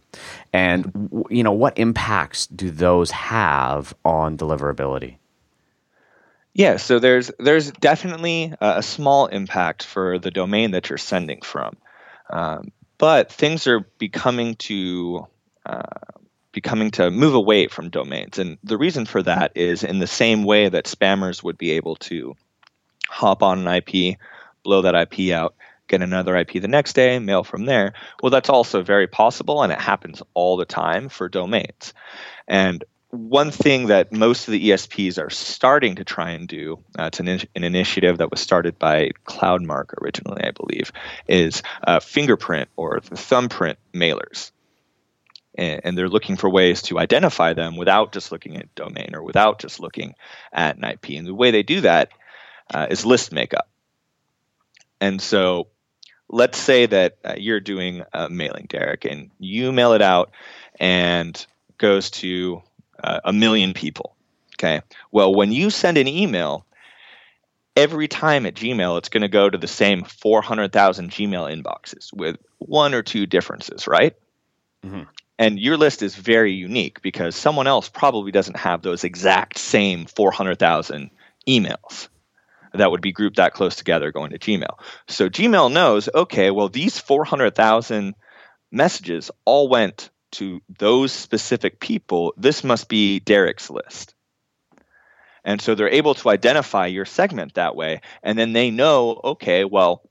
and 0.54 1.10
you 1.30 1.44
know 1.44 1.52
what 1.52 1.78
impacts 1.78 2.48
do 2.48 2.72
those 2.72 3.12
have 3.12 3.94
on 4.06 4.38
deliverability? 4.38 5.18
Yeah, 6.58 6.78
so 6.78 6.98
there's 6.98 7.30
there's 7.38 7.72
definitely 7.72 8.52
a 8.60 8.82
small 8.82 9.28
impact 9.28 9.84
for 9.84 10.18
the 10.18 10.32
domain 10.32 10.72
that 10.72 10.90
you're 10.90 10.98
sending 10.98 11.42
from, 11.42 11.78
um, 12.32 12.72
but 12.98 13.32
things 13.32 13.68
are 13.68 13.82
becoming 14.00 14.56
to 14.56 15.28
uh, 15.68 15.84
becoming 16.52 16.90
to 16.92 17.12
move 17.12 17.36
away 17.36 17.68
from 17.68 17.92
domains, 17.92 18.40
and 18.40 18.58
the 18.64 18.76
reason 18.78 19.06
for 19.06 19.22
that 19.22 19.52
is 19.54 19.84
in 19.84 20.00
the 20.00 20.08
same 20.08 20.46
way 20.46 20.68
that 20.68 20.86
spammers 20.86 21.44
would 21.44 21.60
be 21.60 21.74
able 21.74 21.96
to 21.98 22.36
hop 23.08 23.44
on 23.44 23.68
an 23.68 23.76
IP, 23.88 24.18
blow 24.64 24.82
that 24.82 24.96
IP 24.96 25.32
out, 25.32 25.54
get 25.88 26.02
another 26.02 26.36
IP 26.36 26.54
the 26.54 26.68
next 26.68 26.94
day, 26.94 27.20
mail 27.20 27.44
from 27.44 27.66
there. 27.66 27.94
Well, 28.24 28.32
that's 28.32 28.50
also 28.50 28.82
very 28.82 29.06
possible, 29.06 29.62
and 29.62 29.72
it 29.72 29.80
happens 29.80 30.24
all 30.34 30.58
the 30.58 30.66
time 30.66 31.10
for 31.10 31.30
domains. 31.30 31.94
And 32.48 32.84
one 33.18 33.52
thing 33.52 33.88
that 33.88 34.12
most 34.12 34.48
of 34.48 34.52
the 34.52 34.70
ESPs 34.70 35.22
are 35.22 35.30
starting 35.30 35.96
to 35.96 36.04
try 36.04 36.32
and 36.32 36.48
do, 36.48 36.80
uh, 36.98 37.06
it's 37.06 37.20
an, 37.20 37.28
an, 37.28 37.64
initiative 37.64 38.20
that 38.20 38.32
was 38.32 38.40
started 38.40 38.78
by 38.80 39.12
CloudMark 39.26 40.02
originally, 40.02 40.44
I 40.44 40.52
believe, 40.52 40.92
is 41.28 41.64
uh, 41.86 42.00
fingerprint 42.00 42.70
or 42.76 43.00
thumbprint 43.02 43.80
mailers. 43.94 44.52
And, 45.56 45.82
and, 45.84 45.98
they're 45.98 46.10
looking 46.10 46.38
for 46.38 46.50
ways 46.50 46.84
to 46.84 47.00
identify 47.00 47.54
them 47.54 47.78
without 47.78 48.14
just 48.14 48.32
looking 48.32 48.58
at 48.58 48.74
domain 48.76 49.16
or 49.16 49.24
without 49.24 49.60
just 49.60 49.80
looking 49.80 50.14
at 50.54 50.78
an 50.78 50.84
IP. 50.84 51.18
And 51.18 51.26
the 51.26 51.34
way 51.34 51.52
they 51.52 51.64
do 51.64 51.82
that 51.82 52.12
uh, 52.74 52.88
is 52.90 53.06
list 53.06 53.32
makeup. 53.32 53.68
And 55.02 55.22
so 55.22 55.68
let's 56.30 56.58
say 56.58 56.86
that 56.86 57.18
uh, 57.24 57.36
you're 57.38 57.60
doing 57.60 58.04
a 58.14 58.30
mailing, 58.30 58.68
Derek, 58.70 59.06
and 59.06 59.32
you 59.40 59.72
mail 59.72 59.94
it 59.94 60.02
out 60.02 60.32
and 60.80 61.46
goes 61.78 62.10
to 62.10 62.62
uh, 63.04 63.20
a 63.24 63.34
million 63.34 63.74
people. 63.74 64.16
Okay. 64.56 64.82
Well, 65.12 65.34
when 65.34 65.52
you 65.52 65.70
send 65.70 65.98
an 65.98 66.08
email, 66.08 66.66
every 67.76 68.08
time 68.08 68.46
at 68.46 68.56
Gmail, 68.56 68.98
it's 68.98 69.10
going 69.10 69.22
to 69.22 69.28
go 69.28 69.50
to 69.50 69.58
the 69.58 69.68
same 69.68 70.04
400,000 70.04 71.12
Gmail 71.12 71.64
inboxes 71.64 72.12
with 72.12 72.38
one 72.58 72.94
or 72.94 73.04
two 73.04 73.26
differences, 73.28 73.88
right? 73.88 74.16
Mm-hmm. 74.86 75.04
And 75.40 75.60
your 75.60 75.78
list 75.78 76.02
is 76.02 76.16
very 76.16 76.54
unique 76.54 77.02
because 77.04 77.36
someone 77.36 77.68
else 77.68 77.88
probably 77.90 78.32
doesn't 78.32 78.58
have 78.58 78.82
those 78.82 79.04
exact 79.04 79.60
same 79.60 80.06
400,000 80.06 81.12
emails 81.48 82.08
that 82.74 82.90
would 82.90 83.02
be 83.02 83.12
grouped 83.12 83.38
that 83.38 83.54
close 83.54 83.76
together 83.76 84.12
going 84.12 84.32
to 84.32 84.40
Gmail. 84.40 84.80
So 85.08 85.30
Gmail 85.30 85.72
knows, 85.72 86.10
okay, 86.14 86.52
well, 86.52 86.70
these 86.70 87.00
400,000 87.00 88.16
messages 88.72 89.32
all 89.46 89.70
went 89.70 90.10
to 90.34 90.62
those 90.78 91.12
specific 91.12 91.80
people, 91.80 92.34
this 92.38 92.64
must 92.64 92.90
be 92.90 93.20
Derek's 93.20 93.70
list. 93.70 94.14
And 95.44 95.62
so 95.62 95.76
they're 95.76 95.90
able 95.90 96.14
to 96.16 96.30
identify 96.30 96.88
your 96.88 97.06
segment 97.06 97.54
that 97.54 97.76
way. 97.76 98.02
And 98.22 98.38
then 98.38 98.52
they 98.52 98.70
know, 98.70 99.22
okay, 99.24 99.64
well, 99.64 100.02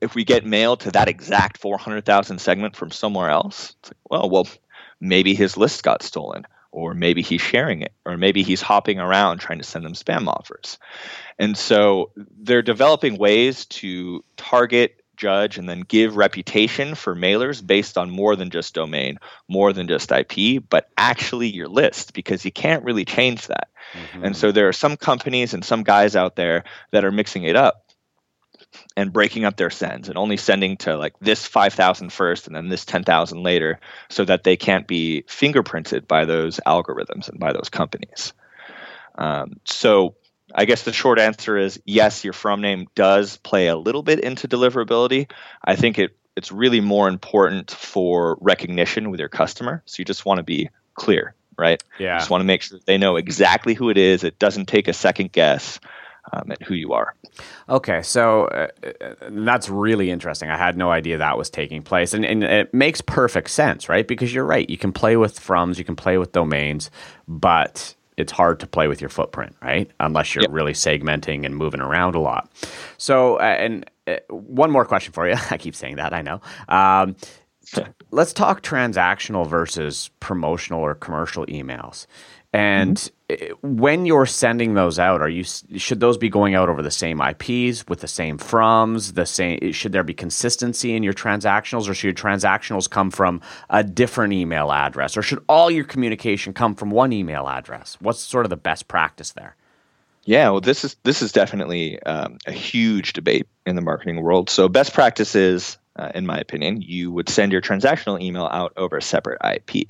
if 0.00 0.14
we 0.14 0.24
get 0.24 0.44
mail 0.44 0.76
to 0.76 0.90
that 0.90 1.08
exact 1.08 1.58
400,000 1.58 2.38
segment 2.38 2.76
from 2.76 2.90
somewhere 2.90 3.30
else, 3.30 3.74
it's 3.80 3.90
like, 3.90 3.98
well, 4.10 4.28
well, 4.28 4.48
maybe 5.00 5.34
his 5.34 5.56
list 5.56 5.82
got 5.82 6.02
stolen, 6.02 6.46
or 6.72 6.92
maybe 6.92 7.22
he's 7.22 7.40
sharing 7.40 7.80
it, 7.80 7.92
or 8.04 8.18
maybe 8.18 8.42
he's 8.42 8.60
hopping 8.60 8.98
around 8.98 9.38
trying 9.38 9.58
to 9.58 9.64
send 9.64 9.84
them 9.84 9.94
spam 9.94 10.28
offers. 10.28 10.78
And 11.38 11.56
so 11.56 12.10
they're 12.16 12.62
developing 12.62 13.16
ways 13.16 13.64
to 13.66 14.22
target 14.36 15.02
judge 15.16 15.58
and 15.58 15.68
then 15.68 15.80
give 15.80 16.16
reputation 16.16 16.94
for 16.94 17.14
mailers 17.14 17.66
based 17.66 17.98
on 17.98 18.10
more 18.10 18.36
than 18.36 18.50
just 18.50 18.74
domain, 18.74 19.18
more 19.48 19.72
than 19.72 19.88
just 19.88 20.12
IP, 20.12 20.62
but 20.68 20.88
actually 20.96 21.48
your 21.48 21.68
list 21.68 22.14
because 22.14 22.44
you 22.44 22.52
can't 22.52 22.84
really 22.84 23.04
change 23.04 23.46
that. 23.46 23.68
Mm-hmm. 23.92 24.24
And 24.24 24.36
so 24.36 24.52
there 24.52 24.68
are 24.68 24.72
some 24.72 24.96
companies 24.96 25.54
and 25.54 25.64
some 25.64 25.82
guys 25.82 26.16
out 26.16 26.36
there 26.36 26.64
that 26.90 27.04
are 27.04 27.12
mixing 27.12 27.44
it 27.44 27.56
up 27.56 27.82
and 28.96 29.12
breaking 29.12 29.44
up 29.44 29.56
their 29.56 29.70
sends 29.70 30.08
and 30.08 30.18
only 30.18 30.36
sending 30.36 30.76
to 30.76 30.96
like 30.96 31.14
this 31.20 31.46
5,000 31.46 32.12
first 32.12 32.46
and 32.46 32.56
then 32.56 32.68
this 32.68 32.84
10,000 32.84 33.42
later 33.42 33.78
so 34.08 34.24
that 34.24 34.44
they 34.44 34.56
can't 34.56 34.86
be 34.86 35.24
fingerprinted 35.28 36.06
by 36.06 36.24
those 36.24 36.60
algorithms 36.66 37.28
and 37.28 37.38
by 37.38 37.52
those 37.52 37.68
companies. 37.68 38.32
Um, 39.16 39.60
so 39.64 40.16
I 40.54 40.64
guess 40.64 40.84
the 40.84 40.92
short 40.92 41.18
answer 41.18 41.56
is 41.56 41.80
yes, 41.84 42.24
your 42.24 42.32
from 42.32 42.60
name 42.60 42.86
does 42.94 43.36
play 43.38 43.68
a 43.68 43.76
little 43.76 44.02
bit 44.02 44.20
into 44.20 44.46
deliverability. 44.48 45.30
I 45.64 45.76
think 45.76 45.98
it 45.98 46.16
it's 46.36 46.52
really 46.52 46.80
more 46.80 47.08
important 47.08 47.70
for 47.70 48.36
recognition 48.40 49.10
with 49.10 49.18
your 49.18 49.28
customer. 49.28 49.82
So 49.86 49.96
you 50.00 50.04
just 50.04 50.26
want 50.26 50.38
to 50.38 50.44
be 50.44 50.68
clear, 50.94 51.34
right? 51.56 51.82
Yeah. 51.98 52.14
You 52.14 52.18
just 52.20 52.30
want 52.30 52.42
to 52.42 52.44
make 52.44 52.62
sure 52.62 52.78
they 52.84 52.98
know 52.98 53.16
exactly 53.16 53.72
who 53.72 53.88
it 53.88 53.96
is. 53.96 54.22
It 54.22 54.38
doesn't 54.38 54.66
take 54.66 54.86
a 54.86 54.92
second 54.92 55.32
guess 55.32 55.80
um, 56.32 56.50
at 56.50 56.62
who 56.62 56.74
you 56.74 56.92
are. 56.92 57.14
Okay, 57.68 58.02
so 58.02 58.44
uh, 58.46 58.68
uh 58.84 59.14
that's 59.30 59.68
really 59.68 60.10
interesting. 60.10 60.50
I 60.50 60.56
had 60.56 60.76
no 60.76 60.90
idea 60.90 61.18
that 61.18 61.38
was 61.38 61.50
taking 61.50 61.82
place, 61.82 62.14
and, 62.14 62.24
and 62.24 62.42
it 62.44 62.74
makes 62.74 63.00
perfect 63.00 63.50
sense, 63.50 63.88
right? 63.88 64.06
Because 64.06 64.34
you're 64.34 64.44
right. 64.44 64.68
You 64.68 64.78
can 64.78 64.92
play 64.92 65.16
with 65.16 65.40
froms, 65.40 65.78
you 65.78 65.84
can 65.84 65.96
play 65.96 66.18
with 66.18 66.32
domains, 66.32 66.90
but 67.28 67.94
it's 68.16 68.32
hard 68.32 68.60
to 68.60 68.66
play 68.66 68.88
with 68.88 69.00
your 69.00 69.10
footprint, 69.10 69.54
right? 69.62 69.90
Unless 70.00 70.34
you're 70.34 70.42
yep. 70.42 70.52
really 70.52 70.72
segmenting 70.72 71.44
and 71.44 71.56
moving 71.56 71.80
around 71.80 72.14
a 72.14 72.20
lot. 72.20 72.50
So, 72.98 73.36
uh, 73.36 73.42
and 73.42 73.90
uh, 74.06 74.16
one 74.30 74.70
more 74.70 74.84
question 74.84 75.12
for 75.12 75.28
you. 75.28 75.36
I 75.50 75.58
keep 75.58 75.74
saying 75.74 75.96
that, 75.96 76.12
I 76.12 76.22
know. 76.22 76.40
Um, 76.68 77.16
let's 78.10 78.32
talk 78.32 78.62
transactional 78.62 79.46
versus 79.46 80.10
promotional 80.20 80.80
or 80.80 80.94
commercial 80.94 81.46
emails. 81.46 82.06
And 82.56 82.96
mm-hmm. 83.28 83.76
when 83.76 84.06
you're 84.06 84.24
sending 84.24 84.72
those 84.72 84.98
out, 84.98 85.20
are 85.20 85.28
you 85.28 85.44
should 85.44 86.00
those 86.00 86.16
be 86.16 86.30
going 86.30 86.54
out 86.54 86.70
over 86.70 86.80
the 86.80 86.90
same 86.90 87.20
IPs 87.20 87.86
with 87.86 88.00
the 88.00 88.08
same 88.08 88.38
froms? 88.38 89.12
The 89.12 89.26
same 89.26 89.72
should 89.72 89.92
there 89.92 90.02
be 90.02 90.14
consistency 90.14 90.96
in 90.96 91.02
your 91.02 91.12
transactionals, 91.12 91.86
or 91.86 91.92
should 91.92 92.06
your 92.06 92.14
transactionals 92.14 92.88
come 92.88 93.10
from 93.10 93.42
a 93.68 93.84
different 93.84 94.32
email 94.32 94.72
address, 94.72 95.18
or 95.18 95.22
should 95.22 95.44
all 95.50 95.70
your 95.70 95.84
communication 95.84 96.54
come 96.54 96.74
from 96.74 96.88
one 96.88 97.12
email 97.12 97.46
address? 97.46 97.98
What's 98.00 98.20
sort 98.20 98.46
of 98.46 98.50
the 98.50 98.56
best 98.56 98.88
practice 98.88 99.32
there? 99.32 99.54
Yeah, 100.24 100.48
well, 100.48 100.62
this 100.62 100.82
is 100.82 100.96
this 101.02 101.20
is 101.20 101.32
definitely 101.32 102.02
um, 102.04 102.38
a 102.46 102.52
huge 102.52 103.12
debate 103.12 103.46
in 103.66 103.76
the 103.76 103.82
marketing 103.82 104.22
world. 104.22 104.48
So, 104.48 104.66
best 104.66 104.94
practice 104.94 105.34
is 105.34 105.76
uh, 105.98 106.12
in 106.14 106.26
my 106.26 106.38
opinion, 106.38 106.82
you 106.82 107.10
would 107.10 107.28
send 107.28 107.52
your 107.52 107.60
transactional 107.60 108.20
email 108.20 108.48
out 108.52 108.72
over 108.76 108.96
a 108.96 109.02
separate 109.02 109.40
IP. 109.44 109.88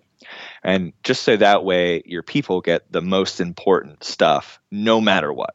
And 0.63 0.93
just 1.03 1.23
so 1.23 1.37
that 1.37 1.65
way 1.65 2.03
your 2.05 2.23
people 2.23 2.61
get 2.61 2.91
the 2.91 3.03
most 3.03 3.41
important 3.41 4.05
stuff 4.05 4.59
no 4.71 5.01
matter 5.01 5.33
what. 5.33 5.55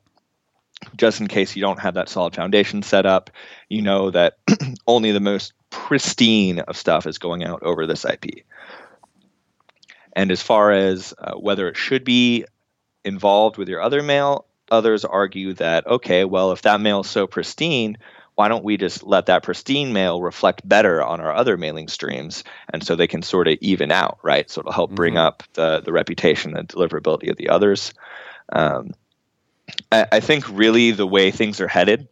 Just 0.97 1.21
in 1.21 1.27
case 1.27 1.55
you 1.55 1.61
don't 1.61 1.79
have 1.79 1.93
that 1.93 2.09
solid 2.09 2.35
foundation 2.35 2.81
set 2.81 3.05
up, 3.05 3.29
you 3.69 3.81
know 3.81 4.09
that 4.09 4.37
only 4.87 5.11
the 5.11 5.19
most 5.19 5.53
pristine 5.69 6.59
of 6.59 6.75
stuff 6.75 7.05
is 7.05 7.17
going 7.17 7.43
out 7.43 7.63
over 7.63 7.85
this 7.85 8.05
IP. 8.05 8.43
And 10.13 10.31
as 10.31 10.41
far 10.41 10.71
as 10.71 11.13
uh, 11.17 11.35
whether 11.35 11.67
it 11.67 11.77
should 11.77 12.03
be 12.03 12.45
involved 13.05 13.57
with 13.57 13.69
your 13.69 13.81
other 13.81 14.01
mail, 14.01 14.45
others 14.69 15.05
argue 15.05 15.53
that, 15.53 15.85
okay, 15.87 16.25
well, 16.25 16.51
if 16.51 16.63
that 16.63 16.81
mail 16.81 17.01
is 17.01 17.09
so 17.09 17.27
pristine, 17.27 17.97
why 18.41 18.47
don't 18.47 18.63
we 18.63 18.75
just 18.75 19.03
let 19.03 19.27
that 19.27 19.43
pristine 19.43 19.93
mail 19.93 20.19
reflect 20.19 20.67
better 20.67 21.03
on 21.03 21.21
our 21.21 21.31
other 21.31 21.57
mailing 21.57 21.87
streams? 21.87 22.43
And 22.73 22.83
so 22.83 22.95
they 22.95 23.05
can 23.05 23.21
sort 23.21 23.47
of 23.47 23.59
even 23.61 23.91
out 23.91 24.17
right? 24.23 24.49
So 24.49 24.61
it'll 24.61 24.71
help 24.71 24.89
bring 24.89 25.13
mm-hmm. 25.13 25.27
up 25.27 25.43
the, 25.53 25.81
the 25.81 25.91
reputation 25.91 26.57
and 26.57 26.67
deliverability 26.67 27.29
of 27.29 27.37
the 27.37 27.49
others. 27.49 27.93
Um, 28.51 28.95
I, 29.91 30.07
I, 30.13 30.19
think 30.21 30.49
really 30.49 30.89
the 30.89 31.05
way 31.05 31.29
things 31.29 31.61
are 31.61 31.67
headed 31.67 32.07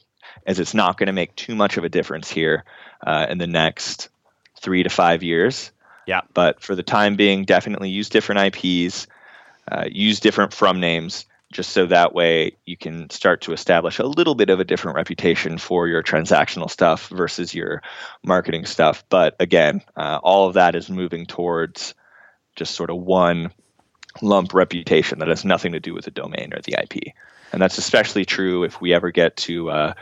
is 0.46 0.60
it's 0.60 0.76
not 0.76 1.00
going 1.00 1.08
to 1.08 1.14
make 1.14 1.36
too 1.36 1.56
much 1.56 1.78
of 1.78 1.84
a 1.84 1.90
difference 1.90 2.30
here 2.30 2.64
uh, 3.02 3.26
in 3.28 3.40
the 3.40 3.48
next 3.48 4.10
three 4.62 4.84
to 4.84 4.90
five 4.90 5.24
years. 5.24 5.72
Yeah. 6.06 6.22
But 6.36 6.62
for 6.62 6.76
the 6.76 6.84
time 6.84 7.16
being 7.16 7.44
definitely 7.44 7.90
use 7.90 8.08
different 8.08 8.56
ips 8.56 9.08
uh, 9.72 9.86
use 9.92 10.20
different 10.20 10.54
from 10.54 10.80
names 10.80 11.26
just 11.52 11.72
so 11.72 11.86
that 11.88 12.14
way 12.14 12.56
you 12.66 12.78
can 12.78 13.10
start 13.10 13.42
to 13.42 13.54
establish 13.54 13.98
a 13.98 14.06
little 14.06 14.36
bit 14.36 14.50
of 14.50 14.60
a 14.60 14.64
different 14.64 14.96
reputation 14.96 15.58
for 15.58 15.88
your 15.88 16.04
transactional 16.04 16.70
stuff 16.70 17.08
versus 17.10 17.56
your 17.56 17.82
marketing 18.24 18.66
stuff. 18.66 19.04
But 19.10 19.36
again, 19.40 19.82
uh, 19.96 20.20
all 20.22 20.48
of 20.48 20.54
that 20.54 20.76
is 20.76 20.90
moving 20.90 21.26
towards 21.26 21.96
just 22.56 22.76
sort 22.76 22.90
of 22.90 22.98
one 22.98 23.52
lump 24.22 24.54
reputation 24.54 25.20
that 25.20 25.28
has 25.28 25.44
nothing 25.44 25.72
to 25.72 25.80
do 25.80 25.94
with 25.94 26.06
the 26.06 26.12
domain 26.12 26.54
or 26.54 26.62
the 26.62 26.76
IP. 26.82 27.14
And 27.52 27.62
that's 27.62 27.78
especially 27.78 28.26
true 28.26 28.64
if 28.64 28.80
we 28.80 28.94
ever 28.94 29.10
get 29.10 29.36
to 29.38 29.72
uh, 29.72 29.94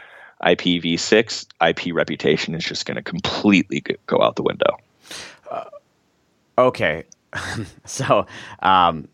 IPv6. 0.43 1.47
IP 1.65 1.95
reputation 1.95 2.55
is 2.55 2.65
just 2.65 2.85
going 2.85 2.95
to 2.95 3.01
completely 3.01 3.83
go 4.05 4.21
out 4.21 4.35
the 4.35 4.43
window. 4.43 4.77
Uh, 5.49 5.65
okay. 6.57 7.05
so, 7.85 8.25
um, 8.59 9.07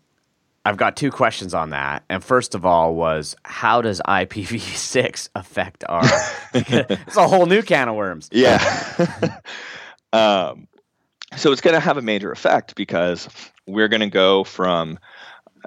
I've 0.64 0.76
got 0.78 0.96
two 0.96 1.10
questions 1.10 1.52
on 1.52 1.70
that. 1.70 2.04
And 2.08 2.24
first 2.24 2.54
of 2.54 2.64
all, 2.64 2.94
was 2.94 3.36
how 3.44 3.82
does 3.82 4.00
IPv6 4.06 5.28
affect 5.34 5.84
our? 5.88 6.04
it's 6.54 7.16
a 7.16 7.28
whole 7.28 7.46
new 7.46 7.62
can 7.62 7.88
of 7.88 7.96
worms. 7.96 8.28
Yeah. 8.32 8.58
um, 10.12 10.68
so 11.36 11.52
it's 11.52 11.60
going 11.60 11.74
to 11.74 11.80
have 11.80 11.98
a 11.98 12.02
major 12.02 12.32
effect 12.32 12.76
because 12.76 13.28
we're 13.66 13.88
going 13.88 14.00
to 14.00 14.10
go 14.10 14.44
from 14.44 14.98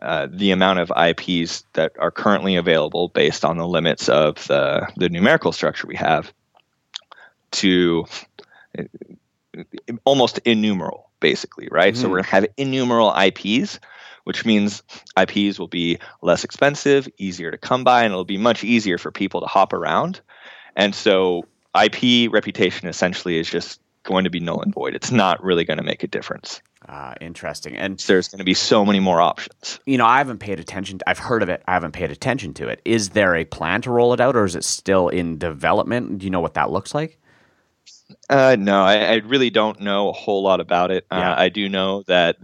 uh, 0.02 0.28
the 0.32 0.52
amount 0.52 0.80
of 0.80 0.92
IPs 0.98 1.64
that 1.74 1.92
are 2.00 2.12
currently 2.12 2.56
available 2.56 3.10
based 3.10 3.44
on 3.44 3.58
the 3.58 3.68
limits 3.68 4.10
of 4.10 4.48
the, 4.48 4.88
the 4.96 5.10
numerical 5.10 5.52
structure 5.52 5.88
we 5.88 5.96
have 5.96 6.34
to 7.52 8.06
uh, 8.78 8.84
almost 10.06 10.40
innumerable, 10.40 11.10
basically, 11.20 11.68
right? 11.72 11.94
Mm-hmm. 11.94 12.02
So 12.02 12.10
we're 12.10 12.18
going 12.18 12.24
to 12.26 12.30
have 12.30 12.48
innumerable 12.58 13.14
IPs 13.16 13.80
which 14.28 14.44
means 14.44 14.84
IPs 15.18 15.58
will 15.58 15.70
be 15.70 15.98
less 16.22 16.44
expensive, 16.44 17.08
easier 17.18 17.50
to 17.50 17.58
come 17.58 17.86
by, 17.86 18.04
and 18.04 18.12
it'll 18.12 18.26
be 18.26 18.38
much 18.38 18.62
easier 18.62 18.98
for 18.98 19.10
people 19.10 19.40
to 19.40 19.48
hop 19.48 19.72
around. 19.72 20.20
And 20.76 20.94
so 20.94 21.46
IP 21.82 22.30
reputation 22.30 22.90
essentially 22.90 23.40
is 23.40 23.50
just 23.50 23.80
going 24.04 24.26
to 24.26 24.30
be 24.30 24.42
null 24.42 24.62
and 24.62 24.74
void. 24.74 24.96
It's 24.96 25.12
not 25.12 25.42
really 25.42 25.64
going 25.64 25.78
to 25.78 25.84
make 25.84 26.04
a 26.04 26.08
difference. 26.08 26.62
Ah, 26.90 27.16
interesting. 27.22 27.78
And 27.78 28.00
there's 28.00 28.28
going 28.28 28.40
to 28.40 28.44
be 28.44 28.54
so 28.54 28.84
many 28.84 29.00
more 29.00 29.22
options. 29.22 29.80
You 29.86 29.98
know, 29.98 30.06
I 30.06 30.18
haven't 30.18 30.40
paid 30.40 30.60
attention. 30.60 31.00
To, 31.00 31.10
I've 31.10 31.20
heard 31.20 31.42
of 31.42 31.48
it. 31.48 31.64
I 31.66 31.72
haven't 31.72 31.94
paid 31.94 32.12
attention 32.12 32.54
to 32.56 32.68
it. 32.68 32.82
Is 32.84 33.12
there 33.12 33.34
a 33.34 33.46
plan 33.46 33.82
to 33.84 33.92
roll 33.92 34.12
it 34.12 34.20
out, 34.20 34.36
or 34.36 34.44
is 34.44 34.56
it 34.56 34.66
still 34.66 35.08
in 35.08 35.38
development? 35.38 36.18
Do 36.18 36.26
you 36.26 36.32
know 36.32 36.42
what 36.42 36.56
that 36.56 36.70
looks 36.70 36.94
like? 36.94 37.18
Uh, 38.30 38.58
no, 38.60 38.84
I, 38.84 38.96
I, 38.96 39.14
really 39.16 39.50
don't 39.50 39.80
know 39.80 40.10
a 40.10 40.14
whole 40.14 40.44
lot 40.44 40.60
about 40.60 40.92
it. 40.92 41.06
Uh, 41.12 41.16
yeah. 41.16 41.32
Uh, 41.32 41.42
I 41.44 41.50
do 41.50 41.70
know 41.70 42.04
that 42.08 42.38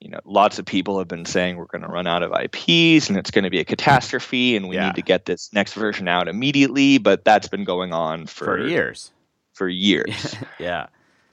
you 0.00 0.10
know, 0.10 0.20
lots 0.24 0.58
of 0.58 0.66
people 0.66 0.98
have 0.98 1.08
been 1.08 1.24
saying 1.24 1.56
we're 1.56 1.64
going 1.64 1.82
to 1.82 1.88
run 1.88 2.06
out 2.06 2.22
of 2.22 2.32
IPs 2.32 3.08
and 3.08 3.18
it's 3.18 3.30
going 3.30 3.44
to 3.44 3.50
be 3.50 3.60
a 3.60 3.64
catastrophe 3.64 4.56
and 4.56 4.68
we 4.68 4.76
yeah. 4.76 4.86
need 4.86 4.96
to 4.96 5.02
get 5.02 5.24
this 5.24 5.52
next 5.52 5.74
version 5.74 6.06
out 6.06 6.28
immediately. 6.28 6.98
But 6.98 7.24
that's 7.24 7.48
been 7.48 7.64
going 7.64 7.92
on 7.92 8.26
for, 8.26 8.44
for 8.44 8.66
years. 8.66 9.10
For 9.54 9.68
years. 9.68 10.36
yeah. 10.58 10.88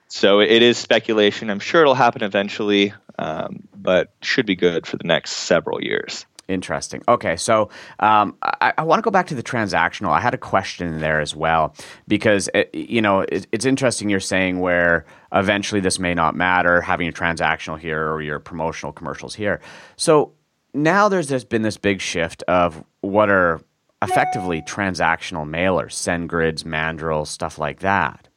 So 0.07 0.39
it 0.39 0.61
is 0.61 0.77
speculation. 0.77 1.49
I'm 1.49 1.59
sure 1.59 1.81
it'll 1.81 1.95
happen 1.95 2.23
eventually, 2.23 2.93
um, 3.17 3.67
but 3.75 4.13
should 4.21 4.45
be 4.45 4.55
good 4.55 4.85
for 4.85 4.95
the 4.97 5.05
next 5.05 5.31
several 5.31 5.83
years. 5.83 6.25
Interesting. 6.49 7.01
Okay, 7.07 7.37
so 7.37 7.69
um, 7.99 8.35
I, 8.43 8.73
I 8.77 8.83
want 8.83 8.99
to 8.99 9.01
go 9.01 9.11
back 9.11 9.27
to 9.27 9.35
the 9.35 9.43
transactional. 9.43 10.09
I 10.09 10.19
had 10.19 10.33
a 10.33 10.37
question 10.37 10.99
there 10.99 11.21
as 11.21 11.33
well 11.33 11.73
because 12.05 12.49
it, 12.53 12.69
you 12.73 13.01
know 13.01 13.21
it, 13.21 13.47
it's 13.53 13.63
interesting 13.63 14.09
you're 14.09 14.19
saying 14.19 14.59
where 14.59 15.05
eventually 15.31 15.79
this 15.79 15.99
may 15.99 16.13
not 16.13 16.35
matter 16.35 16.81
having 16.81 17.07
a 17.07 17.13
transactional 17.13 17.79
here 17.79 18.11
or 18.11 18.21
your 18.21 18.39
promotional 18.39 18.91
commercials 18.91 19.33
here. 19.33 19.61
So 19.95 20.33
now 20.73 21.07
there's 21.07 21.29
there's 21.29 21.45
been 21.45 21.61
this 21.61 21.77
big 21.77 22.01
shift 22.01 22.43
of 22.49 22.83
what 22.99 23.29
are 23.29 23.61
effectively 24.01 24.61
transactional 24.63 25.47
mailers, 25.47 25.93
SendGrids, 25.93 26.63
Mandrills, 26.65 27.27
stuff 27.27 27.57
like 27.57 27.79
that, 27.79 28.27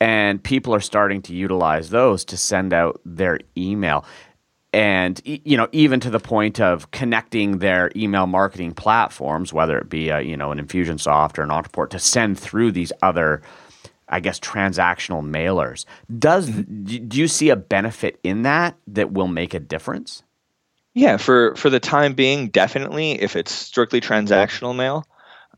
and 0.00 0.42
people 0.42 0.74
are 0.74 0.80
starting 0.80 1.22
to 1.22 1.34
utilize 1.34 1.90
those 1.90 2.24
to 2.24 2.36
send 2.36 2.72
out 2.72 3.00
their 3.04 3.38
email 3.56 4.04
and 4.74 5.20
you 5.24 5.56
know 5.56 5.68
even 5.70 6.00
to 6.00 6.10
the 6.10 6.18
point 6.18 6.60
of 6.60 6.90
connecting 6.90 7.58
their 7.58 7.92
email 7.94 8.26
marketing 8.26 8.72
platforms 8.72 9.52
whether 9.52 9.78
it 9.78 9.88
be 9.88 10.08
a, 10.08 10.20
you 10.20 10.36
know 10.36 10.50
an 10.50 10.58
infusionsoft 10.58 11.38
or 11.38 11.42
an 11.42 11.48
Ontraport 11.48 11.90
to 11.90 11.98
send 11.98 12.38
through 12.38 12.72
these 12.72 12.92
other 13.00 13.40
i 14.08 14.20
guess 14.20 14.38
transactional 14.40 15.24
mailers. 15.24 15.86
Does 16.18 16.50
mm-hmm. 16.50 17.06
do 17.08 17.18
you 17.18 17.28
see 17.28 17.50
a 17.50 17.56
benefit 17.56 18.18
in 18.24 18.42
that 18.42 18.76
that 18.88 19.12
will 19.12 19.28
make 19.28 19.54
a 19.54 19.60
difference? 19.60 20.24
Yeah 20.92 21.18
for 21.18 21.54
for 21.54 21.70
the 21.70 21.80
time 21.80 22.14
being 22.14 22.48
definitely 22.48 23.12
if 23.12 23.36
it's 23.36 23.52
strictly 23.52 24.00
transactional 24.00 24.74
mail 24.74 25.06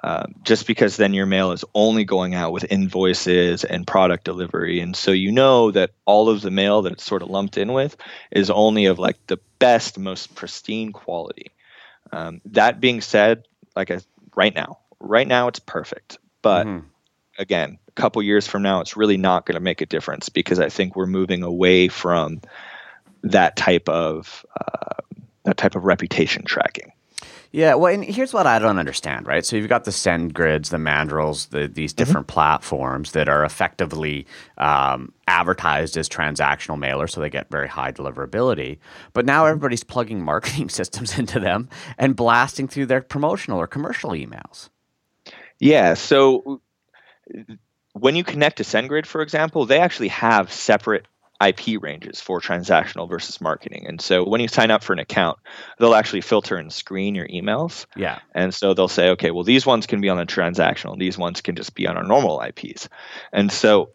um, 0.03 0.35
just 0.43 0.67
because 0.67 0.97
then 0.97 1.15
your 1.15 1.27
mail 1.27 1.53
is 1.53 1.65
only 1.75 2.05
going 2.05 2.35
out 2.35 2.53
with 2.53 2.71
invoices 2.71 3.65
and 3.65 3.87
product 3.87 4.25
delivery. 4.25 4.81
And 4.81 4.95
so 4.95 5.11
you 5.11 5.33
know 5.33 5.71
that 5.71 5.93
all 6.05 6.29
of 6.29 6.43
the 6.43 6.51
mail 6.51 6.83
that 6.83 6.93
it's 6.93 7.05
sort 7.05 7.23
of 7.23 7.31
lumped 7.31 7.57
in 7.57 7.73
with 7.73 7.97
is 8.31 8.51
only 8.51 8.87
of 8.87 8.99
like 8.99 9.17
the 9.27 9.39
best, 9.59 9.99
most 9.99 10.35
pristine 10.35 10.93
quality. 10.93 11.51
Um, 12.13 12.41
that 12.47 12.81
being 12.81 13.01
said, 13.01 13.47
like 13.75 13.91
a, 13.91 14.03
right 14.35 14.55
now, 14.55 14.79
right 15.01 15.27
now 15.27 15.49
it's 15.49 15.59
perfect. 15.59 16.19
But 16.43 16.67
mm-hmm. 16.67 16.87
again, 17.39 17.79
a 17.89 17.93
couple 17.93 18.23
years 18.23 18.47
from 18.47 18.63
now, 18.63 18.81
it's 18.81 18.97
really 18.97 19.17
not 19.17 19.47
going 19.47 19.55
to 19.55 19.61
make 19.61 19.81
a 19.81 19.87
difference 19.87 20.29
because 20.29 20.61
I 20.61 20.69
think 20.69 20.95
we're 20.95 21.07
moving 21.07 21.43
away 21.43 21.89
from 21.89 22.43
that 23.23 23.57
type 23.57 23.89
of 23.89 24.45
uh, 24.59 25.03
that 25.45 25.57
type 25.57 25.75
of 25.75 25.85
reputation 25.85 26.45
tracking. 26.45 26.93
Yeah, 27.57 27.73
well, 27.73 27.91
and 27.91 28.05
here's 28.05 28.35
what 28.35 28.47
I 28.47 28.59
don't 28.59 28.79
understand, 28.79 29.27
right? 29.27 29.43
So 29.43 29.57
you've 29.57 29.71
got 29.71 29.85
the 29.85 29.91
SendGrids, 29.91 30.69
the 30.69 30.77
Mandrills, 30.77 31.49
the, 31.49 31.67
these 31.67 31.95
mm-hmm. 31.95 31.97
different 31.97 32.27
mm-hmm. 32.27 32.35
platforms 32.35 33.13
that 33.13 33.31
are 33.31 33.47
effectively 33.47 34.27
um, 34.59 35.15
advertised 35.27 35.97
as 35.97 36.07
transactional 36.07 36.79
mailers, 36.79 37.13
so 37.13 37.23
they 37.23 37.31
get 37.31 37.51
very 37.51 37.67
high 37.67 37.93
deliverability. 37.93 38.77
But 39.15 39.25
now 39.25 39.45
mm-hmm. 39.45 39.53
everybody's 39.53 39.85
plugging 39.85 40.23
marketing 40.23 40.69
systems 40.79 41.19
into 41.19 41.41
them 41.41 41.71
and 41.97 42.15
blasting 42.15 42.69
through 42.69 42.87
their 42.87 43.01
promotional 43.01 43.59
or 43.59 43.67
commercial 43.67 44.11
emails. 44.11 44.69
Yeah, 45.59 45.95
so 45.95 46.61
when 47.95 48.17
you 48.17 48.25
connect 48.25 48.59
to 48.59 48.65
SendGrid, 48.65 49.07
for 49.07 49.23
example, 49.23 49.65
they 49.65 49.79
actually 49.79 50.09
have 50.09 50.53
separate 50.53 51.07
IP 51.45 51.83
ranges 51.83 52.21
for 52.21 52.41
transactional 52.41 53.09
versus 53.09 53.41
marketing. 53.41 53.87
And 53.87 54.01
so 54.01 54.25
when 54.25 54.41
you 54.41 54.49
sign 54.49 54.71
up 54.71 54.83
for 54.83 54.93
an 54.93 54.99
account, 54.99 55.39
they'll 55.79 55.95
actually 55.95 56.23
filter 56.23 56.57
and 56.57 56.73
screen 56.73 57.15
your 57.15 57.29
emails. 57.29 57.87
Yeah. 57.97 58.19
And 58.35 58.55
so 58.55 58.75
they'll 58.75 58.89
say, 58.89 59.11
okay, 59.11 59.31
well, 59.31 59.45
these 59.45 59.67
ones 59.67 59.87
can 59.87 60.01
be 60.01 60.09
on 60.09 60.17
the 60.17 60.27
transactional, 60.27 60.99
these 60.99 61.19
ones 61.19 61.41
can 61.41 61.57
just 61.57 61.75
be 61.75 61.87
on 61.87 61.97
our 61.97 62.05
normal 62.05 62.41
IPs. 62.41 62.89
And 63.33 63.53
so, 63.53 63.91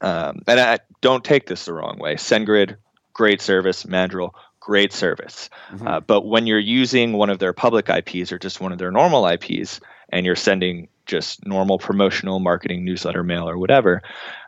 um, 0.00 0.42
and 0.46 0.58
I 0.58 0.78
don't 1.00 1.24
take 1.24 1.46
this 1.46 1.66
the 1.66 1.72
wrong 1.72 1.98
way. 1.98 2.14
SendGrid, 2.14 2.76
great 3.12 3.40
service. 3.40 3.86
Mandrill, 3.86 4.34
great 4.68 4.92
service. 4.92 5.48
Mm-hmm. 5.72 5.88
Uh, 5.88 6.00
but 6.00 6.26
when 6.26 6.46
you're 6.46 6.58
using 6.58 7.14
one 7.14 7.30
of 7.30 7.38
their 7.38 7.54
public 7.54 7.88
IPs 7.88 8.32
or 8.32 8.38
just 8.38 8.60
one 8.60 8.70
of 8.70 8.76
their 8.76 8.90
normal 8.90 9.26
IPs, 9.26 9.80
and 10.10 10.26
you're 10.26 10.36
sending 10.36 10.88
just 11.06 11.46
normal 11.46 11.78
promotional 11.78 12.38
marketing 12.38 12.84
newsletter 12.84 13.24
mail 13.24 13.48
or 13.48 13.56
whatever 13.56 14.02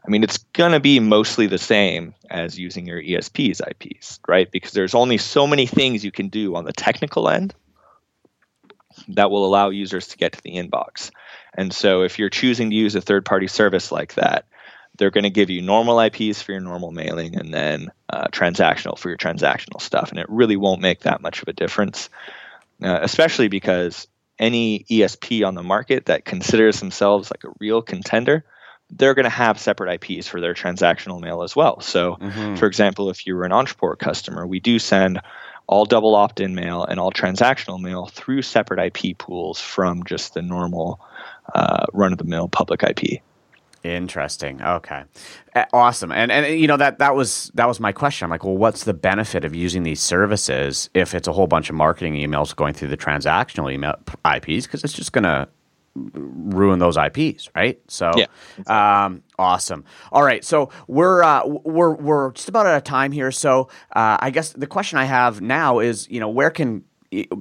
i 0.07 0.11
mean 0.11 0.23
it's 0.23 0.37
going 0.53 0.73
to 0.73 0.81
be 0.81 1.01
mostly 1.01 1.47
the 1.47 1.57
same 1.57 2.13
as 2.29 2.59
using 2.59 2.87
your 2.87 3.01
esp's 3.01 3.63
ips 3.63 4.19
right 4.29 4.51
because 4.51 4.73
there's 4.73 4.95
only 4.95 5.17
so 5.17 5.47
many 5.47 5.65
things 5.65 6.05
you 6.05 6.13
can 6.13 6.29
do 6.29 6.55
on 6.55 6.67
the 6.67 6.73
technical 6.73 7.31
end 7.31 7.55
that 9.09 9.31
will 9.31 9.47
allow 9.47 9.71
users 9.71 10.09
to 10.09 10.19
get 10.19 10.33
to 10.33 10.43
the 10.43 10.57
inbox 10.57 11.11
and 11.55 11.73
so 11.73 12.03
if 12.03 12.19
you're 12.19 12.29
choosing 12.29 12.69
to 12.69 12.77
use 12.77 12.95
a 12.95 13.01
third 13.01 13.25
party 13.25 13.47
service 13.47 13.91
like 13.91 14.13
that 14.17 14.45
they're 15.01 15.11
going 15.11 15.25
to 15.25 15.31
give 15.31 15.49
you 15.49 15.63
normal 15.63 15.99
IPs 15.99 16.43
for 16.43 16.53
your 16.53 16.61
normal 16.61 16.93
mailing 16.93 17.35
and 17.35 17.55
then 17.55 17.91
uh, 18.11 18.27
transactional 18.29 18.99
for 18.99 19.09
your 19.09 19.17
transactional 19.17 19.81
stuff. 19.81 20.11
And 20.11 20.19
it 20.19 20.27
really 20.29 20.57
won't 20.57 20.83
make 20.83 21.01
that 21.01 21.23
much 21.23 21.41
of 21.41 21.49
a 21.49 21.55
difference, 21.55 22.11
uh, 22.83 22.99
especially 23.01 23.49
because 23.49 24.07
any 24.39 24.85
ESP 24.91 25.47
on 25.47 25.55
the 25.55 25.63
market 25.63 26.05
that 26.07 26.27
considers 26.27 26.81
themselves 26.81 27.31
like 27.31 27.45
a 27.45 27.57
real 27.59 27.81
contender, 27.81 28.45
they're 28.91 29.15
going 29.15 29.25
to 29.25 29.31
have 29.31 29.59
separate 29.59 30.03
IPs 30.03 30.29
for 30.29 30.39
their 30.39 30.53
transactional 30.53 31.19
mail 31.19 31.43
as 31.43 31.57
well. 31.57 31.81
So, 31.81 32.17
mm-hmm. 32.17 32.57
for 32.57 32.67
example, 32.67 33.09
if 33.09 33.27
you 33.27 33.37
were 33.37 33.45
an 33.45 33.53
Ontraport 33.53 33.99
customer, 33.99 34.47
we 34.47 34.61
do 34.61 34.79
send 34.79 35.23
all 35.67 35.87
double 35.87 36.15
opt 36.15 36.41
in 36.41 36.55
mail 36.55 36.85
and 36.85 37.01
all 37.01 37.11
transactional 37.11 37.81
mail 37.81 38.05
through 38.05 38.43
separate 38.43 38.85
IP 38.85 39.17
pools 39.17 39.63
from 39.63 40.05
just 40.05 40.35
the 40.35 40.43
normal 40.43 41.01
uh, 41.55 41.87
run 41.95 42.13
of 42.13 42.19
the 42.19 42.25
mill 42.25 42.49
public 42.49 42.83
IP. 42.83 43.23
Interesting. 43.83 44.63
Okay. 44.63 45.05
Awesome. 45.73 46.13
And 46.13 46.31
and 46.31 46.61
you 46.61 46.67
know 46.67 46.77
that 46.77 46.99
that 46.99 47.15
was 47.15 47.51
that 47.55 47.67
was 47.67 47.81
my 47.81 47.93
question. 47.93 48.27
I'm 48.27 48.31
like, 48.31 48.45
well, 48.45 48.57
what's 48.57 48.85
the 48.85 48.93
benefit 48.95 49.45
of 49.45 49.55
using 49.55 49.85
these 49.85 50.01
services 50.01 50.91
if 50.93 51.15
it's 51.15 51.27
a 51.27 51.33
whole 51.33 51.47
bunch 51.47 51.71
of 51.71 51.77
marketing 51.77 52.15
emails 52.15 52.55
going 52.55 52.75
through 52.75 52.89
the 52.89 52.97
transactional 52.97 53.73
email 53.73 53.95
IPs 54.25 54.67
because 54.67 54.85
it's 54.85 54.93
just 54.93 55.13
going 55.13 55.25
to 55.25 55.49
ruin 55.95 56.79
those 56.79 56.97
IPs, 56.97 57.49
right? 57.55 57.81
So, 57.89 58.13
yeah. 58.17 59.05
um, 59.05 59.23
awesome. 59.39 59.85
All 60.13 60.23
right, 60.23 60.45
so 60.45 60.71
we're 60.87 61.23
uh, 61.23 61.47
we're 61.47 61.95
we're 61.95 62.33
just 62.33 62.49
about 62.49 62.67
out 62.67 62.77
of 62.77 62.85
time 62.85 63.13
here. 63.13 63.31
So, 63.33 63.69
uh, 63.97 64.19
I 64.21 64.31
guess 64.31 64.53
the 64.53 64.67
question 64.67 64.99
I 64.99 65.05
have 65.05 65.41
now 65.41 65.79
is, 65.79 66.09
you 66.11 66.21
know, 66.21 66.29
where 66.29 66.51
can 66.51 66.85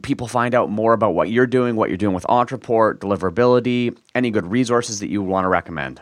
people 0.02 0.28
find 0.28 0.56
out 0.56 0.70
more 0.70 0.94
about 0.94 1.14
what 1.14 1.30
you're 1.30 1.48
doing, 1.48 1.76
what 1.76 1.90
you're 1.90 1.98
doing 1.98 2.16
with 2.16 2.24
Ontraport, 2.24 2.96
deliverability, 2.96 3.96
any 4.16 4.32
good 4.32 4.48
resources 4.48 5.00
that 5.00 5.10
you 5.10 5.22
want 5.22 5.46
to 5.46 5.50
recommend? 5.50 6.02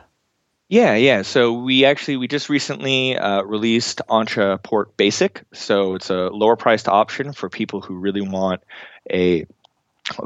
Yeah, 0.69 0.95
yeah. 0.95 1.21
So 1.21 1.53
we 1.53 1.85
actually 1.85 2.17
we 2.17 2.27
just 2.27 2.49
recently 2.49 3.17
uh, 3.17 3.41
released 3.43 4.01
Ontraport 4.09 4.97
Basic. 4.97 5.43
So 5.53 5.95
it's 5.95 6.09
a 6.09 6.29
lower 6.29 6.57
priced 6.57 6.89
option 6.89 7.31
for 7.31 7.49
people 7.49 7.79
who 7.79 7.95
really 7.95 8.21
want 8.21 8.61
a 9.09 9.45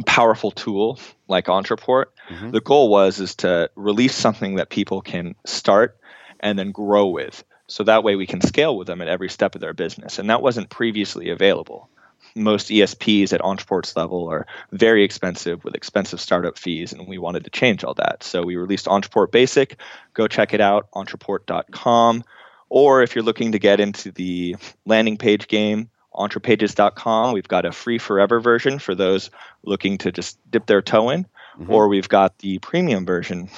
powerful 0.06 0.52
tool 0.52 1.00
like 1.28 1.46
Ontraport. 1.46 2.06
Mm-hmm. 2.30 2.52
The 2.52 2.62
goal 2.62 2.90
was 2.90 3.20
is 3.20 3.36
to 3.38 3.70
release 3.76 4.16
something 4.16 4.56
that 4.56 4.70
people 4.70 5.02
can 5.02 5.36
start 5.46 5.98
and 6.40 6.58
then 6.58 6.72
grow 6.72 7.08
with. 7.08 7.44
So 7.68 7.84
that 7.84 8.04
way 8.04 8.16
we 8.16 8.28
can 8.28 8.42
scale 8.42 8.76
with 8.76 8.88
them 8.88 9.02
at 9.02 9.08
every 9.08 9.30
step 9.30 9.54
of 9.56 9.62
their 9.62 9.74
business. 9.74 10.18
And 10.18 10.30
that 10.30 10.42
wasn't 10.42 10.70
previously 10.70 11.30
available 11.30 11.90
most 12.36 12.70
ESPs 12.70 13.34
at 13.34 13.42
Ontraport's 13.42 13.96
level 13.96 14.28
are 14.30 14.46
very 14.72 15.04
expensive 15.04 15.64
with 15.64 15.76
expensive 15.76 16.20
startup 16.20 16.58
fees, 16.58 16.94
and 16.94 17.08
we 17.08 17.18
wanted 17.18 17.44
to 17.44 17.50
change 17.50 17.84
all 17.84 17.94
that. 17.96 18.24
So 18.24 18.44
we 18.44 18.56
released 18.56 18.86
Ontraport 18.86 19.32
Basic. 19.32 19.78
Go 20.14 20.28
check 20.28 20.54
it 20.54 20.62
out, 20.62 20.90
ontraport.com. 20.92 22.24
Or 22.70 23.02
if 23.02 23.16
you're 23.16 23.24
looking 23.24 23.52
to 23.52 23.60
get 23.60 23.80
into 23.80 24.12
the 24.12 24.56
landing 24.86 25.18
page 25.18 25.48
game, 25.48 25.90
ontrapages.com. 26.14 27.34
We've 27.34 27.48
got 27.48 27.66
a 27.66 27.72
free 27.72 27.98
forever 27.98 28.40
version 28.40 28.80
for 28.80 28.96
those 28.96 29.30
looking 29.64 29.98
to 30.00 30.12
just 30.12 30.38
dip 30.50 30.66
their 30.66 30.82
toe 30.82 31.10
in. 31.10 31.26
Mm-hmm. 31.60 31.72
Or 31.72 31.88
we've 31.88 32.10
got 32.10 32.38
the 32.40 32.60
premium 32.60 33.06
version, 33.06 33.50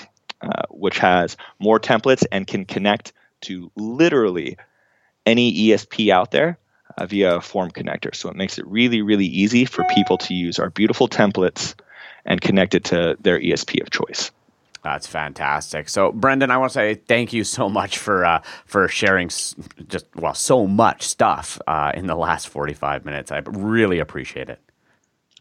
uh, 0.41 0.63
which 0.69 0.97
has 0.99 1.37
more 1.59 1.79
templates 1.79 2.25
and 2.31 2.47
can 2.47 2.65
connect 2.65 3.13
to 3.41 3.71
literally 3.75 4.57
any 5.25 5.53
ESP 5.53 6.09
out 6.09 6.31
there 6.31 6.57
uh, 6.97 7.05
via 7.05 7.37
a 7.37 7.41
form 7.41 7.71
connector. 7.71 8.15
So 8.15 8.29
it 8.29 8.35
makes 8.35 8.57
it 8.57 8.67
really, 8.67 9.01
really 9.01 9.25
easy 9.25 9.65
for 9.65 9.83
people 9.93 10.17
to 10.19 10.33
use 10.33 10.59
our 10.59 10.69
beautiful 10.69 11.07
templates 11.07 11.75
and 12.25 12.41
connect 12.41 12.75
it 12.75 12.85
to 12.85 13.17
their 13.19 13.39
ESP 13.39 13.81
of 13.81 13.89
choice. 13.89 14.31
That's 14.83 15.07
fantastic. 15.07 15.87
So, 15.87 16.11
Brendan, 16.11 16.51
I 16.51 16.57
want 16.57 16.71
to 16.71 16.73
say 16.73 16.95
thank 16.95 17.31
you 17.31 17.45
so 17.45 17.69
much 17.69 17.97
for 17.97 18.25
uh, 18.25 18.41
for 18.65 18.89
sharing 18.89 19.29
just 19.29 20.05
well 20.15 20.33
so 20.33 20.67
much 20.67 21.03
stuff 21.03 21.59
uh, 21.67 21.93
in 21.95 22.05
the 22.05 22.15
last 22.15 22.49
forty 22.49 22.73
five 22.73 23.05
minutes. 23.05 23.31
I 23.31 23.41
really 23.45 23.99
appreciate 23.99 24.49
it. 24.49 24.59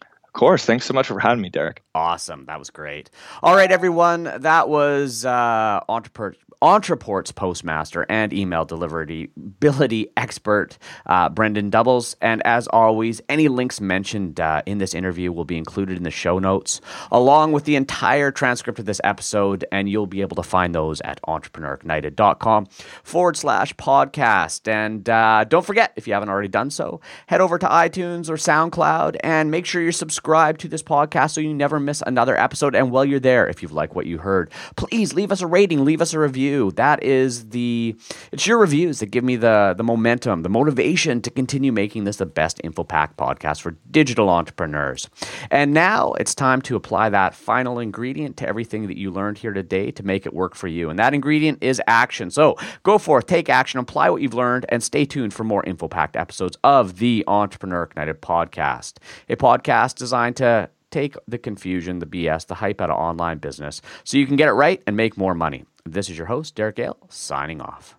Of 0.00 0.32
course. 0.32 0.64
Thanks 0.64 0.86
so 0.86 0.94
much 0.94 1.09
for 1.09 1.18
having 1.18 1.42
me, 1.42 1.50
Derek. 1.50 1.82
Awesome. 1.94 2.46
That 2.46 2.59
was 2.59 2.70
great. 2.70 3.11
All 3.42 3.55
right, 3.55 3.70
everyone. 3.70 4.32
That 4.38 4.68
was 4.68 5.26
uh, 5.26 5.80
Entrepreneur 5.88 6.36
Ontraport's 6.63 7.33
postmaster 7.33 8.07
and 8.09 8.33
email 8.33 8.65
deliverability 8.65 10.07
expert, 10.17 10.79
uh, 11.07 11.29
Brendan 11.29 11.73
Dubbels. 11.73 12.15
And 12.21 12.41
as 12.47 12.69
always, 12.69 13.21
any 13.29 13.49
links 13.49 13.81
mentioned 13.81 14.39
uh, 14.39 14.63
in 14.65 14.79
this 14.79 14.95
interview 14.95 15.33
will 15.33 15.45
be 15.45 15.59
included 15.59 15.97
in 15.97 16.05
the 16.05 16.11
show 16.13 16.39
notes, 16.39 16.81
along 17.11 17.51
with 17.51 17.65
the 17.65 17.75
entire 17.75 18.31
transcript 18.31 18.79
of 18.79 18.87
this 18.87 19.01
episode. 19.03 19.65
And 19.73 19.89
you'll 19.89 20.07
be 20.07 20.21
able 20.21 20.37
to 20.37 20.45
find 20.45 20.73
those 20.73 21.01
at 21.01 21.21
entrepreneurignited.com 21.23 22.67
forward 23.03 23.37
slash 23.37 23.75
podcast. 23.75 24.69
And 24.69 25.09
uh, 25.09 25.43
don't 25.45 25.67
forget, 25.67 25.93
if 25.97 26.07
you 26.07 26.15
haven't 26.15 26.29
already 26.29 26.49
done 26.49 26.71
so, 26.71 27.01
head 27.27 27.41
over 27.41 27.59
to 27.59 27.67
iTunes 27.67 28.31
or 28.31 28.35
SoundCloud 28.35 29.17
and 29.25 29.51
make 29.51 29.67
sure 29.67 29.83
you're 29.83 29.91
subscribed 29.91 30.61
to 30.61 30.69
this 30.69 30.83
podcast 30.83 31.33
so 31.33 31.41
you 31.41 31.53
never 31.53 31.81
miss 31.81 32.05
another 32.07 32.39
episode. 32.39 32.77
And 32.77 32.93
while 32.93 33.05
you're 33.05 33.19
there, 33.19 33.49
if 33.49 33.63
you've 33.63 33.73
liked 33.73 33.97
what 33.97 34.07
you 34.07 34.19
heard, 34.19 34.53
please 34.77 35.13
leave 35.13 35.33
us 35.33 35.41
a 35.41 35.47
rating, 35.49 35.85
leave 35.85 36.01
us 36.01 36.13
a 36.13 36.21
review 36.21 36.51
review. 36.53 36.72
That 36.72 37.03
is 37.03 37.50
the 37.50 37.96
it's 38.30 38.46
your 38.46 38.59
reviews 38.59 39.00
that 39.00 39.07
give 39.07 39.24
me 39.24 39.36
the 39.36 39.74
the 39.76 39.84
momentum, 39.84 40.42
the 40.42 40.48
motivation 40.48 41.20
to 41.22 41.30
continue 41.30 41.72
making 41.72 42.05
this 42.05 42.16
the 42.16 42.26
best 42.26 42.61
InfoPack 42.62 43.14
podcast 43.16 43.61
for 43.61 43.72
digital 43.90 44.28
entrepreneurs. 44.28 45.09
And 45.50 45.72
now 45.72 46.12
it's 46.14 46.34
time 46.34 46.62
to 46.62 46.76
apply 46.76 47.11
that 47.11 47.34
final 47.34 47.78
ingredient 47.78 48.36
to 48.38 48.48
everything 48.48 48.86
that 48.86 48.98
you 48.98 49.11
learned 49.11 49.38
here 49.38 49.53
today 49.53 49.90
to 49.92 50.03
make 50.03 50.26
it 50.26 50.34
work 50.34 50.55
for 50.55 50.68
you. 50.68 50.90
And 50.90 50.98
that 50.98 51.14
ingredient 51.14 51.59
is 51.62 51.80
action. 51.86 52.30
So 52.30 52.57
go 52.82 52.98
forth, 52.98 53.26
take 53.26 53.48
action, 53.48 53.80
apply 53.80 54.11
what 54.11 54.22
you've 54.22 54.34
learned, 54.34 54.66
and 54.68 54.82
stay 54.82 55.05
tuned 55.05 55.34
for 55.34 55.44
more 55.44 55.62
InfoPacked 55.62 56.16
episodes 56.16 56.57
of 56.62 56.98
the 56.98 57.24
Entrepreneur 57.26 57.84
Ignited 57.84 58.20
podcast, 58.20 58.98
a 59.28 59.36
podcast 59.36 59.96
designed 59.96 60.36
to 60.36 60.68
take 60.90 61.16
the 61.26 61.38
confusion, 61.38 61.98
the 61.98 62.07
BS, 62.07 62.46
the 62.46 62.55
hype 62.55 62.80
out 62.80 62.90
of 62.90 62.96
online 62.96 63.38
business 63.38 63.80
so 64.05 64.18
you 64.18 64.26
can 64.26 64.36
get 64.36 64.48
it 64.48 64.53
right 64.53 64.82
and 64.86 64.96
make 64.96 65.16
more 65.16 65.34
money. 65.34 65.64
This 65.85 66.09
is 66.09 66.16
your 66.16 66.28
host, 66.28 66.55
Derek 66.55 66.76
Gehl, 66.76 66.95
signing 67.09 67.61
off. 67.61 67.97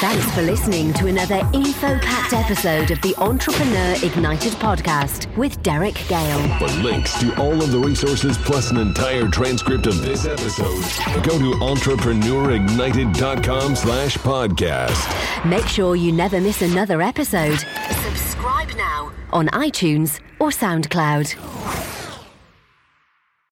Thanks 0.00 0.28
for 0.32 0.42
listening 0.42 0.92
to 0.94 1.06
another 1.06 1.48
info 1.52 1.96
packed 2.00 2.32
episode 2.32 2.90
of 2.90 3.00
the 3.02 3.14
Entrepreneur 3.18 3.94
Ignited 4.02 4.54
podcast 4.54 5.32
with 5.36 5.62
Derek 5.62 5.94
Gehl. 5.94 6.58
For 6.58 6.66
links 6.82 7.16
to 7.20 7.40
all 7.40 7.62
of 7.62 7.70
the 7.70 7.78
resources 7.78 8.36
plus 8.36 8.72
an 8.72 8.78
entire 8.78 9.28
transcript 9.28 9.86
of 9.86 10.02
this 10.02 10.26
episode, 10.26 10.82
go 11.22 11.38
to 11.38 11.52
entrepreneurignited.com 11.60 13.76
slash 13.76 14.16
podcast. 14.18 15.44
Make 15.48 15.68
sure 15.68 15.94
you 15.94 16.10
never 16.10 16.40
miss 16.40 16.62
another 16.62 17.00
episode. 17.00 17.60
Subscribe 18.02 18.70
now 18.76 19.12
on 19.32 19.46
iTunes 19.48 20.18
or 20.40 20.48
SoundCloud. 20.48 22.07